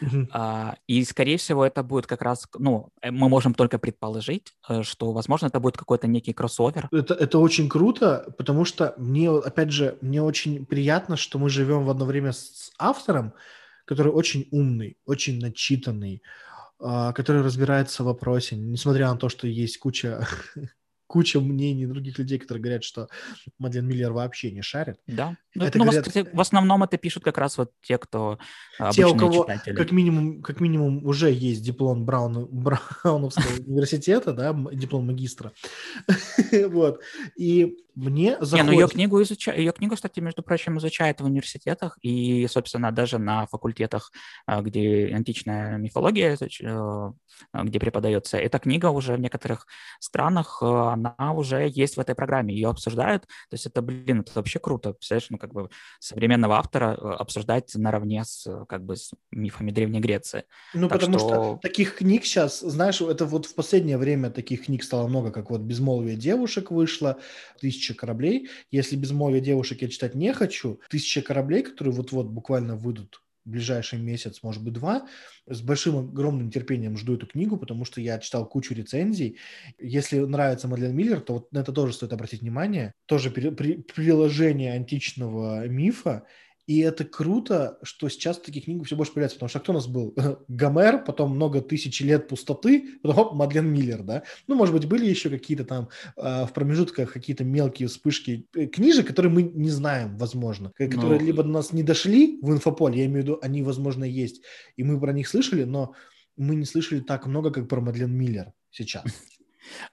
Uh-huh. 0.00 0.74
И, 0.88 1.04
скорее 1.04 1.36
всего, 1.36 1.64
это 1.64 1.82
будет 1.82 2.06
как 2.06 2.22
раз, 2.22 2.48
ну, 2.58 2.88
э, 3.02 3.10
мы 3.10 3.28
можем 3.28 3.54
только 3.54 3.78
предположить, 3.78 4.54
что, 4.82 5.12
возможно, 5.12 5.46
это 5.46 5.60
будет 5.60 5.76
какой-то 5.76 6.06
некий 6.06 6.32
кроссовер. 6.32 6.88
Это, 6.90 7.14
это 7.14 7.38
очень 7.38 7.68
круто, 7.68 8.34
потому 8.38 8.64
что 8.64 8.94
мне, 8.96 9.30
опять 9.30 9.70
же, 9.70 9.96
мне 10.00 10.22
очень 10.22 10.64
приятно, 10.64 11.16
что 11.16 11.38
мы 11.38 11.48
живем 11.48 11.84
в 11.84 11.90
одно 11.90 12.06
время 12.06 12.32
с 12.32 12.72
автором, 12.78 13.34
который 13.84 14.12
очень 14.12 14.48
умный, 14.50 14.98
очень 15.04 15.40
начитанный, 15.40 16.22
а, 16.78 17.12
который 17.12 17.42
разбирается 17.42 18.02
в 18.02 18.06
вопросе, 18.06 18.56
несмотря 18.56 19.08
на 19.10 19.16
то, 19.16 19.28
что 19.28 19.46
есть 19.46 19.78
куча 19.78 20.26
куча 21.14 21.38
мнений 21.38 21.86
других 21.86 22.18
людей, 22.18 22.40
которые 22.40 22.60
говорят, 22.60 22.82
что 22.82 23.06
Мадлен 23.60 23.86
Миллер 23.86 24.10
вообще 24.12 24.50
не 24.50 24.62
шарит. 24.62 24.96
Да. 25.06 25.36
Ну, 25.54 25.64
это 25.64 25.78
ну, 25.78 25.84
говорят... 25.84 26.08
в 26.32 26.40
основном 26.40 26.82
это 26.82 26.98
пишут 26.98 27.22
как 27.22 27.38
раз 27.38 27.56
вот 27.56 27.70
те, 27.82 27.98
кто 27.98 28.40
Те, 28.90 29.06
у 29.06 29.16
кого 29.16 29.44
читатели. 29.44 29.76
как 29.76 29.92
минимум, 29.92 30.42
как 30.42 30.60
минимум 30.60 31.06
уже 31.06 31.30
есть 31.30 31.62
диплом 31.62 32.04
Браун, 32.04 32.48
Брауновского 32.50 33.44
университета, 33.64 34.32
да, 34.32 34.52
диплом 34.72 35.06
магистра. 35.06 35.52
вот. 36.68 37.00
И 37.38 37.76
мне 37.94 38.36
заходит... 38.40 38.52
Не, 38.52 38.62
ну 38.62 38.72
ее 38.72 38.88
книгу 38.88 39.22
изучают, 39.22 39.60
ее 39.60 39.72
книгу, 39.72 39.94
кстати, 39.94 40.18
между 40.20 40.42
прочим, 40.42 40.78
изучают 40.78 41.20
в 41.20 41.24
университетах 41.24 41.96
и, 42.02 42.46
собственно, 42.48 42.90
даже 42.90 43.18
на 43.18 43.46
факультетах, 43.46 44.10
а, 44.46 44.62
где 44.62 45.12
античная 45.14 45.78
мифология, 45.78 46.36
э, 46.36 47.12
где 47.52 47.78
преподается. 47.78 48.36
Эта 48.36 48.58
книга 48.58 48.86
уже 48.86 49.14
в 49.14 49.20
некоторых 49.20 49.66
странах, 50.00 50.58
э, 50.60 50.94
она 51.06 51.32
уже 51.32 51.70
есть 51.72 51.96
в 51.96 52.00
этой 52.00 52.14
программе, 52.14 52.54
ее 52.54 52.68
обсуждают. 52.68 53.22
То 53.22 53.54
есть 53.54 53.66
это, 53.66 53.82
блин, 53.82 54.20
это 54.20 54.32
вообще 54.34 54.58
круто. 54.58 54.92
Представляешь, 54.92 55.30
ну 55.30 55.38
как 55.38 55.52
бы 55.52 55.70
современного 55.98 56.56
автора 56.56 56.96
э, 57.00 57.14
обсуждать 57.14 57.74
наравне 57.74 58.24
с 58.24 58.64
как 58.68 58.84
бы 58.84 58.96
с 58.96 59.12
мифами 59.30 59.70
Древней 59.70 60.00
Греции. 60.00 60.44
Ну 60.74 60.88
так 60.88 61.00
потому 61.00 61.18
что... 61.18 61.28
что 61.28 61.58
таких 61.62 61.96
книг 61.96 62.24
сейчас, 62.24 62.60
знаешь, 62.60 63.00
это 63.00 63.26
вот 63.26 63.46
в 63.46 63.54
последнее 63.54 63.98
время 63.98 64.30
таких 64.30 64.66
книг 64.66 64.84
стало 64.84 65.06
много, 65.06 65.30
как 65.30 65.50
вот 65.50 65.60
«Безмолвие 65.60 66.16
девушек» 66.16 66.70
вышло, 66.70 67.18
«Тысяча 67.60 67.94
кораблей». 67.94 68.48
Если 68.70 68.96
«Безмолвие 68.96 69.40
девушек» 69.40 69.82
я 69.82 69.88
читать 69.88 70.14
не 70.14 70.32
хочу, 70.32 70.80
«Тысяча 70.88 71.22
кораблей», 71.22 71.62
которые 71.62 71.94
вот-вот 71.94 72.26
буквально 72.26 72.76
выйдут 72.76 73.20
ближайший 73.44 73.98
месяц, 73.98 74.42
может 74.42 74.62
быть, 74.62 74.72
два. 74.72 75.06
С 75.46 75.60
большим 75.60 75.98
огромным 75.98 76.50
терпением 76.50 76.96
жду 76.96 77.16
эту 77.16 77.26
книгу, 77.26 77.56
потому 77.56 77.84
что 77.84 78.00
я 78.00 78.18
читал 78.18 78.48
кучу 78.48 78.74
рецензий. 78.74 79.38
Если 79.78 80.18
нравится 80.18 80.68
Мадлен 80.68 80.94
Миллер, 80.96 81.20
то 81.20 81.34
вот 81.34 81.52
на 81.52 81.58
это 81.58 81.72
тоже 81.72 81.92
стоит 81.92 82.12
обратить 82.12 82.40
внимание. 82.40 82.94
Тоже 83.06 83.30
при, 83.30 83.50
при, 83.50 83.76
приложение 83.82 84.72
античного 84.72 85.66
мифа 85.66 86.26
и 86.66 86.80
это 86.80 87.04
круто, 87.04 87.78
что 87.82 88.08
сейчас 88.08 88.38
таких 88.38 88.64
книг 88.64 88.86
все 88.86 88.96
больше 88.96 89.12
появляется, 89.12 89.36
потому 89.36 89.50
что 89.50 89.60
кто 89.60 89.72
у 89.72 89.74
нас 89.74 89.86
был? 89.86 90.14
Гомер, 90.48 91.04
потом 91.04 91.34
много 91.34 91.60
тысяч 91.60 92.00
лет 92.00 92.28
пустоты, 92.28 92.98
потом 93.02 93.18
оп, 93.18 93.34
Мадлен 93.34 93.66
Миллер, 93.66 94.02
да? 94.02 94.22
Ну, 94.46 94.54
может 94.54 94.74
быть, 94.74 94.86
были 94.86 95.06
еще 95.06 95.28
какие-то 95.28 95.64
там 95.64 95.88
э, 96.16 96.46
в 96.46 96.52
промежутках 96.54 97.12
какие-то 97.12 97.44
мелкие 97.44 97.88
вспышки 97.88 98.46
э, 98.54 98.66
книжек, 98.66 99.06
которые 99.06 99.30
мы 99.30 99.42
не 99.42 99.70
знаем, 99.70 100.16
возможно, 100.16 100.72
которые 100.78 101.20
ну... 101.20 101.26
либо 101.26 101.42
до 101.42 101.50
нас 101.50 101.72
не 101.72 101.82
дошли 101.82 102.38
в 102.40 102.50
инфополе, 102.50 103.00
я 103.00 103.06
имею 103.06 103.20
в 103.20 103.24
виду, 103.24 103.38
они, 103.42 103.62
возможно, 103.62 104.04
есть, 104.04 104.42
и 104.76 104.84
мы 104.84 104.98
про 104.98 105.12
них 105.12 105.28
слышали, 105.28 105.64
но 105.64 105.94
мы 106.36 106.54
не 106.54 106.64
слышали 106.64 107.00
так 107.00 107.26
много, 107.26 107.50
как 107.50 107.68
про 107.68 107.80
Мадлен 107.80 108.10
Миллер 108.10 108.52
сейчас. 108.70 109.04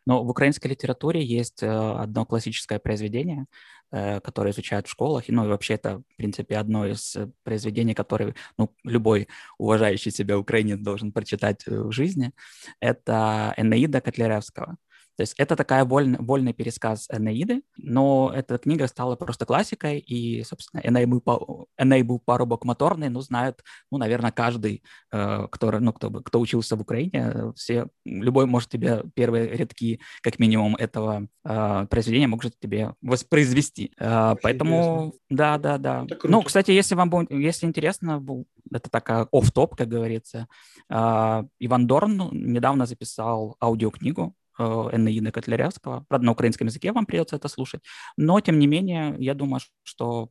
Но 0.05 0.23
в 0.23 0.29
украинской 0.29 0.67
литературе 0.67 1.23
есть 1.23 1.63
э, 1.63 1.67
одно 1.67 2.25
классическое 2.25 2.79
произведение, 2.79 3.45
э, 3.91 4.19
которое 4.21 4.51
изучают 4.51 4.87
в 4.87 4.91
школах. 4.91 5.25
Ну 5.27 5.45
и 5.45 5.47
вообще 5.47 5.75
это, 5.75 5.99
в 5.99 6.15
принципе, 6.17 6.57
одно 6.57 6.85
из 6.85 7.15
э, 7.15 7.29
произведений, 7.43 7.93
которые 7.93 8.35
ну, 8.57 8.73
любой 8.83 9.27
уважающий 9.57 10.11
себя 10.11 10.37
украинец 10.37 10.79
должен 10.79 11.11
прочитать 11.11 11.65
в 11.65 11.91
жизни. 11.91 12.31
Это 12.79 13.53
«Энеида» 13.57 14.01
Котляревского. 14.01 14.77
То 15.21 15.23
есть 15.23 15.35
это 15.37 15.55
такая 15.55 15.85
вольный, 15.85 16.17
вольный 16.17 16.51
пересказ 16.51 17.07
Энеиды, 17.11 17.61
но 17.77 18.33
эта 18.35 18.57
книга 18.57 18.87
стала 18.87 19.15
просто 19.15 19.45
классикой, 19.45 19.99
и, 19.99 20.41
собственно, 20.43 20.81
Эней 20.81 22.01
был, 22.01 22.17
парубок 22.17 22.65
моторный, 22.65 23.09
ну, 23.09 23.21
знает, 23.21 23.63
ну, 23.91 23.99
наверное, 23.99 24.31
каждый, 24.31 24.81
э, 25.11 25.47
кто, 25.51 25.79
ну, 25.79 25.93
кто, 25.93 26.09
кто 26.09 26.39
учился 26.39 26.75
в 26.75 26.81
Украине, 26.81 27.53
все, 27.55 27.85
любой 28.03 28.47
может 28.47 28.69
тебе 28.69 29.03
первые 29.13 29.49
редки, 29.49 29.99
как 30.23 30.39
минимум, 30.39 30.75
этого 30.75 31.27
э, 31.45 31.85
произведения 31.87 32.25
может 32.25 32.59
тебе 32.59 32.95
воспроизвести. 33.03 33.93
Э, 33.99 34.33
поэтому, 34.41 35.13
да, 35.29 35.59
да, 35.59 35.77
да. 35.77 36.07
Ну, 36.23 36.41
кстати, 36.41 36.71
если 36.71 36.95
вам 36.95 37.11
будет, 37.11 37.29
если 37.29 37.67
интересно, 37.67 38.25
это 38.73 38.89
такая 38.89 39.27
оф-топ, 39.31 39.75
как 39.75 39.87
говорится, 39.87 40.47
Иван 40.89 41.85
Дорн 41.85 42.29
недавно 42.31 42.87
записал 42.87 43.55
аудиокнигу 43.61 44.33
Э, 44.61 44.89
Энеида 44.95 45.31
Котляревского. 45.31 46.05
Правда, 46.07 46.25
на 46.25 46.31
украинском 46.31 46.67
языке 46.67 46.91
вам 46.91 47.05
придется 47.05 47.35
это 47.35 47.47
слушать. 47.47 47.81
Но, 48.17 48.39
тем 48.41 48.59
не 48.59 48.67
менее, 48.67 49.15
я 49.17 49.33
думаю, 49.33 49.61
что 49.83 50.29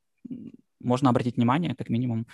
можно 0.83 1.11
обратить 1.11 1.37
внимание, 1.37 1.75
как 1.75 1.91
минимум, 1.91 2.27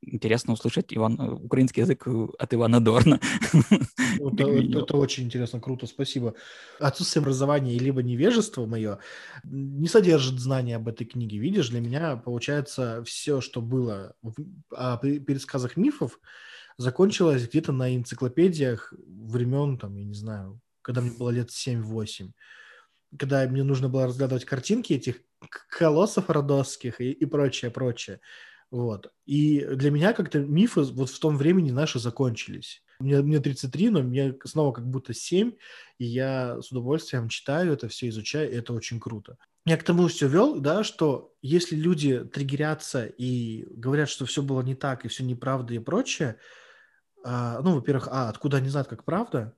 интересно 0.00 0.54
услышать 0.54 0.86
Иван, 0.94 1.20
э, 1.20 1.30
украинский 1.30 1.82
язык 1.82 2.06
от 2.06 2.54
Ивана 2.54 2.80
Дорна. 2.80 3.20
Это, 4.18 4.44
это, 4.48 4.78
это 4.78 4.96
очень 4.96 5.24
интересно, 5.24 5.60
круто, 5.60 5.86
спасибо. 5.86 6.34
Отсутствие 6.80 7.20
образования 7.20 7.78
либо 7.78 8.02
невежество 8.02 8.64
мое 8.64 8.98
не 9.44 9.88
содержит 9.88 10.40
знания 10.40 10.76
об 10.76 10.88
этой 10.88 11.04
книге. 11.04 11.36
Видишь, 11.36 11.68
для 11.68 11.80
меня, 11.80 12.16
получается, 12.16 13.04
все, 13.04 13.42
что 13.42 13.60
было 13.60 14.14
о 14.70 14.96
пересказах 14.96 15.76
мифов, 15.76 16.18
закончилось 16.78 17.46
где-то 17.46 17.72
на 17.72 17.94
энциклопедиях 17.94 18.94
времен, 19.06 19.76
там, 19.76 19.94
я 19.96 20.04
не 20.04 20.14
знаю, 20.14 20.60
когда 20.86 21.00
мне 21.00 21.10
было 21.10 21.30
лет 21.30 21.50
7-8, 21.50 22.30
когда 23.18 23.48
мне 23.48 23.64
нужно 23.64 23.88
было 23.88 24.06
разглядывать 24.06 24.44
картинки 24.44 24.92
этих 24.92 25.16
колоссов 25.68 26.30
родосских 26.30 27.00
и, 27.00 27.10
и 27.10 27.26
прочее, 27.26 27.72
прочее. 27.72 28.20
Вот. 28.70 29.12
И 29.24 29.64
для 29.64 29.90
меня 29.90 30.12
как-то 30.12 30.38
мифы 30.38 30.82
вот 30.82 31.10
в 31.10 31.18
том 31.18 31.36
времени 31.36 31.72
наши 31.72 31.98
закончились. 31.98 32.84
Мне, 33.00 33.20
мне 33.20 33.40
33, 33.40 33.90
но 33.90 34.02
мне 34.02 34.36
снова 34.44 34.72
как 34.72 34.86
будто 34.86 35.12
7, 35.12 35.54
и 35.98 36.04
я 36.04 36.60
с 36.62 36.70
удовольствием 36.70 37.28
читаю 37.28 37.72
это 37.72 37.88
все, 37.88 38.08
изучаю, 38.08 38.52
и 38.52 38.54
это 38.54 38.72
очень 38.72 39.00
круто. 39.00 39.38
Я 39.64 39.76
к 39.78 39.82
тому 39.82 40.06
все 40.06 40.28
вел, 40.28 40.60
да, 40.60 40.84
что 40.84 41.34
если 41.42 41.74
люди 41.74 42.22
триггерятся 42.24 43.06
и 43.06 43.66
говорят, 43.70 44.08
что 44.08 44.24
все 44.24 44.40
было 44.40 44.62
не 44.62 44.76
так, 44.76 45.04
и 45.04 45.08
все 45.08 45.24
неправда 45.24 45.74
и 45.74 45.80
прочее, 45.80 46.36
а, 47.24 47.60
ну, 47.60 47.74
во-первых, 47.74 48.06
а, 48.08 48.28
откуда 48.28 48.58
они 48.58 48.68
знают, 48.68 48.88
как 48.88 49.04
правда, 49.04 49.56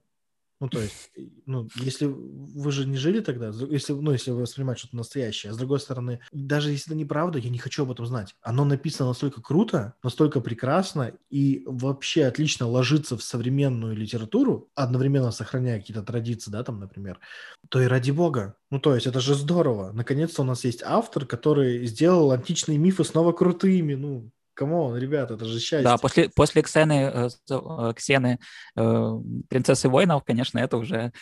ну, 0.60 0.68
то 0.68 0.80
есть, 0.80 1.10
ну, 1.46 1.68
если 1.76 2.06
вы 2.06 2.72
же 2.72 2.86
не 2.86 2.96
жили 2.96 3.20
тогда, 3.20 3.48
если, 3.48 3.92
ну, 3.92 4.12
если 4.12 4.32
вы 4.32 4.40
воспринимаете 4.40 4.80
что-то 4.80 4.96
настоящее, 4.96 5.50
а 5.50 5.54
с 5.54 5.58
другой 5.58 5.78
стороны, 5.78 6.20
даже 6.32 6.70
если 6.70 6.90
это 6.92 6.98
неправда, 6.98 7.38
я 7.38 7.48
не 7.50 7.58
хочу 7.58 7.84
об 7.84 7.92
этом 7.92 8.06
знать. 8.06 8.34
Оно 8.42 8.64
написано 8.64 9.08
настолько 9.08 9.40
круто, 9.40 9.94
настолько 10.02 10.40
прекрасно 10.40 11.12
и 11.30 11.62
вообще 11.66 12.24
отлично 12.24 12.66
ложится 12.66 13.16
в 13.16 13.22
современную 13.22 13.94
литературу, 13.94 14.70
одновременно 14.74 15.30
сохраняя 15.30 15.78
какие-то 15.78 16.02
традиции, 16.02 16.50
да, 16.50 16.64
там, 16.64 16.80
например, 16.80 17.20
то 17.68 17.80
и 17.80 17.86
ради 17.86 18.10
бога. 18.10 18.56
Ну, 18.70 18.80
то 18.80 18.94
есть, 18.94 19.06
это 19.06 19.20
же 19.20 19.34
здорово. 19.34 19.92
Наконец-то 19.92 20.42
у 20.42 20.44
нас 20.44 20.64
есть 20.64 20.82
автор, 20.82 21.24
который 21.24 21.86
сделал 21.86 22.32
античные 22.32 22.78
мифы 22.78 23.04
снова 23.04 23.32
крутыми, 23.32 23.94
ну, 23.94 24.30
come 24.58 24.80
on, 24.80 24.96
ребята, 24.96 25.34
это 25.34 25.44
же 25.44 25.60
счастье. 25.60 25.84
Да, 25.84 25.98
после, 25.98 26.28
после 26.30 26.62
Ксены, 26.62 27.12
э, 27.14 27.28
э, 27.48 27.92
Ксены 27.94 28.40
э, 28.76 29.12
принцессы 29.48 29.88
воинов, 29.88 30.24
конечно, 30.24 30.58
это 30.58 30.78
уже 30.78 31.12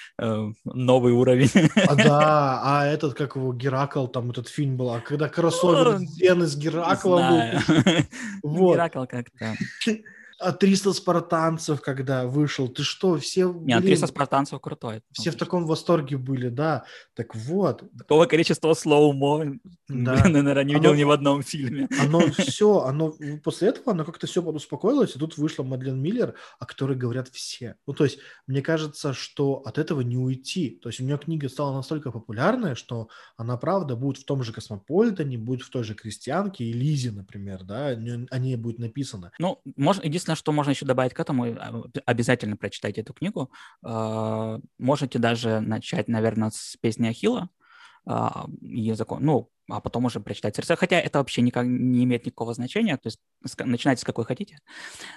новый 0.65 1.13
уровень. 1.13 1.51
А 1.87 1.95
да, 1.95 2.61
а 2.65 2.87
этот, 2.87 3.13
как 3.13 3.37
его, 3.37 3.53
Геракл, 3.53 4.07
там 4.07 4.31
этот 4.31 4.49
фильм 4.49 4.79
был, 4.79 4.91
а 4.91 5.01
когда 5.01 5.29
кроссовер 5.29 5.99
Зены 5.99 6.47
с 6.47 6.57
Гераклом 6.57 7.29
был. 7.29 7.85
Вот. 8.43 8.75
Геракл 8.75 9.05
как-то 9.05 9.55
а 10.39 10.53
300 10.53 10.93
спартанцев, 10.93 11.81
когда 11.81 12.27
вышел, 12.27 12.69
ты 12.69 12.83
что, 12.83 13.19
все... 13.19 13.47
Нет, 13.47 13.81
блин, 13.81 13.83
300 13.83 14.07
спартанцев 14.09 14.61
крутой. 14.61 15.03
Все 15.13 15.31
в 15.31 15.37
таком 15.37 15.67
восторге 15.67 16.19
были, 16.19 16.49
да. 16.49 16.85
Так 17.15 17.35
вот. 17.35 17.85
Такого 17.97 18.27
количества 18.27 18.75
слоумо, 18.75 19.59
да. 19.89 20.23
блин, 20.23 20.33
наверное, 20.45 20.65
не 20.65 20.75
видел 20.75 20.91
оно, 20.91 20.99
ни 20.99 21.05
в 21.05 21.11
одном 21.11 21.43
фильме. 21.43 21.89
Оно 22.01 22.21
все, 22.39 22.81
оно 22.81 23.15
после 23.43 23.69
этого 23.69 23.93
оно 23.93 24.05
как-то 24.05 24.27
все 24.27 24.43
успокоилось, 24.43 25.17
и 25.17 25.19
тут 25.19 25.39
вышла 25.39 25.63
Мадлен 25.63 26.01
Миллер, 26.01 26.35
о 26.59 26.67
которой 26.67 26.97
говорят 26.97 27.29
все. 27.29 27.77
Ну, 27.87 27.95
то 27.95 28.05
есть, 28.05 28.19
мне 28.47 28.61
кажется, 28.61 29.15
что 29.15 29.63
от 29.65 29.79
этого 29.79 30.03
не 30.03 30.19
уйти. 30.19 30.71
То 30.83 30.89
есть, 30.91 31.01
у 31.01 31.05
нее 31.05 31.19
книга 31.19 31.49
стала 31.49 31.75
настолько 31.75 32.11
популярная, 32.11 32.75
что 32.75 33.09
она, 33.37 33.57
правда, 33.57 33.97
будет 33.97 34.19
в 34.19 34.25
том 34.25 34.43
же 34.43 34.53
Космополитене, 34.53 35.39
будет 35.39 35.63
в 35.63 35.71
той 35.71 35.85
же 35.85 35.95
Крестьянке 35.95 36.65
и 36.65 36.73
Лизе, 36.73 37.11
например, 37.11 37.65
да, 37.65 37.89
о 37.89 38.39
ней 38.39 38.57
будет 38.57 38.79
написано. 38.79 39.33
Ну, 39.39 39.61
можно, 39.77 40.03
единственное, 40.03 40.26
единственное, 40.27 40.37
что 40.37 40.53
можно 40.53 40.71
еще 40.71 40.87
добавить 40.87 41.15
к 41.15 41.21
этому, 41.21 41.45
а, 41.45 41.85
обязательно 42.05 42.57
прочитайте 42.57 43.03
эту 43.03 43.13
книгу. 43.13 43.51
А, 43.85 44.59
можете 44.79 45.19
даже 45.19 45.61
начать, 45.61 46.09
наверное, 46.09 46.51
с 46.51 46.77
песни 46.81 47.09
Ахила, 47.09 47.49
языком, 48.61 49.19
ну, 49.21 49.51
а 49.69 49.81
потом 49.81 50.05
уже 50.05 50.21
прочитать 50.21 50.55
сердце. 50.55 50.77
Хотя 50.77 51.01
это 51.01 51.19
вообще 51.19 51.43
никак 51.43 51.67
не 51.67 52.05
имеет 52.05 52.25
никакого 52.25 52.55
значения, 52.55 52.97
то 52.97 53.09
есть 53.09 53.19
начинайте 53.59 54.03
с 54.03 54.05
какой 54.05 54.25
хотите. 54.25 54.61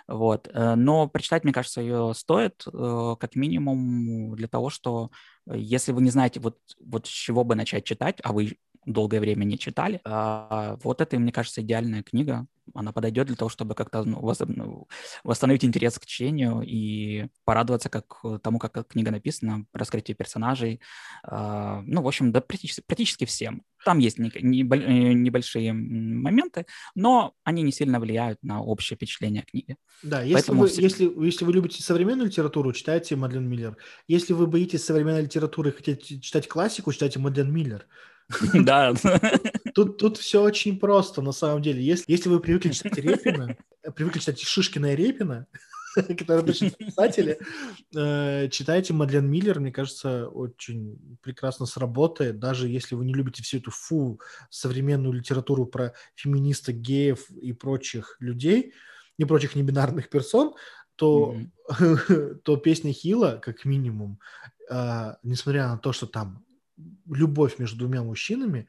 Вот. 0.08 0.50
Э, 0.52 0.76
но 0.76 1.08
прочитать, 1.08 1.44
мне 1.44 1.54
кажется, 1.54 1.82
ее 1.82 2.14
стоит 2.16 2.64
э, 2.66 3.16
как 3.20 3.36
минимум 3.36 4.36
для 4.36 4.48
того, 4.48 4.70
что 4.70 5.12
э, 5.48 5.54
если 5.56 5.92
вы 5.92 6.02
не 6.02 6.10
знаете, 6.10 6.40
вот, 6.40 6.58
вот 6.80 7.06
с 7.06 7.10
чего 7.10 7.44
бы 7.44 7.56
начать 7.56 7.86
читать, 7.86 8.20
а 8.24 8.34
вы 8.34 8.58
долгое 8.86 9.20
время 9.20 9.44
не 9.44 9.58
читали, 9.58 10.02
вот 10.04 11.02
это, 11.02 11.20
мне 11.20 11.32
кажется, 11.32 11.62
идеальная 11.62 12.04
книга 12.04 12.48
она 12.74 12.92
подойдет 12.92 13.28
для 13.28 13.36
того, 13.36 13.50
чтобы 13.50 13.76
как-то 13.76 14.04
ну, 14.04 14.34
ну, 14.48 14.88
восстановить 15.24 15.66
интерес 15.66 15.98
к 16.00 16.06
чтению 16.06 16.62
и 16.62 17.28
порадоваться 17.46 17.90
как 17.90 18.06
тому, 18.42 18.60
как 18.60 18.88
книга 18.88 19.12
написана, 19.12 19.66
раскрытию 19.74 20.18
персонажей. 20.18 20.82
А, 21.24 21.82
ну, 21.86 22.02
в 22.02 22.08
общем, 22.08 22.32
да, 22.32 22.42
практически, 22.42 22.84
практически 22.86 23.26
всем. 23.26 23.64
Там 23.86 24.00
есть 24.00 24.20
э, 24.20 24.24
небольшие 24.42 25.74
моменты, 25.74 26.66
но 26.96 27.34
они 27.44 27.62
не 27.64 27.72
сильно 27.72 28.00
влияют 28.00 28.40
на 28.44 28.62
общее 28.62 28.98
впечатление 28.98 29.44
книги. 29.44 29.78
Да, 30.04 30.22
если 30.22 30.52
вы, 30.52 30.68
все... 30.68 30.82
если, 30.82 31.12
если 31.24 31.46
вы 31.46 31.54
любите 31.54 31.82
современную 31.82 32.28
литературу, 32.28 32.74
читайте 32.74 33.16
Мадлен 33.16 33.48
Миллер. 33.48 33.78
Если 34.08 34.34
вы 34.34 34.48
боитесь 34.48 34.84
современной 34.84 35.24
литературы 35.24 35.70
и 35.70 35.74
хотите 35.74 36.20
читать 36.20 36.48
классику, 36.48 36.92
читайте 36.92 37.20
Мадлен 37.20 37.52
Миллер. 37.54 37.88
Да. 38.54 38.94
Тут, 39.74 39.98
тут 39.98 40.18
все 40.18 40.42
очень 40.42 40.80
просто, 40.80 41.22
на 41.22 41.32
самом 41.32 41.62
деле. 41.62 41.82
Если, 41.82 42.12
если 42.12 42.30
вы 42.30 42.40
привыкли 42.40 42.72
читать 42.72 42.98
Репина, 42.98 43.58
привыкли 43.96 44.20
читать 44.20 44.40
Шишкина 44.40 44.94
и 44.94 44.96
Репина, 44.96 45.48
которые 45.96 46.46
пишут 46.46 46.78
писатели, 46.78 47.40
э, 47.96 48.50
читайте 48.50 48.94
Мадлен 48.94 49.30
Миллер, 49.30 49.60
мне 49.60 49.72
кажется, 49.72 50.28
очень 50.28 51.18
прекрасно 51.22 51.66
сработает, 51.66 52.40
даже 52.40 52.68
если 52.68 52.96
вы 52.96 53.06
не 53.06 53.14
любите 53.14 53.44
всю 53.44 53.58
эту 53.58 53.72
фу 53.72 54.20
современную 54.50 55.14
литературу 55.14 55.66
про 55.66 55.94
феминисток, 56.16 56.76
геев 56.76 57.30
и 57.32 57.54
прочих 57.54 58.18
людей, 58.20 58.74
и 59.18 59.26
прочих 59.26 59.56
небинарных 59.56 60.10
персон, 60.10 60.54
то, 60.96 61.36
mm-hmm. 61.68 62.36
то 62.44 62.58
песня 62.58 62.94
Хила, 62.94 63.40
как 63.42 63.66
минимум, 63.66 64.20
э, 64.70 65.16
несмотря 65.24 65.70
на 65.70 65.78
то, 65.78 65.94
что 65.94 66.06
там 66.06 66.46
любовь 67.08 67.60
между 67.60 67.78
двумя 67.80 68.04
мужчинами, 68.04 68.68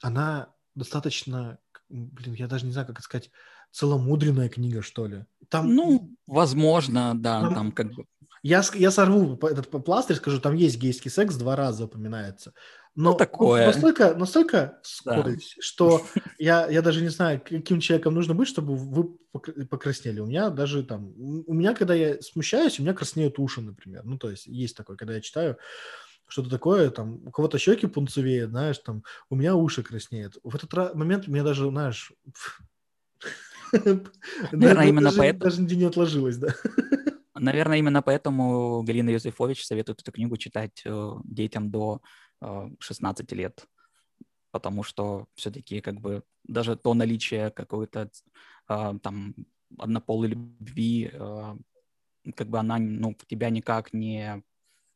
она 0.00 0.52
достаточно, 0.74 1.58
блин, 1.88 2.34
я 2.34 2.46
даже 2.46 2.66
не 2.66 2.72
знаю, 2.72 2.86
как 2.86 3.00
сказать, 3.00 3.30
целомудренная 3.70 4.48
книга, 4.48 4.82
что 4.82 5.06
ли. 5.06 5.26
Там, 5.48 5.74
ну, 5.74 6.14
возможно, 6.26 7.12
да, 7.14 7.40
там, 7.40 7.54
там 7.54 7.72
как 7.72 7.92
бы... 7.92 8.04
Я, 8.42 8.62
я 8.74 8.90
сорву 8.90 9.36
этот 9.46 9.68
пластырь, 9.84 10.16
скажу, 10.16 10.40
там 10.40 10.54
есть 10.54 10.78
гейский 10.78 11.10
секс, 11.10 11.34
два 11.34 11.56
раза 11.56 11.84
упоминается. 11.84 12.54
Но 12.94 13.12
ну, 13.12 13.16
такое. 13.16 13.66
настолько, 13.66 14.14
настолько 14.14 14.80
вскользь, 14.82 15.54
да. 15.56 15.62
что 15.62 16.02
я, 16.38 16.68
я 16.68 16.82
даже 16.82 17.00
не 17.00 17.10
знаю, 17.10 17.40
каким 17.40 17.80
человеком 17.80 18.14
нужно 18.14 18.34
быть, 18.34 18.48
чтобы 18.48 18.74
вы 18.74 19.16
покраснели. 19.66 20.20
У 20.20 20.26
меня 20.26 20.50
даже 20.50 20.82
там, 20.82 21.12
у 21.16 21.54
меня, 21.54 21.74
когда 21.74 21.94
я 21.94 22.20
смущаюсь, 22.20 22.78
у 22.78 22.82
меня 22.82 22.94
краснеют 22.94 23.38
уши, 23.38 23.60
например. 23.60 24.02
Ну, 24.04 24.18
то 24.18 24.30
есть 24.30 24.46
есть 24.46 24.76
такое, 24.76 24.96
когда 24.96 25.14
я 25.14 25.20
читаю, 25.20 25.58
что-то 26.28 26.50
такое, 26.50 26.90
там, 26.90 27.26
у 27.26 27.30
кого-то 27.30 27.58
щеки 27.58 27.86
пунцевеют, 27.86 28.50
знаешь, 28.50 28.78
там, 28.78 29.02
у 29.30 29.36
меня 29.36 29.54
уши 29.54 29.82
краснеют. 29.82 30.38
В 30.42 30.54
этот 30.54 30.94
момент 30.94 31.26
мне 31.26 31.42
даже, 31.42 31.68
знаешь, 31.68 32.12
Наверное, 34.52 34.88
именно 34.88 35.12
поэтому... 35.16 35.44
Даже 35.44 35.62
не 35.62 35.84
отложилось, 35.84 36.36
да. 36.36 36.54
Наверное, 37.34 37.78
именно 37.78 38.02
поэтому 38.02 38.82
Галина 38.82 39.10
Юзефович 39.10 39.64
советует 39.64 40.00
эту 40.00 40.10
книгу 40.12 40.36
читать 40.36 40.82
э, 40.84 41.12
детям 41.24 41.70
до 41.70 42.00
16 42.40 43.32
э, 43.32 43.36
лет, 43.36 43.66
потому 44.50 44.82
что 44.82 45.26
все-таки 45.34 45.80
как 45.80 46.00
бы 46.00 46.22
даже 46.44 46.76
то 46.76 46.94
наличие 46.94 47.50
какой-то 47.50 48.10
э, 48.68 48.94
там 49.02 49.34
однополой 49.78 50.30
любви, 50.30 51.12
как 52.34 52.48
бы 52.48 52.58
она 52.58 52.78
ну, 52.78 53.14
тебя 53.26 53.50
никак 53.50 53.92
не 53.92 54.42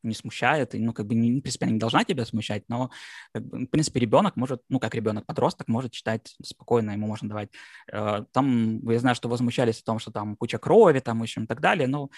не 0.03 0.14
смущает, 0.14 0.74
и, 0.74 0.78
ну, 0.78 0.92
как 0.92 1.07
бы, 1.07 1.14
не, 1.14 1.38
в 1.38 1.42
принципе, 1.42 1.66
она 1.66 1.74
не 1.74 1.78
должна 1.78 2.05
тебя 2.05 2.24
смущать, 2.24 2.64
но, 2.68 2.90
как 3.32 3.44
бы, 3.46 3.66
в 3.66 3.66
принципе, 3.66 4.00
ребенок 4.00 4.36
может, 4.36 4.62
ну, 4.68 4.78
как 4.80 4.94
ребенок, 4.94 5.26
подросток 5.26 5.68
может 5.68 5.92
читать 5.92 6.34
спокойно, 6.42 6.92
ему 6.92 7.07
можно 7.07 7.28
давать. 7.28 7.50
Э, 7.92 8.24
там, 8.32 8.80
я 8.88 8.98
знаю, 8.98 9.14
что 9.14 9.28
возмущались 9.28 9.80
о 9.80 9.84
том, 9.84 9.98
что 9.98 10.11
там 10.11 10.36
куча 10.36 10.59
крови, 10.59 11.00
там, 11.00 11.20
в 11.20 11.22
общем, 11.22 11.44
и 11.44 11.46
так 11.46 11.61
далее, 11.61 11.86
но 11.86 12.11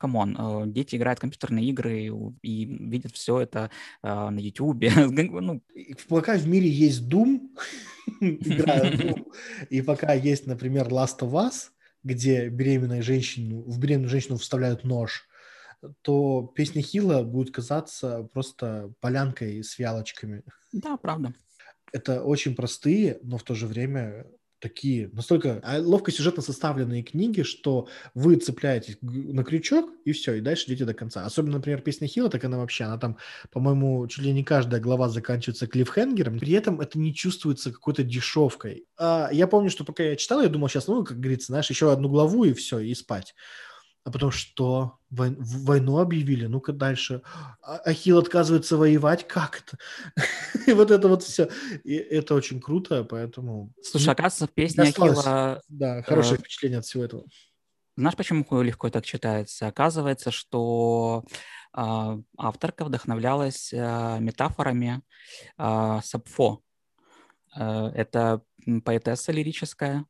come 0.00 0.21
on, 0.21 0.36
э, 0.38 0.62
дети 0.66 0.96
играют 0.96 1.18
в 1.18 1.22
компьютерные 1.22 1.66
игры 1.66 2.10
и, 2.42 2.64
видят 2.64 3.12
все 3.12 3.40
это 3.40 3.70
э, 4.02 4.08
на 4.08 4.38
YouTube. 4.38 4.82
ну. 5.06 5.62
Пока 6.08 6.36
в 6.36 6.48
мире 6.48 6.68
есть 6.68 7.02
Doom, 7.10 7.50
и 9.70 9.82
пока 9.82 10.14
есть, 10.14 10.46
например, 10.46 10.88
Last 10.88 11.20
of 11.20 11.32
Us, 11.32 11.70
где 12.02 12.48
беременная 12.48 13.02
женщину, 13.02 13.62
в 13.62 13.78
беременную 13.78 14.08
женщину 14.08 14.38
вставляют 14.38 14.84
нож, 14.84 15.28
то 16.02 16.52
песня 16.54 16.82
Хила 16.82 17.22
будет 17.22 17.52
казаться 17.52 18.28
просто 18.32 18.92
полянкой 19.00 19.62
с 19.62 19.72
фиалочками. 19.72 20.42
Да, 20.72 20.96
правда. 20.96 21.34
Это 21.92 22.22
очень 22.22 22.54
простые, 22.54 23.18
но 23.22 23.38
в 23.38 23.42
то 23.42 23.54
же 23.54 23.66
время 23.66 24.26
такие 24.60 25.08
настолько 25.12 25.60
а, 25.64 25.80
ловко 25.80 26.12
сюжетно 26.12 26.42
составленные 26.42 27.02
книги, 27.02 27.42
что 27.42 27.88
вы 28.14 28.36
цепляетесь 28.36 28.98
на 29.00 29.42
крючок 29.42 29.90
и 30.04 30.12
все, 30.12 30.34
и 30.34 30.40
дальше 30.40 30.66
идете 30.68 30.84
до 30.84 30.94
конца. 30.94 31.24
Особенно, 31.24 31.54
например, 31.54 31.80
песня 31.80 32.06
Хила, 32.06 32.28
так 32.28 32.44
она 32.44 32.58
вообще, 32.58 32.84
она 32.84 32.98
там, 32.98 33.16
по-моему, 33.50 34.06
чуть 34.06 34.24
ли 34.24 34.32
не 34.32 34.44
каждая 34.44 34.80
глава 34.80 35.08
заканчивается 35.08 35.66
клиффхенгером, 35.66 36.38
при 36.38 36.52
этом 36.52 36.80
это 36.80 36.98
не 36.98 37.14
чувствуется 37.14 37.72
какой-то 37.72 38.02
дешевкой. 38.02 38.86
А, 38.98 39.30
я 39.32 39.46
помню, 39.46 39.70
что 39.70 39.84
пока 39.84 40.02
я 40.04 40.16
читал, 40.16 40.42
я 40.42 40.48
думал, 40.48 40.68
сейчас, 40.68 40.86
ну, 40.86 41.04
как 41.04 41.18
говорится, 41.18 41.46
знаешь, 41.46 41.70
еще 41.70 41.90
одну 41.90 42.08
главу 42.08 42.44
и 42.44 42.52
все, 42.52 42.78
и 42.78 42.94
спать. 42.94 43.34
А 44.02 44.10
потом 44.10 44.30
что? 44.30 44.98
Вой... 45.10 45.36
Войну 45.38 45.98
объявили? 45.98 46.46
Ну-ка 46.46 46.72
дальше. 46.72 47.22
А 47.62 47.76
Ахилл 47.78 48.18
отказывается 48.18 48.76
воевать? 48.76 49.26
Как 49.28 49.62
это? 49.62 49.78
И 50.66 50.72
вот 50.72 50.90
это 50.90 51.08
вот 51.08 51.22
все. 51.22 51.50
И 51.84 51.94
это 51.94 52.34
очень 52.34 52.60
круто, 52.60 53.04
поэтому... 53.04 53.72
Слушай, 53.82 54.14
оказывается, 54.14 54.46
в 54.46 54.52
песне 54.52 54.84
Ахилла... 54.84 55.60
Да, 55.68 56.02
хорошее 56.02 56.36
э, 56.36 56.38
впечатление 56.38 56.78
от 56.78 56.86
всего 56.86 57.04
этого. 57.04 57.24
Знаешь, 57.96 58.16
почему 58.16 58.62
легко 58.62 58.88
так 58.88 59.04
читается? 59.04 59.66
Оказывается, 59.66 60.30
что 60.30 61.24
э, 61.76 62.18
авторка 62.38 62.86
вдохновлялась 62.86 63.70
э, 63.74 64.18
метафорами 64.20 65.02
э, 65.58 66.00
Сапфо. 66.02 66.62
Э, 67.54 67.88
это 67.94 68.42
поэтесса 68.82 69.32
лирическая. 69.32 70.06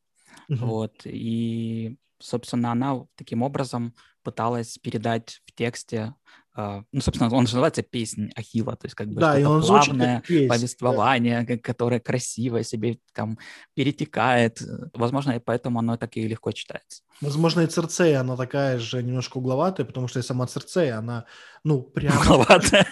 Угу. 0.49 0.67
Вот, 0.67 1.01
и 1.05 1.97
собственно, 2.21 2.73
она 2.73 3.05
таким 3.17 3.43
образом 3.43 3.95
пыталась 4.23 4.79
передать 4.79 5.41
в 5.47 5.53
тексте, 5.53 6.15
э, 6.57 6.83
ну, 6.93 7.01
собственно, 7.01 7.35
он 7.35 7.47
же 7.47 7.55
называется 7.55 7.83
«Песнь 7.83 8.31
Ахилла», 8.37 8.77
то 8.77 8.87
есть 8.87 8.95
как 8.95 9.09
бы 9.09 9.21
да, 9.21 9.33
что-то 9.33 9.51
он 9.51 9.63
плавное 9.63 10.23
песнь, 10.27 10.49
повествование, 10.49 11.43
да. 11.43 11.59
которое 11.59 12.01
красиво 12.01 12.63
себе 12.63 12.99
там 13.15 13.39
перетекает. 13.75 14.63
Возможно, 14.95 15.33
и 15.33 15.39
поэтому 15.39 15.79
оно 15.79 15.97
так 15.97 16.17
и 16.17 16.29
легко 16.29 16.53
читается. 16.53 17.03
Возможно, 17.21 17.61
и 17.61 17.67
Церцея, 17.67 18.21
она 18.21 18.37
такая 18.37 18.79
же 18.79 19.03
немножко 19.03 19.39
угловатая, 19.39 19.87
потому 19.87 20.09
что 20.09 20.21
и 20.21 20.23
сама 20.23 20.47
Церцея, 20.47 20.99
она, 20.99 21.25
ну, 21.65 21.83
прям... 21.83 22.17
Угловатая. 22.19 22.87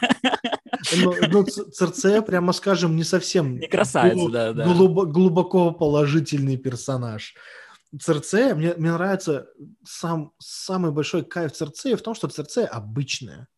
Ну, 0.97 1.15
ну 1.29 1.45
Церцея, 1.45 2.23
прямо 2.23 2.53
скажем, 2.53 2.97
не 2.97 3.05
совсем... 3.05 3.59
Не 3.59 3.69
красавица, 3.69 4.29
да, 4.31 4.53
да. 4.53 4.65
Глубоко 4.65 5.73
положительный 5.73 6.57
персонаж. 6.57 7.35
Церцея, 8.01 8.55
мне, 8.55 8.75
мне 8.75 8.93
нравится 8.93 9.49
сам, 9.85 10.33
самый 10.39 10.91
большой 10.93 11.25
кайф 11.25 11.53
Церцея 11.53 11.97
в 11.97 12.03
том, 12.03 12.15
что 12.15 12.29
Церцея 12.29 12.67
обычная. 12.67 13.49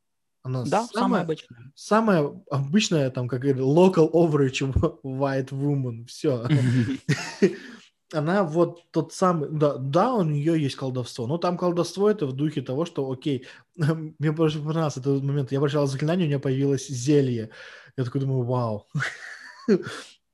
Она 0.43 0.64
да, 0.64 0.85
самая, 0.85 0.93
самая 0.93 1.22
обычная. 1.22 1.72
Самая 1.74 2.43
обычная, 2.51 3.11
там, 3.11 3.28
как 3.28 3.45
local 3.45 4.11
average 4.12 4.72
white 5.03 5.51
woman, 5.51 6.07
все. 6.07 6.47
Она 8.12 8.43
вот 8.43 8.91
тот 8.91 9.12
самый, 9.12 9.49
да, 9.51 9.76
да, 9.76 10.14
у 10.14 10.24
нее 10.24 10.61
есть 10.61 10.74
колдовство, 10.74 11.28
но 11.28 11.39
там 11.39 11.57
колдовство 11.57 12.11
это 12.11 12.26
в 12.26 12.33
духе 12.33 12.61
того, 12.61 12.85
что, 12.85 13.09
окей, 13.11 13.47
мне 13.76 14.33
больше 14.33 14.59
понравился 14.59 15.01
этот 15.01 15.22
момент, 15.22 15.53
я 15.53 15.61
прочитал 15.61 15.87
заклинание, 15.87 16.26
у 16.26 16.28
меня 16.28 16.39
появилось 16.39 16.89
зелье. 16.89 17.51
Я 17.97 18.05
такой 18.05 18.20
думаю, 18.20 18.45
вау 18.45 18.87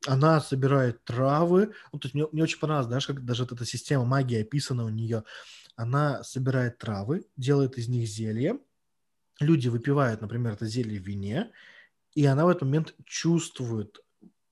она 0.07 0.41
собирает 0.41 1.05
травы. 1.05 1.73
Ну, 1.93 1.99
то 1.99 2.07
есть 2.07 2.15
мне, 2.15 2.27
мне 2.33 2.43
очень 2.43 2.59
понравилось, 2.59 2.87
знаешь, 2.87 3.07
как 3.07 3.25
даже 3.25 3.43
вот 3.45 3.53
эта 3.53 3.65
система 3.65 4.05
магии 4.05 4.41
описана 4.41 4.85
у 4.85 4.89
нее. 4.89 5.25
Она 5.77 6.23
собирает 6.23 6.79
травы, 6.79 7.27
делает 7.37 7.77
из 7.79 7.89
них 7.89 8.09
зелье. 8.09 8.59
Люди 9.41 9.69
выпивают, 9.69 10.23
например, 10.23 10.55
это 10.55 10.67
зелье 10.67 10.99
в 10.99 11.07
вине, 11.07 11.53
и 12.15 12.25
она 12.25 12.47
в 12.47 12.49
этот 12.49 12.63
момент 12.63 12.95
чувствует 13.05 13.99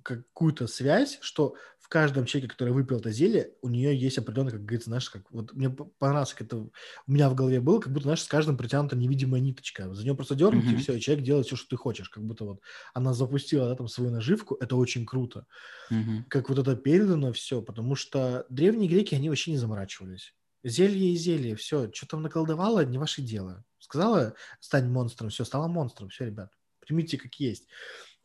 какую-то 0.05 0.67
связь, 0.67 1.19
что 1.23 1.57
в 1.79 1.89
каждом 1.89 2.25
человеке, 2.25 2.51
который 2.51 2.73
выпил 2.73 2.99
это 2.99 3.11
зелье, 3.11 3.53
у 3.63 3.69
нее 3.69 3.99
есть 3.99 4.17
определенно, 4.19 4.51
как 4.51 4.65
говорится, 4.65 4.91
знаешь, 4.91 5.11
как 5.11 5.31
вот 5.31 5.53
мне 5.55 5.71
понравилось, 5.71 6.33
как 6.33 6.47
это 6.47 6.57
у 6.57 6.71
меня 7.07 7.29
в 7.29 7.35
голове 7.35 7.61
было, 7.61 7.81
как 7.81 7.93
будто, 7.93 8.05
знаешь, 8.05 8.23
с 8.23 8.29
каждым 8.29 8.57
притянута 8.57 8.97
невидимая 8.97 9.41
ниточка. 9.41 9.93
За 9.93 10.03
нее 10.03 10.15
просто 10.15 10.35
дернуть, 10.35 10.65
mm-hmm. 10.65 10.75
и 10.75 10.77
все, 10.77 10.95
и 10.95 11.01
человек 11.01 11.25
делает 11.25 11.47
все, 11.47 11.57
что 11.57 11.69
ты 11.69 11.77
хочешь. 11.77 12.09
Как 12.09 12.23
будто 12.23 12.45
вот 12.45 12.61
она 12.93 13.13
запустила 13.13 13.69
да, 13.69 13.75
там 13.77 13.89
свою 13.89 14.11
наживку, 14.11 14.57
это 14.61 14.77
очень 14.77 15.05
круто. 15.05 15.47
Mm-hmm. 15.91 16.25
Как 16.29 16.49
вот 16.49 16.59
это 16.59 16.77
передано 16.77 17.33
все, 17.33 17.61
потому 17.61 17.95
что 17.97 18.47
древние 18.49 18.89
греки, 18.89 19.15
они 19.15 19.29
вообще 19.29 19.51
не 19.51 19.59
заморачивались. 19.59 20.35
Зелье 20.63 21.13
и 21.13 21.17
зелье, 21.17 21.57
все, 21.57 21.91
что 21.93 22.07
там 22.07 22.23
наколдовало, 22.23 22.85
не 22.85 22.99
ваше 22.99 23.21
дело. 23.21 23.65
Сказала, 23.79 24.35
стань 24.61 24.89
монстром, 24.89 25.29
все, 25.29 25.45
стала 25.45 25.67
монстром, 25.69 26.09
все, 26.09 26.25
ребят, 26.25 26.51
примите 26.81 27.19
как 27.19 27.35
есть. 27.35 27.69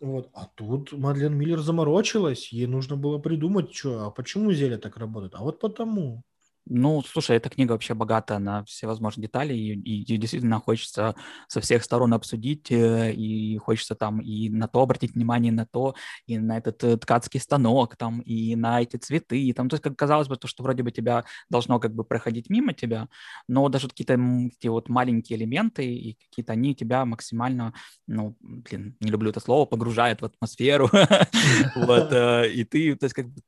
Вот. 0.02 0.30
А 0.34 0.46
тут 0.56 0.92
Мадлен 0.94 1.36
Миллер 1.38 1.60
заморочилась, 1.60 2.52
ей 2.54 2.68
нужно 2.68 2.96
было 2.98 3.18
придумать, 3.18 3.74
что, 3.74 4.06
а 4.08 4.12
почему 4.12 4.52
зелье 4.54 4.78
так 4.78 4.98
работает? 4.98 5.36
А 5.36 5.40
вот 5.44 5.60
потому. 5.60 6.24
Ну, 6.66 7.02
слушай, 7.02 7.38
эта 7.38 7.50
книга 7.50 7.72
вообще 7.72 7.94
богата 7.94 8.38
на 8.40 8.64
всевозможные 8.66 9.24
детали, 9.24 9.54
и, 9.54 9.74
и, 9.74 10.04
и 10.14 10.18
действительно 10.18 10.60
хочется 10.60 11.16
со 11.48 11.62
всех 11.62 11.84
сторон 11.84 12.14
обсудить, 12.14 12.72
э, 12.72 13.12
и 13.12 13.58
хочется 13.58 13.96
там 13.96 14.20
и 14.20 14.50
на 14.50 14.68
то 14.68 14.82
обратить 14.82 15.16
внимание, 15.16 15.52
на 15.52 15.66
то, 15.66 15.96
и 16.28 16.38
на 16.38 16.58
этот 16.58 16.84
э, 16.84 16.98
ткацкий 16.98 17.40
станок, 17.40 17.96
там, 17.96 18.20
и 18.22 18.56
на 18.56 18.82
эти 18.82 18.98
цветы, 18.98 19.42
и 19.42 19.54
там, 19.54 19.68
то 19.68 19.76
есть, 19.76 19.84
как 19.84 19.96
казалось 19.96 20.28
бы, 20.28 20.36
то, 20.36 20.48
что 20.48 20.62
вроде 20.62 20.84
бы 20.84 20.92
тебя 20.92 21.26
должно 21.50 21.80
как 21.80 21.96
бы 21.96 22.04
проходить 22.04 22.50
мимо 22.50 22.74
тебя, 22.74 23.08
но 23.48 23.68
даже 23.70 23.88
какие-то 23.88 24.14
эти 24.14 24.68
вот 24.68 24.90
маленькие 24.90 25.40
элементы, 25.40 25.86
и 25.86 26.18
какие-то 26.30 26.54
они 26.54 26.76
тебя 26.76 27.04
максимально, 27.06 27.74
ну, 28.06 28.38
блин, 28.42 28.96
не 29.00 29.10
люблю 29.10 29.32
это 29.32 29.40
слово, 29.40 29.66
погружают 29.66 30.22
в 30.22 30.26
атмосферу, 30.26 30.90
вот, 31.76 32.10
э, 32.14 32.52
и 32.52 32.64
ты, 32.64 32.96
то 32.96 33.06
есть, 33.06 33.16
как 33.16 33.28
бы 33.28 33.42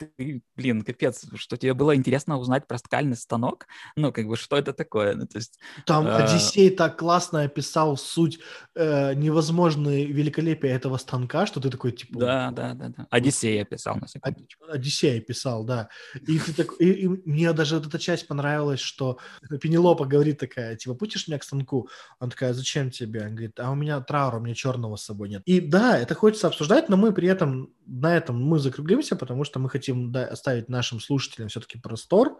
блин, 0.55 0.81
капец, 0.81 1.25
что 1.35 1.57
тебе 1.57 1.75
было 1.75 1.95
интересно 1.95 2.37
узнать 2.37 2.67
про 2.67 2.77
ткань 2.77 3.10
музыкальный 3.11 3.17
станок. 3.17 3.67
Ну, 3.95 4.11
как 4.11 4.27
бы, 4.27 4.35
что 4.35 4.57
это 4.57 4.73
такое? 4.73 5.15
Ну, 5.15 5.25
то 5.25 5.37
есть, 5.37 5.59
Там 5.85 6.07
э... 6.07 6.15
Одиссей 6.15 6.69
так 6.69 6.97
классно 6.97 7.43
описал 7.43 7.97
суть 7.97 8.39
э, 8.75 9.13
невозможной 9.13 10.05
великолепия 10.05 10.75
этого 10.75 10.97
станка, 10.97 11.45
что 11.45 11.59
ты 11.59 11.69
такой, 11.69 11.91
типа... 11.91 12.19
Да, 12.19 12.51
да, 12.51 12.73
да. 12.73 12.89
да. 12.89 13.07
Одиссей 13.09 13.61
описал, 13.61 13.97
на 13.97 14.07
секундочку. 14.07 14.65
Одиссей 14.69 15.19
описал, 15.19 15.65
да. 15.65 15.89
И, 16.27 16.39
ты 16.39 16.53
так, 16.53 16.67
и, 16.79 16.91
и 16.91 17.07
мне 17.07 17.53
даже 17.53 17.75
вот 17.75 17.87
эта 17.87 17.99
часть 17.99 18.27
понравилась, 18.27 18.79
что 18.79 19.17
Пенелопа 19.61 20.05
говорит 20.05 20.39
такая, 20.39 20.75
типа, 20.75 20.95
путишь 20.95 21.27
меня 21.27 21.39
к 21.39 21.43
станку? 21.43 21.89
Он 22.19 22.29
такая, 22.29 22.53
зачем 22.53 22.91
тебе? 22.91 23.21
Он 23.21 23.35
говорит, 23.35 23.59
а 23.59 23.71
у 23.71 23.75
меня 23.75 24.01
траур, 24.01 24.35
у 24.35 24.39
меня 24.39 24.55
черного 24.55 24.95
с 24.95 25.05
собой 25.05 25.29
нет. 25.29 25.41
И 25.45 25.59
да, 25.59 25.97
это 25.97 26.15
хочется 26.15 26.47
обсуждать, 26.47 26.89
но 26.89 26.97
мы 26.97 27.11
при 27.13 27.27
этом 27.27 27.69
на 27.91 28.15
этом 28.15 28.41
мы 28.41 28.59
закруглимся, 28.59 29.15
потому 29.15 29.43
что 29.43 29.59
мы 29.59 29.69
хотим 29.69 30.11
да, 30.11 30.25
оставить 30.25 30.69
нашим 30.69 30.99
слушателям 30.99 31.49
все-таки 31.49 31.77
простор, 31.77 32.37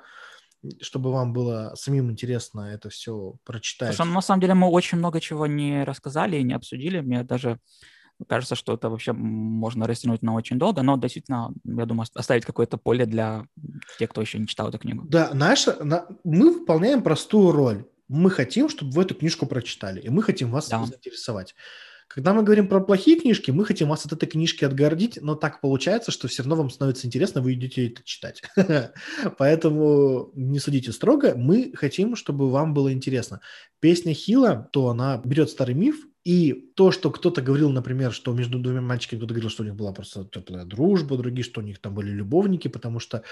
чтобы 0.81 1.11
вам 1.11 1.33
было 1.33 1.73
самим 1.75 2.11
интересно 2.11 2.61
это 2.73 2.89
все 2.89 3.35
прочитать. 3.43 3.95
Слушай, 3.95 4.07
ну, 4.09 4.15
на 4.15 4.21
самом 4.21 4.41
деле 4.41 4.53
мы 4.53 4.67
очень 4.67 4.97
много 4.97 5.19
чего 5.19 5.47
не 5.47 5.83
рассказали 5.83 6.37
и 6.37 6.43
не 6.43 6.53
обсудили. 6.53 7.01
Мне 7.01 7.23
даже 7.23 7.59
кажется, 8.27 8.55
что 8.55 8.73
это 8.73 8.89
вообще 8.89 9.13
можно 9.13 9.87
растянуть 9.87 10.21
на 10.21 10.33
очень 10.33 10.59
долго, 10.59 10.83
но 10.83 10.97
действительно, 10.97 11.51
я 11.63 11.85
думаю, 11.85 12.07
оставить 12.13 12.45
какое-то 12.45 12.77
поле 12.77 13.05
для 13.05 13.45
тех, 13.97 14.09
кто 14.09 14.21
еще 14.21 14.37
не 14.39 14.47
читал 14.47 14.69
эту 14.69 14.77
книгу. 14.77 15.03
Да, 15.07 15.31
наша, 15.33 15.83
на, 15.83 16.05
мы 16.23 16.53
выполняем 16.53 17.01
простую 17.01 17.51
роль. 17.51 17.85
Мы 18.07 18.29
хотим, 18.29 18.69
чтобы 18.69 18.91
вы 18.91 19.03
эту 19.03 19.15
книжку 19.15 19.45
прочитали, 19.45 20.01
и 20.01 20.09
мы 20.09 20.21
хотим 20.21 20.51
вас 20.51 20.69
да. 20.69 20.83
заинтересовать. 20.83 21.55
Когда 22.13 22.33
мы 22.33 22.43
говорим 22.43 22.67
про 22.67 22.81
плохие 22.81 23.19
книжки, 23.19 23.51
мы 23.51 23.65
хотим 23.65 23.89
вас 23.89 24.05
от 24.05 24.13
этой 24.13 24.27
книжки 24.27 24.65
отгородить, 24.65 25.19
но 25.21 25.35
так 25.35 25.61
получается, 25.61 26.11
что 26.11 26.27
все 26.27 26.43
равно 26.43 26.55
вам 26.57 26.69
становится 26.69 27.07
интересно, 27.07 27.41
вы 27.41 27.53
идете 27.53 27.87
это 27.87 28.03
читать. 28.03 28.41
Поэтому 29.37 30.31
не 30.35 30.59
судите 30.59 30.91
строго, 30.91 31.35
мы 31.35 31.71
хотим, 31.73 32.15
чтобы 32.15 32.49
вам 32.49 32.73
было 32.73 32.91
интересно. 32.91 33.39
Песня 33.79 34.13
Хила, 34.13 34.69
то 34.71 34.89
она 34.89 35.21
берет 35.23 35.49
старый 35.49 35.75
миф, 35.75 36.05
и 36.23 36.53
то, 36.75 36.91
что 36.91 37.09
кто-то 37.09 37.41
говорил, 37.41 37.69
например, 37.71 38.11
что 38.11 38.33
между 38.33 38.59
двумя 38.59 38.81
мальчиками 38.81 39.19
кто-то 39.19 39.33
говорил, 39.33 39.49
что 39.49 39.63
у 39.63 39.65
них 39.65 39.75
была 39.75 39.91
просто 39.91 40.25
теплая 40.25 40.65
дружба, 40.65 41.17
другие, 41.17 41.43
что 41.43 41.61
у 41.61 41.63
них 41.63 41.79
там 41.79 41.95
были 41.95 42.11
любовники, 42.11 42.67
потому 42.67 42.99
что 42.99 43.23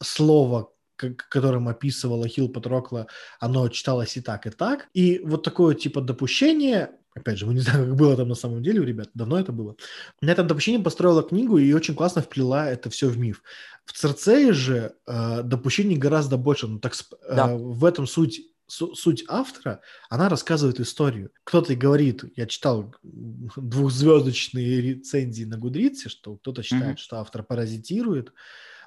слово, 0.00 0.70
которым 0.96 1.68
описывала 1.68 2.28
Хилл 2.28 2.48
Патрокла, 2.48 3.06
оно 3.40 3.68
читалось 3.68 4.16
и 4.16 4.20
так, 4.20 4.46
и 4.46 4.50
так. 4.50 4.88
И 4.94 5.20
вот 5.24 5.42
такое 5.42 5.74
типа 5.74 6.00
допущение 6.00 6.92
Опять 7.18 7.38
же, 7.38 7.46
мы 7.46 7.54
не 7.54 7.60
знаем, 7.60 7.86
как 7.86 7.96
было 7.96 8.16
там 8.16 8.28
на 8.28 8.34
самом 8.34 8.62
деле 8.62 8.80
у 8.80 8.84
ребят, 8.84 9.10
давно 9.14 9.38
это 9.38 9.52
было. 9.52 9.76
На 10.20 10.30
этом 10.30 10.46
допущении 10.46 10.82
построила 10.82 11.22
книгу 11.22 11.58
и 11.58 11.72
очень 11.72 11.94
классно 11.94 12.22
вплела 12.22 12.68
это 12.68 12.90
все 12.90 13.08
в 13.08 13.18
миф. 13.18 13.42
В 13.84 13.92
Церцее 13.92 14.52
же 14.52 14.94
э, 15.06 15.42
допущений 15.42 15.96
гораздо 15.96 16.36
больше. 16.36 16.66
Ну, 16.66 16.78
так, 16.78 16.94
э, 16.94 17.34
да. 17.34 17.56
В 17.56 17.84
этом 17.84 18.06
суть 18.06 18.42
суть 18.68 19.24
автора, 19.28 19.80
она 20.10 20.28
рассказывает 20.28 20.78
историю. 20.78 21.30
Кто-то 21.44 21.74
говорит, 21.74 22.24
я 22.36 22.46
читал 22.46 22.94
двухзвездочные 23.02 24.80
рецензии 24.82 25.44
на 25.44 25.56
Гудрице, 25.56 26.10
что 26.10 26.36
кто-то 26.36 26.62
считает, 26.62 26.98
mm-hmm. 26.98 27.02
что 27.02 27.16
автор 27.16 27.42
паразитирует, 27.42 28.32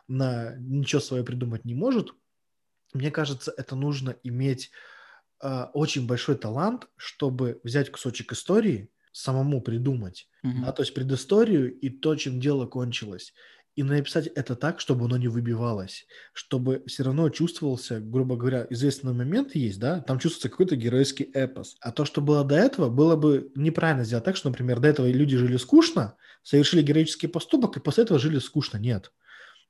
на 0.07 0.55
ничего 0.57 1.01
свое 1.01 1.23
придумать 1.23 1.65
не 1.65 1.73
может. 1.73 2.13
Мне 2.93 3.09
кажется, 3.09 3.53
это 3.57 3.75
нужно 3.75 4.15
иметь 4.23 4.71
э, 5.41 5.65
очень 5.73 6.07
большой 6.07 6.35
талант, 6.35 6.87
чтобы 6.97 7.59
взять 7.63 7.91
кусочек 7.91 8.33
истории, 8.33 8.89
самому 9.11 9.61
придумать, 9.61 10.27
mm-hmm. 10.45 10.65
да, 10.65 10.71
то 10.71 10.83
есть 10.83 10.93
предысторию 10.93 11.77
и 11.77 11.89
то, 11.89 12.15
чем 12.15 12.39
дело 12.39 12.65
кончилось, 12.65 13.33
и 13.75 13.83
написать 13.83 14.27
это 14.27 14.55
так, 14.55 14.79
чтобы 14.79 15.05
оно 15.05 15.17
не 15.17 15.27
выбивалось, 15.27 16.05
чтобы 16.33 16.83
все 16.87 17.03
равно 17.03 17.29
чувствовался, 17.29 17.99
грубо 17.99 18.35
говоря, 18.35 18.67
известный 18.69 19.13
момент 19.13 19.55
есть, 19.55 19.79
да, 19.79 20.01
там 20.01 20.19
чувствуется 20.19 20.49
какой-то 20.49 20.75
геройский 20.75 21.25
эпос. 21.33 21.77
А 21.79 21.91
то, 21.91 22.03
что 22.03 22.21
было 22.21 22.43
до 22.43 22.55
этого, 22.55 22.89
было 22.89 23.15
бы 23.15 23.51
неправильно 23.55 24.03
сделать 24.03 24.25
так, 24.25 24.35
что, 24.35 24.49
например, 24.49 24.79
до 24.79 24.89
этого 24.89 25.07
люди 25.09 25.37
жили 25.37 25.57
скучно, 25.57 26.15
совершили 26.43 26.81
героический 26.81 27.27
поступок, 27.27 27.77
и 27.77 27.79
после 27.79 28.03
этого 28.03 28.19
жили 28.19 28.39
скучно. 28.39 28.77
Нет. 28.77 29.11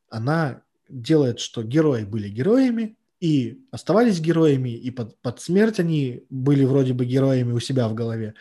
Она 0.09 0.63
делает, 0.89 1.39
что 1.39 1.63
герои 1.63 2.03
были 2.03 2.27
героями, 2.27 2.97
и 3.21 3.61
оставались 3.71 4.19
героями, 4.19 4.69
и 4.69 4.91
под, 4.91 5.21
под 5.21 5.39
смерть 5.39 5.79
они 5.79 6.25
были 6.29 6.65
вроде 6.65 6.93
бы 6.93 7.05
героями 7.05 7.53
у 7.53 7.59
себя 7.59 7.87
в 7.87 7.93
голове, 7.93 8.33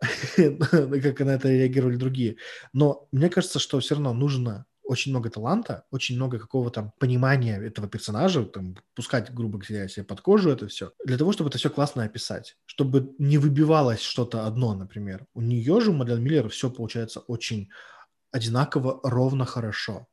как 0.36 1.20
на 1.20 1.30
это 1.30 1.48
реагировали 1.48 1.96
другие. 1.96 2.36
Но 2.72 3.08
мне 3.12 3.30
кажется, 3.30 3.60
что 3.60 3.78
все 3.78 3.94
равно 3.94 4.12
нужно 4.12 4.66
очень 4.82 5.12
много 5.12 5.30
таланта, 5.30 5.86
очень 5.90 6.16
много 6.16 6.38
какого-то 6.38 6.92
понимания 6.98 7.58
этого 7.58 7.88
персонажа, 7.88 8.44
там, 8.44 8.76
пускать, 8.94 9.32
грубо 9.32 9.58
говоря, 9.58 9.88
себе 9.88 10.04
под 10.04 10.20
кожу 10.20 10.50
это 10.50 10.68
все, 10.68 10.92
для 11.04 11.16
того, 11.16 11.32
чтобы 11.32 11.48
это 11.48 11.58
все 11.58 11.70
классно 11.70 12.02
описать, 12.02 12.56
чтобы 12.66 13.14
не 13.18 13.38
выбивалось 13.38 14.02
что-то 14.02 14.46
одно, 14.46 14.74
например. 14.74 15.26
У 15.32 15.40
нее 15.40 15.80
же, 15.80 15.90
у 15.90 15.94
Мадлен 15.94 16.22
Миллер, 16.22 16.48
все 16.48 16.70
получается 16.70 17.20
очень 17.20 17.70
одинаково, 18.30 19.00
ровно 19.04 19.46
хорошо. 19.46 20.06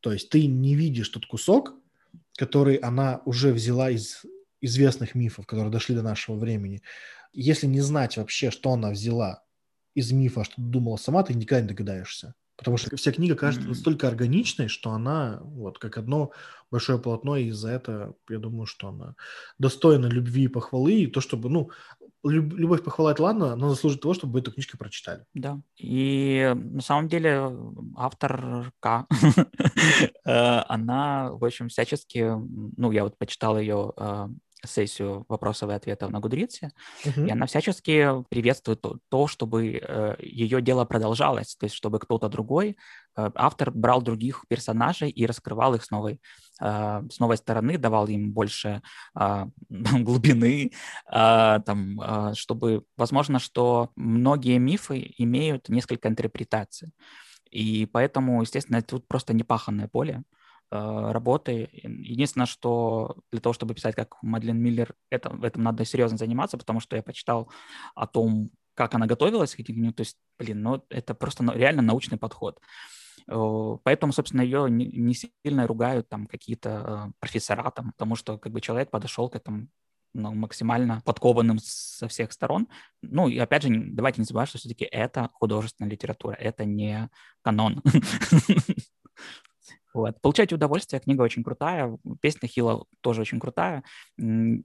То 0.00 0.12
есть 0.12 0.30
ты 0.30 0.46
не 0.46 0.74
видишь 0.74 1.08
тот 1.10 1.26
кусок, 1.26 1.74
который 2.36 2.76
она 2.76 3.22
уже 3.24 3.52
взяла 3.52 3.90
из 3.90 4.24
известных 4.60 5.14
мифов, 5.14 5.46
которые 5.46 5.72
дошли 5.72 5.94
до 5.94 6.02
нашего 6.02 6.36
времени. 6.36 6.82
Если 7.32 7.66
не 7.66 7.80
знать 7.80 8.16
вообще, 8.16 8.50
что 8.50 8.72
она 8.72 8.90
взяла 8.90 9.42
из 9.94 10.12
мифа, 10.12 10.44
что 10.44 10.54
думала 10.56 10.96
сама, 10.96 11.22
ты 11.22 11.34
никогда 11.34 11.62
не 11.62 11.68
догадаешься. 11.68 12.34
Потому 12.56 12.78
что 12.78 12.96
вся 12.96 13.12
книга 13.12 13.34
кажется 13.34 13.68
настолько 13.68 14.08
органичной, 14.08 14.68
что 14.68 14.90
она 14.90 15.40
вот 15.42 15.78
как 15.78 15.98
одно 15.98 16.32
большое 16.70 16.98
полотно, 16.98 17.36
и 17.36 17.50
за 17.50 17.70
это, 17.70 18.14
я 18.30 18.38
думаю, 18.38 18.66
что 18.66 18.88
она 18.88 19.14
достойна 19.58 20.06
любви 20.06 20.44
и 20.44 20.48
похвалы, 20.48 20.94
и 20.94 21.06
то, 21.06 21.20
чтобы, 21.20 21.50
ну, 21.50 21.70
любовь 22.28 22.82
похвала 22.82 23.12
это 23.12 23.22
ладно, 23.22 23.56
но 23.56 23.70
заслужит 23.70 24.00
того, 24.00 24.14
чтобы 24.14 24.34
вы 24.34 24.40
эту 24.40 24.52
книжку 24.52 24.76
прочитали. 24.78 25.24
Да, 25.34 25.60
и 25.76 26.52
на 26.54 26.80
самом 26.82 27.08
деле 27.08 27.50
авторка, 27.96 29.06
э, 30.24 30.62
она, 30.68 31.32
в 31.32 31.44
общем, 31.44 31.68
всячески, 31.68 32.32
ну, 32.76 32.90
я 32.92 33.04
вот 33.04 33.18
почитал 33.18 33.58
ее 33.58 33.92
э, 33.96 34.28
сессию 34.64 35.24
вопросов 35.28 35.70
и 35.70 35.74
ответов 35.74 36.10
на 36.10 36.20
Гудрице, 36.20 36.72
uh-huh. 37.04 37.26
и 37.26 37.30
она 37.30 37.46
всячески 37.46 38.24
приветствует 38.28 38.80
то, 38.80 38.98
то 39.08 39.26
чтобы 39.26 39.80
э, 39.82 40.16
ее 40.20 40.60
дело 40.60 40.84
продолжалось, 40.84 41.56
то 41.56 41.64
есть 41.64 41.76
чтобы 41.76 41.98
кто-то 41.98 42.28
другой, 42.28 42.76
э, 43.16 43.30
автор 43.34 43.70
брал 43.70 44.02
других 44.02 44.44
персонажей 44.48 45.10
и 45.10 45.26
раскрывал 45.26 45.74
их 45.74 45.84
с 45.84 45.90
новой, 45.90 46.20
с 46.58 47.18
новой 47.18 47.36
стороны, 47.36 47.78
давал 47.78 48.08
им 48.08 48.32
больше 48.32 48.82
э, 49.18 49.44
глубины, 49.68 50.72
э, 51.10 51.60
там, 51.66 52.34
чтобы, 52.34 52.84
возможно, 52.96 53.38
что 53.38 53.90
многие 53.96 54.58
мифы 54.58 55.14
имеют 55.18 55.68
несколько 55.68 56.08
интерпретаций. 56.08 56.90
И 57.50 57.86
поэтому, 57.86 58.42
естественно, 58.42 58.82
тут 58.82 59.06
просто 59.06 59.34
непаханное 59.34 59.88
поле. 59.88 60.22
Работы. 60.68 61.68
Единственное, 61.72 62.46
что 62.46 63.18
для 63.30 63.40
того, 63.40 63.52
чтобы 63.52 63.74
писать 63.74 63.94
как 63.94 64.20
Мадлен 64.20 64.58
Миллер, 64.58 64.94
это, 65.10 65.30
в 65.30 65.44
этом 65.44 65.62
надо 65.62 65.84
серьезно 65.84 66.18
заниматься, 66.18 66.58
потому 66.58 66.80
что 66.80 66.96
я 66.96 67.04
почитал 67.04 67.52
о 67.94 68.08
том, 68.08 68.50
как 68.76 68.94
она 68.94 69.06
готовилась 69.06 69.54
к 69.54 69.60
этим, 69.60 69.92
то 69.92 70.02
есть, 70.02 70.16
блин, 70.38 70.62
ну, 70.62 70.84
это 70.90 71.14
просто 71.14 71.44
реально 71.54 71.82
научный 71.82 72.18
подход. 72.18 72.58
Э, 72.58 72.95
поэтому, 73.26 74.12
собственно, 74.12 74.42
ее 74.42 74.70
не, 74.70 75.14
сильно 75.14 75.66
ругают 75.66 76.08
там 76.08 76.26
какие-то 76.26 77.08
э, 77.08 77.12
профессора, 77.20 77.70
там, 77.70 77.92
потому 77.92 78.16
что 78.16 78.38
как 78.38 78.52
бы 78.52 78.60
человек 78.60 78.90
подошел 78.90 79.28
к 79.28 79.36
этому 79.36 79.68
ну, 80.14 80.34
максимально 80.34 81.02
подкованным 81.04 81.58
со 81.60 82.08
всех 82.08 82.32
сторон. 82.32 82.68
Ну, 83.02 83.28
и 83.28 83.38
опять 83.38 83.62
же, 83.62 83.68
давайте 83.70 84.20
не 84.20 84.24
забывать, 84.24 84.48
что 84.48 84.58
все-таки 84.58 84.84
это 84.84 85.30
художественная 85.34 85.90
литература, 85.90 86.34
это 86.34 86.64
не 86.64 87.10
канон. 87.42 87.82
Вот. 89.94 90.20
Получайте 90.20 90.54
удовольствие, 90.54 91.00
книга 91.00 91.22
очень 91.22 91.42
крутая, 91.42 91.96
песня 92.20 92.46
Хила 92.46 92.84
тоже 93.00 93.22
очень 93.22 93.40
крутая. 93.40 93.82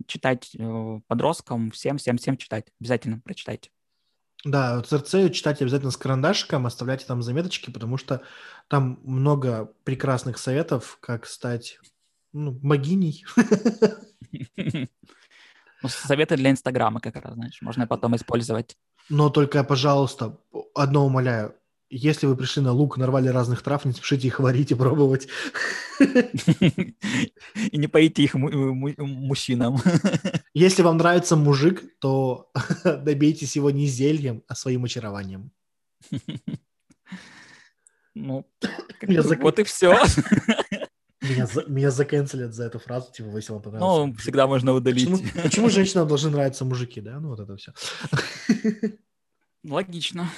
Читать 0.06 0.54
э, 0.60 1.00
подросткам, 1.08 1.72
всем, 1.72 1.98
всем, 2.00 2.18
всем 2.18 2.36
читать. 2.36 2.66
Обязательно 2.82 3.22
прочитайте. 3.22 3.70
Да, 4.44 4.82
Церцею 4.82 5.30
читайте 5.30 5.64
обязательно 5.64 5.92
с 5.92 5.98
карандашиком, 5.98 6.66
оставляйте 6.66 7.06
там 7.06 7.22
заметочки, 7.22 7.70
потому 7.70 7.98
что 7.98 8.22
там 8.68 9.00
много 9.04 9.72
прекрасных 9.84 10.40
советов, 10.40 10.98
как 11.00 11.28
стать 11.28 11.80
ну, 12.34 12.58
могиней. 12.64 13.24
Ну, 15.84 15.90
советы 15.90 16.38
для 16.38 16.52
Инстаграма 16.52 17.00
как 17.00 17.16
раз, 17.16 17.34
знаешь, 17.34 17.62
можно 17.62 17.88
потом 17.88 18.16
использовать. 18.16 18.78
Но 19.10 19.30
только, 19.30 19.64
пожалуйста, 19.64 20.38
одно 20.76 21.06
умоляю, 21.06 21.56
если 21.90 22.26
вы 22.26 22.38
пришли 22.38 22.62
на 22.64 22.72
лук, 22.72 22.98
нарвали 22.98 23.28
разных 23.28 23.62
трав, 23.62 23.84
не 23.84 23.92
спешите 23.92 24.28
их 24.28 24.40
варить 24.40 24.72
и 24.72 24.76
пробовать. 24.76 25.28
И 26.00 27.78
не 27.78 27.88
поите 27.88 28.24
их 28.24 28.34
мужчинам. 28.36 29.78
Если 30.54 30.82
вам 30.82 30.98
нравится 30.98 31.36
мужик, 31.36 31.84
то 32.00 32.52
добейтесь 32.84 33.56
его 33.56 33.72
не 33.72 33.88
зельем, 33.88 34.44
а 34.48 34.56
своим 34.56 34.84
очарованием. 34.84 35.52
Ну, 38.14 38.46
вот 39.40 39.60
и 39.60 39.64
все. 39.64 39.98
Меня, 41.22 41.46
за, 41.46 41.66
меня 41.66 41.92
заканцелят 41.92 42.56
за 42.56 42.64
эту 42.64 42.80
фразу, 42.80 43.12
типа, 43.12 43.36
если 43.36 43.54
вам 43.54 43.62
понравилось. 43.62 44.08
Ну, 44.08 44.18
всегда 44.18 44.48
можно 44.48 44.74
удалить. 44.74 45.08
Почему, 45.08 45.44
почему 45.44 45.70
женщинам 45.70 46.08
должны 46.08 46.32
нравиться 46.32 46.66
мужики, 46.66 47.00
да? 47.00 47.20
Ну, 47.20 47.30
вот 47.30 47.40
это 47.40 47.56
все. 47.58 47.74
Логично. 49.64 50.32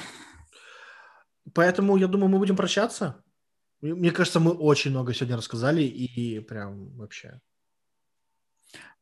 Поэтому, 1.54 1.96
я 1.96 2.08
думаю, 2.08 2.30
мы 2.30 2.38
будем 2.38 2.58
прощаться. 2.58 3.24
Мне 3.80 4.12
кажется, 4.12 4.42
мы 4.42 4.52
очень 4.52 4.92
много 4.92 5.14
сегодня 5.14 5.38
рассказали 5.38 5.84
и 5.84 6.42
прям 6.42 6.98
вообще. 6.98 7.40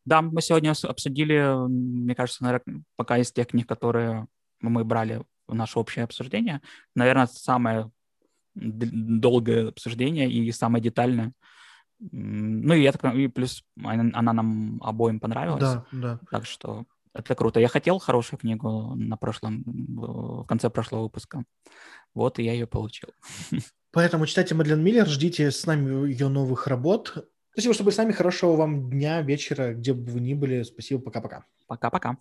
Да, 0.06 0.22
мы 0.22 0.42
сегодня 0.42 0.72
обсудили, 0.72 1.68
мне 1.68 2.16
кажется, 2.16 2.44
наверное, 2.44 2.84
пока 2.96 3.18
из 3.18 3.32
тех 3.32 3.48
книг, 3.48 3.68
которые 3.68 4.28
мы 4.60 4.84
брали 4.84 5.24
в 5.48 5.56
наше 5.56 5.80
общее 5.80 6.06
обсуждение, 6.06 6.62
наверное, 6.96 7.28
самое 7.28 7.92
долгое 8.56 9.70
обсуждение 9.70 10.30
и 10.30 10.52
самое 10.52 10.84
детальное. 10.84 11.34
Ну 12.00 12.74
и, 12.74 12.84
это, 12.84 13.10
и 13.10 13.28
плюс 13.28 13.64
она, 13.84 14.10
она 14.14 14.34
нам 14.34 14.82
обоим 14.82 15.20
понравилась. 15.20 15.62
Да, 15.62 15.86
да. 15.92 16.20
Так 16.32 16.46
что 16.46 16.86
это 17.14 17.36
круто. 17.36 17.60
Я 17.60 17.68
хотел 17.68 18.00
хорошую 18.00 18.40
книгу 18.40 18.96
на 18.96 19.18
прошлом, 19.18 19.64
в 19.66 20.46
конце 20.46 20.70
прошлого 20.70 21.04
выпуска. 21.04 21.44
Вот, 22.14 22.40
и 22.40 22.44
я 22.44 22.54
ее 22.54 22.68
получил. 22.68 23.10
Поэтому 23.92 24.26
читайте 24.26 24.56
Мадлен 24.56 24.82
Миллер, 24.82 25.08
ждите 25.08 25.52
с 25.52 25.66
нами 25.66 26.10
ее 26.10 26.30
новых 26.30 26.68
работ. 26.68 27.30
Спасибо, 27.52 27.74
что 27.74 27.84
были 27.84 27.94
с 27.94 27.98
нами. 27.98 28.12
Хорошего 28.14 28.56
вам 28.56 28.90
дня, 28.90 29.22
вечера, 29.22 29.74
где 29.74 29.94
бы 29.94 30.10
вы 30.10 30.22
ни 30.22 30.34
были. 30.34 30.64
Спасибо, 30.64 31.02
пока-пока. 31.02 31.46
Пока-пока. 31.68 32.18